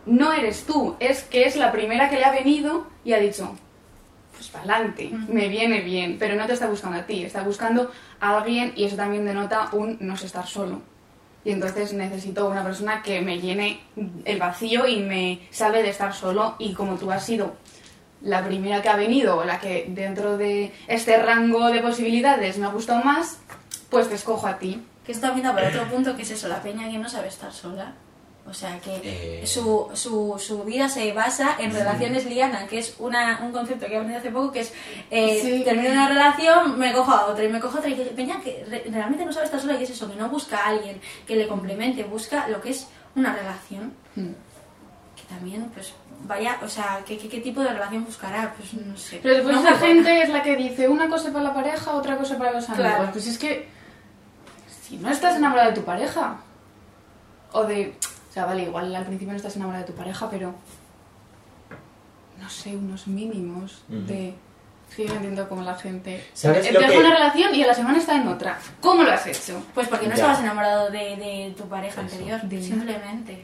no 0.08 0.34
eres 0.34 0.66
tú, 0.66 0.96
es 1.00 1.22
que 1.22 1.46
es 1.46 1.56
la 1.56 1.72
primera 1.72 2.10
que 2.10 2.18
le 2.18 2.26
ha 2.26 2.32
venido 2.32 2.88
y 3.06 3.14
ha 3.14 3.20
dicho, 3.20 3.56
pues 4.34 4.48
para 4.48 4.64
adelante, 4.64 5.12
me 5.28 5.50
viene 5.50 5.82
bien, 5.82 6.18
pero 6.18 6.36
no 6.36 6.48
te 6.48 6.54
está 6.54 6.68
buscando 6.68 6.98
a 6.98 7.06
ti, 7.06 7.24
está 7.24 7.44
buscando 7.44 7.92
a 8.20 8.40
alguien 8.40 8.74
y 8.76 8.86
eso 8.86 8.96
también 8.96 9.24
denota 9.24 9.70
un 9.74 9.98
no 10.00 10.16
estar 10.16 10.48
solo. 10.48 10.82
Y 11.48 11.52
entonces 11.52 11.94
necesito 11.94 12.50
una 12.50 12.62
persona 12.62 13.02
que 13.02 13.22
me 13.22 13.40
llene 13.40 13.80
el 14.26 14.38
vacío 14.38 14.86
y 14.86 15.00
me 15.00 15.48
sabe 15.50 15.82
de 15.82 15.92
estar 15.92 16.14
solo 16.14 16.58
y 16.60 16.74
como 16.74 16.96
tú 16.96 17.10
has 17.10 17.24
sido 17.24 17.56
la 18.22 18.44
primera 18.44 18.82
que 18.82 18.90
ha 18.90 18.98
venido 18.98 19.38
o 19.38 19.46
la 19.46 19.58
que 19.62 19.86
dentro 19.88 20.38
de 20.38 20.74
este 20.90 21.24
rango 21.24 21.68
de 21.68 21.80
posibilidades 21.80 22.58
me 22.58 22.66
ha 22.66 22.70
gustado 22.72 23.02
más, 23.02 23.40
pues 23.90 24.10
te 24.10 24.16
escojo 24.16 24.46
a 24.46 24.60
ti. 24.60 24.86
Que 25.06 25.14
está 25.14 25.32
viendo 25.32 25.54
por 25.54 25.64
otro 25.64 25.86
punto, 25.86 26.18
que 26.18 26.24
es 26.24 26.32
eso, 26.32 26.50
la 26.50 26.62
peña 26.62 26.92
que 26.92 26.98
no 26.98 27.08
sabe 27.08 27.30
estar 27.30 27.54
sola. 27.54 27.94
O 28.50 28.54
sea, 28.54 28.80
que 28.80 29.42
Eh. 29.42 29.46
su, 29.46 29.90
su, 29.94 30.36
su 30.40 30.64
vida 30.64 30.88
se 30.88 31.12
basa 31.12 31.58
en 31.60 31.74
relaciones 31.74 32.26
lianas, 32.26 32.64
que 32.70 32.80
es 32.80 32.96
una, 32.98 33.42
un 33.44 33.52
concepto 33.52 33.86
que 33.88 33.92
he 33.94 33.98
aprendido 33.98 34.20
hace 34.20 34.32
poco, 34.32 34.54
que 34.54 34.62
es, 34.62 34.74
eh, 35.12 35.40
Sí. 35.42 35.64
termino 35.66 35.92
una 35.92 36.08
relación, 36.08 36.80
me 36.80 36.94
cojo 36.94 37.12
a 37.12 37.26
otra, 37.26 37.44
y 37.44 37.50
me 37.50 37.60
cojo 37.60 37.76
a 37.76 37.80
otra, 37.80 37.90
y 37.92 37.96
que 37.96 38.06
peña 38.06 38.40
que 38.40 38.64
re- 38.70 38.86
realmente 38.90 39.26
no 39.26 39.34
sabe 39.34 39.46
estar 39.48 39.60
sola, 39.60 39.78
y 39.78 39.84
es 39.84 39.90
eso, 39.90 40.10
que 40.10 40.16
no 40.16 40.30
busca 40.30 40.60
a 40.60 40.68
alguien 40.70 41.02
que 41.28 41.36
le 41.36 41.46
complemente, 41.48 42.04
busca 42.06 42.48
lo 42.48 42.62
que 42.62 42.70
es 42.70 42.88
una 43.16 43.34
relación. 43.34 43.92
Hmm. 44.16 44.32
Que 45.18 45.24
también, 45.28 45.70
pues, 45.74 45.94
vaya, 46.24 46.58
o 46.64 46.70
sea, 46.70 47.02
¿qué, 47.06 47.18
qué, 47.18 47.28
qué 47.28 47.42
tipo 47.42 47.60
de 47.62 47.70
relación 47.74 48.06
buscará? 48.06 48.54
Pues 48.56 48.74
no 48.76 48.96
sé. 48.96 49.20
Pero 49.22 49.36
después 49.36 49.56
No 49.56 49.62
esa 49.62 49.78
gente 49.78 50.22
es 50.22 50.30
la 50.30 50.42
que 50.42 50.56
dice 50.56 50.88
una 50.88 51.10
cosa 51.10 51.34
para 51.34 51.44
la 51.44 51.54
pareja, 51.54 51.92
otra 51.96 52.18
cosa 52.18 52.38
para 52.38 52.54
los 52.54 52.70
amigos. 52.70 52.92
Claro. 52.94 53.10
Pues 53.12 53.28
es 53.28 53.38
que 53.38 53.68
si 54.84 54.96
no 54.96 55.10
estás 55.12 55.36
enamorada 55.36 55.70
de 55.72 55.76
tu 55.76 55.84
pareja, 55.84 56.38
o 57.52 57.66
de... 57.66 57.94
O 58.38 58.40
sea, 58.40 58.46
vale, 58.46 58.66
igual 58.66 58.96
al 58.96 59.04
principio 59.04 59.32
no 59.32 59.38
estás 59.38 59.56
enamorada 59.56 59.84
de 59.84 59.92
tu 59.92 59.98
pareja, 59.98 60.30
pero... 60.30 60.54
No 62.40 62.48
sé, 62.52 62.76
unos 62.76 63.08
mínimos 63.08 63.82
Ujú. 63.90 64.02
de... 64.06 64.36
Sí, 64.96 65.06
no 65.08 65.16
entiendo 65.16 65.50
cómo 65.50 65.64
la 65.64 65.74
gente... 65.74 66.24
¿Sabes 66.36 66.68
Eh, 66.68 66.72
lo 66.72 66.80
deja 66.80 66.92
que- 66.92 67.00
una 67.00 67.10
relación 67.16 67.56
y 67.56 67.64
a 67.64 67.68
la 67.68 67.74
semana 67.74 67.98
está 67.98 68.16
en 68.16 68.28
otra. 68.28 68.60
¿Cómo 68.80 69.02
lo 69.02 69.12
has 69.12 69.26
hecho? 69.26 69.60
Pues 69.74 69.88
porque 69.88 70.06
no 70.06 70.12
Ya. 70.12 70.16
estabas 70.18 70.40
enamorado 70.42 70.92
de, 70.92 71.00
de 71.16 71.56
tu 71.58 71.68
pareja 71.68 72.00
Eso. 72.02 72.14
anterior, 72.14 72.42
De- 72.44 72.62
simplemente. 72.62 73.44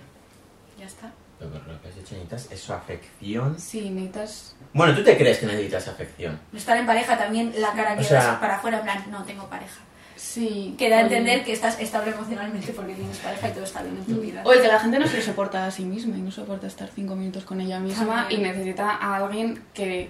Ya 0.77 0.85
está. 0.85 1.11
Pero 1.39 1.49
lo 1.49 1.81
que 1.81 1.87
has 1.87 1.97
hecho 1.97 2.13
necesitas 2.13 2.51
es 2.51 2.61
su 2.61 2.71
afección. 2.71 3.59
Sí, 3.59 3.89
necesitas... 3.89 4.55
Bueno, 4.73 4.93
¿tú 4.95 5.03
te 5.03 5.17
crees 5.17 5.39
que 5.39 5.47
necesitas 5.47 5.87
afección? 5.87 6.39
Estar 6.53 6.77
en 6.77 6.85
pareja 6.85 7.17
también, 7.17 7.51
la 7.59 7.71
cara 7.73 7.93
O 7.93 7.97
que 7.97 8.03
sea- 8.03 8.23
das 8.23 8.35
para 8.37 8.57
afuera, 8.57 8.77
en 8.77 8.83
plan, 8.83 9.03
no 9.09 9.23
tengo 9.23 9.47
pareja. 9.47 9.79
Sí. 10.23 10.73
Que 10.77 10.89
da 10.89 10.99
a 10.99 11.01
entender 11.01 11.43
que 11.43 11.51
estás 11.51 11.77
estable 11.81 12.11
emocionalmente 12.11 12.71
porque 12.71 12.93
tienes 12.93 13.17
pareja 13.17 13.49
y 13.49 13.51
todo 13.51 13.65
está 13.65 13.81
bien 13.83 13.97
en 13.97 14.05
tu 14.05 14.21
vida. 14.21 14.41
O 14.45 14.53
el 14.53 14.61
que 14.61 14.69
la 14.69 14.79
gente 14.79 14.97
no 14.97 15.05
se 15.05 15.21
soporta 15.21 15.65
a 15.65 15.69
sí 15.71 15.83
misma 15.83 16.15
y 16.17 16.21
no 16.21 16.31
soporta 16.31 16.65
estar 16.65 16.89
cinco 16.95 17.13
minutos 17.17 17.43
con 17.43 17.59
ella 17.59 17.77
misma 17.81 18.21
También. 18.21 18.39
y 18.39 18.43
necesita 18.45 18.89
a 18.91 19.17
alguien 19.17 19.61
que 19.73 20.09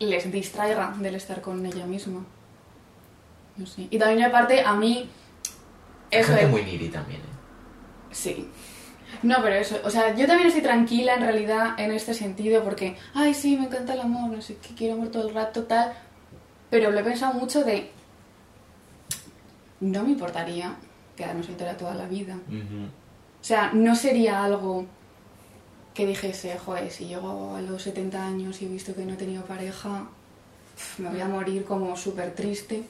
les 0.00 0.32
distraiga 0.32 0.92
del 0.98 1.14
estar 1.14 1.40
con 1.40 1.64
ella 1.64 1.86
misma. 1.86 2.24
No 3.56 3.64
sé. 3.64 3.86
Y 3.90 3.96
también 3.98 4.24
aparte 4.28 4.60
a 4.64 4.72
mí... 4.74 5.08
Eso 6.10 6.28
gente 6.28 6.44
es- 6.44 6.50
muy 6.50 6.64
niri 6.64 6.88
también, 6.88 7.20
¿eh? 7.20 7.24
Sí. 8.10 8.48
No, 9.22 9.36
pero 9.40 9.54
eso, 9.54 9.78
o 9.84 9.90
sea, 9.90 10.16
yo 10.16 10.26
también 10.26 10.48
estoy 10.48 10.62
tranquila 10.62 11.14
en 11.14 11.20
realidad 11.20 11.78
en 11.78 11.92
este 11.92 12.12
sentido 12.12 12.64
porque, 12.64 12.96
ay, 13.14 13.34
sí, 13.34 13.56
me 13.56 13.66
encanta 13.66 13.94
el 13.94 14.00
amor, 14.00 14.30
no 14.30 14.42
sé 14.42 14.56
qué, 14.56 14.74
quiero 14.74 14.94
amor 14.94 15.08
todo 15.12 15.28
el 15.28 15.34
rato, 15.34 15.62
tal. 15.62 15.92
Pero 16.70 16.90
lo 16.90 16.98
he 16.98 17.04
pensado 17.04 17.34
mucho 17.34 17.62
de, 17.64 17.90
no 19.80 20.02
me 20.04 20.10
importaría 20.10 20.74
quedarme 21.16 21.42
soltera 21.42 21.76
toda 21.76 21.94
la 21.94 22.06
vida. 22.06 22.36
O 23.40 23.44
sea, 23.44 23.70
no 23.72 23.94
sería 23.94 24.44
algo 24.44 24.86
que 25.94 26.06
dijese, 26.06 26.56
joder, 26.58 26.90
si 26.90 27.06
llego 27.06 27.56
a 27.56 27.60
los 27.60 27.82
70 27.82 28.24
años 28.24 28.62
y 28.62 28.66
he 28.66 28.68
visto 28.68 28.94
que 28.94 29.04
no 29.04 29.14
he 29.14 29.16
tenido 29.16 29.42
pareja, 29.44 30.04
me 30.98 31.08
voy 31.08 31.20
a 31.20 31.26
morir 31.26 31.64
como 31.64 31.96
súper 31.96 32.34
triste. 32.34 32.82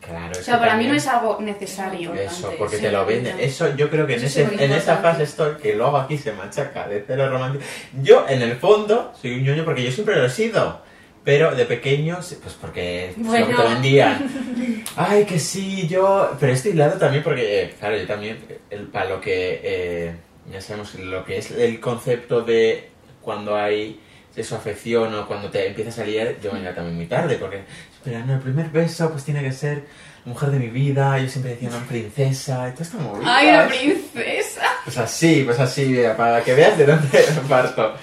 Claro, 0.00 0.30
O 0.38 0.42
sea, 0.42 0.58
para 0.60 0.76
mí 0.76 0.86
no 0.86 0.94
es 0.94 1.06
algo 1.08 1.40
necesario. 1.40 2.14
Es 2.14 2.20
Eso, 2.20 2.34
importante, 2.52 2.56
porque 2.58 2.76
sí, 2.76 2.82
te 2.82 2.92
lo 2.92 3.04
venden. 3.04 3.40
Eso 3.40 3.74
yo 3.76 3.90
creo 3.90 4.06
que 4.06 4.14
en, 4.14 4.24
Eso 4.24 4.40
ese, 4.42 4.64
en 4.64 4.72
esa 4.72 4.98
fase 4.98 5.24
estoy, 5.24 5.56
que 5.56 5.74
luego 5.74 5.96
aquí 5.96 6.16
se 6.16 6.32
machaca 6.32 6.86
de 6.86 7.02
cero 7.06 7.28
romántico. 7.28 7.64
Yo, 8.02 8.24
en 8.28 8.40
el 8.42 8.56
fondo, 8.56 9.12
soy 9.20 9.34
un 9.34 9.42
ñoño 9.42 9.64
porque 9.64 9.82
yo 9.82 9.90
siempre 9.90 10.14
lo 10.16 10.24
he 10.26 10.30
sido. 10.30 10.80
Pero 11.24 11.54
de 11.54 11.64
pequeño, 11.66 12.14
pues 12.14 12.54
porque 12.60 13.12
pues, 13.16 13.40
lo 13.40 13.46
que 13.48 13.52
te 13.52 13.56
Bueno. 13.60 13.70
vendían. 13.74 14.30
Ay, 14.98 15.24
que 15.24 15.38
sí, 15.38 15.86
yo... 15.86 16.36
Pero 16.40 16.52
estoy 16.52 16.72
lado 16.72 16.98
también 16.98 17.22
porque, 17.22 17.74
claro, 17.78 17.96
yo 17.96 18.06
también, 18.06 18.38
el, 18.70 18.86
para 18.88 19.08
lo 19.10 19.20
que... 19.20 19.60
eh, 19.62 20.14
ya 20.52 20.60
sabemos 20.60 20.94
lo 20.94 21.24
que 21.24 21.38
es 21.38 21.50
el 21.50 21.78
concepto 21.80 22.40
de 22.42 22.88
cuando 23.20 23.56
hay 23.56 24.00
eso, 24.34 24.56
afección 24.56 25.14
o 25.14 25.26
cuando 25.26 25.50
te 25.50 25.66
empieza 25.66 25.90
a 25.90 25.92
salir, 25.92 26.38
yo 26.42 26.52
venía 26.52 26.74
también 26.74 26.96
muy 26.96 27.06
tarde, 27.06 27.36
porque 27.36 27.62
esperando 27.92 28.34
el 28.34 28.40
primer 28.40 28.68
beso, 28.70 29.10
pues 29.10 29.24
tiene 29.24 29.42
que 29.42 29.52
ser 29.52 29.84
la 30.24 30.32
mujer 30.32 30.50
de 30.50 30.58
mi 30.60 30.68
vida, 30.68 31.18
yo 31.18 31.28
siempre 31.28 31.52
decía 31.52 31.68
una 31.68 31.84
princesa, 31.86 32.68
y 32.68 32.72
todo 32.72 32.82
esto 32.84 32.98
movidas. 32.98 33.28
¡Ay, 33.28 33.48
una 33.48 33.66
princesa! 33.66 34.62
Pues 34.84 34.96
así, 34.96 35.42
pues 35.44 35.58
así, 35.58 35.96
para 36.16 36.42
que 36.42 36.54
veas 36.54 36.78
de 36.78 36.86
dónde 36.86 37.24
parto. 37.48 37.94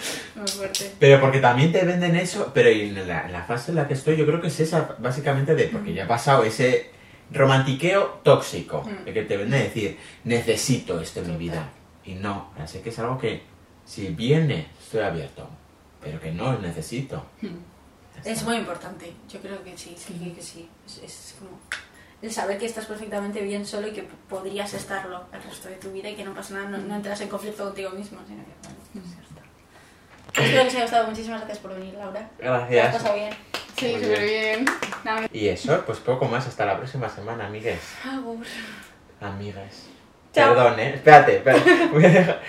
Muy 0.46 0.52
fuerte. 0.54 0.92
Pero 1.00 1.20
porque 1.20 1.40
también 1.40 1.72
te 1.72 1.84
venden 1.84 2.16
eso, 2.16 2.52
pero 2.54 2.70
en 2.70 3.08
la, 3.08 3.26
en 3.26 3.32
la 3.32 3.44
fase 3.44 3.72
en 3.72 3.76
la 3.78 3.88
que 3.88 3.96
estoy 3.96 4.16
yo 4.18 4.26
creo 4.26 4.40
que 4.42 4.48
es 4.48 4.60
esa, 4.60 4.96
básicamente 5.00 5.56
de, 5.56 5.66
porque 5.66 5.94
ya 5.94 6.06
ha 6.06 6.08
pasado 6.08 6.44
ese 6.44 6.92
romantiqueo 7.32 8.20
tóxico, 8.24 8.84
Mm. 8.84 9.06
de 9.06 9.14
que 9.14 9.24
te 9.24 9.38
venden 9.38 9.62
a 9.62 9.64
decir, 9.64 9.98
necesito 10.24 11.00
esto 11.02 11.22
en 11.22 11.32
mi 11.32 11.38
vida. 11.38 11.70
Y 12.06 12.14
no, 12.16 12.52
así 12.60 12.80
que 12.80 12.90
es 12.90 13.00
algo 13.00 13.18
que 13.18 13.42
si 13.86 14.08
viene, 14.10 14.68
estoy 14.80 15.02
abierto, 15.02 15.50
pero 16.02 16.20
que 16.20 16.32
no 16.32 16.58
necesito. 16.60 17.26
Ya 17.42 18.32
Es 18.32 18.44
muy 18.44 18.58
importante, 18.58 19.12
yo 19.28 19.40
creo 19.42 19.64
que 19.64 19.76
sí, 19.78 19.96
sí, 19.98 20.14
que, 20.14 20.34
que 20.34 20.42
sí. 20.42 20.70
Es, 20.86 20.98
es 21.04 21.36
como 21.40 21.60
el 22.22 22.32
saber 22.32 22.58
que 22.58 22.66
estás 22.66 22.86
perfectamente 22.86 23.42
bien 23.42 23.66
solo 23.66 23.88
y 23.88 23.92
que 23.92 24.04
podrías 24.30 24.74
estarlo 24.74 25.26
el 25.34 25.44
resto 25.44 25.68
de 25.70 25.76
tu 25.76 25.92
vida 25.92 26.10
y 26.10 26.16
que 26.16 26.24
no 26.24 26.34
pasa 26.34 26.54
nada, 26.56 26.70
no, 26.70 26.78
no 26.78 26.96
entras 26.96 27.20
en 27.22 27.28
conflicto 27.28 27.64
contigo 27.66 27.90
mismo, 27.90 28.20
sino 28.28 28.44
que 28.44 28.52
bueno, 28.64 29.08
está. 29.12 29.25
Espero 30.38 30.62
que 30.64 30.68
os 30.68 30.74
haya 30.76 30.82
gustado, 30.84 31.08
muchísimas 31.08 31.40
gracias 31.40 31.60
por 31.60 31.74
venir, 31.76 31.94
Laura. 31.96 32.30
¿Te 32.38 32.48
has 32.48 32.70
Gracias. 32.70 32.94
pasado 32.98 33.16
bien? 33.16 33.34
Sí, 33.78 33.92
Muy 33.92 34.04
súper 34.04 34.22
bien. 34.24 34.66
Nada, 35.04 35.28
Y 35.32 35.48
eso, 35.48 35.84
pues 35.86 36.00
poco 36.00 36.26
más, 36.26 36.48
hasta 36.48 36.66
la 36.66 36.78
próxima 36.78 37.10
semana, 37.10 37.48
amigues. 37.48 37.80
Agur. 38.06 38.38
Amigas. 39.22 39.88
Chao. 40.34 40.54
Perdón, 40.54 40.80
eh. 40.80 40.94
Espérate, 40.96 41.38
espérate. 41.38 41.88
Voy 41.92 42.06
a 42.06 42.10
dejar- 42.10 42.42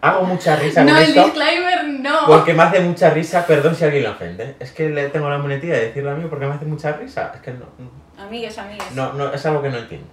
Hago 0.00 0.24
mucha 0.24 0.56
risa 0.56 0.84
No, 0.84 0.94
con 0.94 1.02
el 1.02 1.12
disclaimer 1.12 1.84
no. 1.84 2.26
Porque 2.26 2.54
me 2.54 2.62
hace 2.62 2.80
mucha 2.80 3.10
risa, 3.10 3.46
perdón 3.46 3.74
si 3.74 3.84
alguien 3.84 4.04
lo 4.04 4.12
ofende. 4.12 4.56
Es 4.58 4.72
que 4.72 4.88
le 4.88 5.08
tengo 5.10 5.28
la 5.28 5.36
monetilla 5.36 5.74
de 5.74 5.86
decirlo 5.88 6.12
a 6.12 6.14
mí 6.14 6.26
porque 6.30 6.46
me 6.46 6.54
hace 6.54 6.64
mucha 6.64 6.92
risa. 6.92 7.32
Es 7.34 7.40
que 7.42 7.52
no, 7.52 7.66
Amigues, 8.18 8.56
amigues. 8.56 8.90
no, 8.92 9.12
no 9.12 9.32
es 9.34 9.44
algo 9.44 9.60
que 9.62 9.68
no 9.68 9.76
entiendo. 9.76 10.06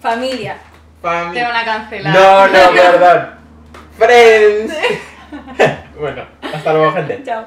Familia. 0.00 0.54
Mí- 1.02 1.34
Te 1.34 1.42
van 1.42 1.56
a 1.56 1.64
cancelar. 1.64 2.14
No, 2.14 2.46
no, 2.48 2.70
perdón. 2.72 3.30
Friends. 3.98 4.74
bueno, 5.98 6.22
hasta 6.42 6.72
luego, 6.72 6.92
gente. 6.92 7.22
Chao. 7.24 7.44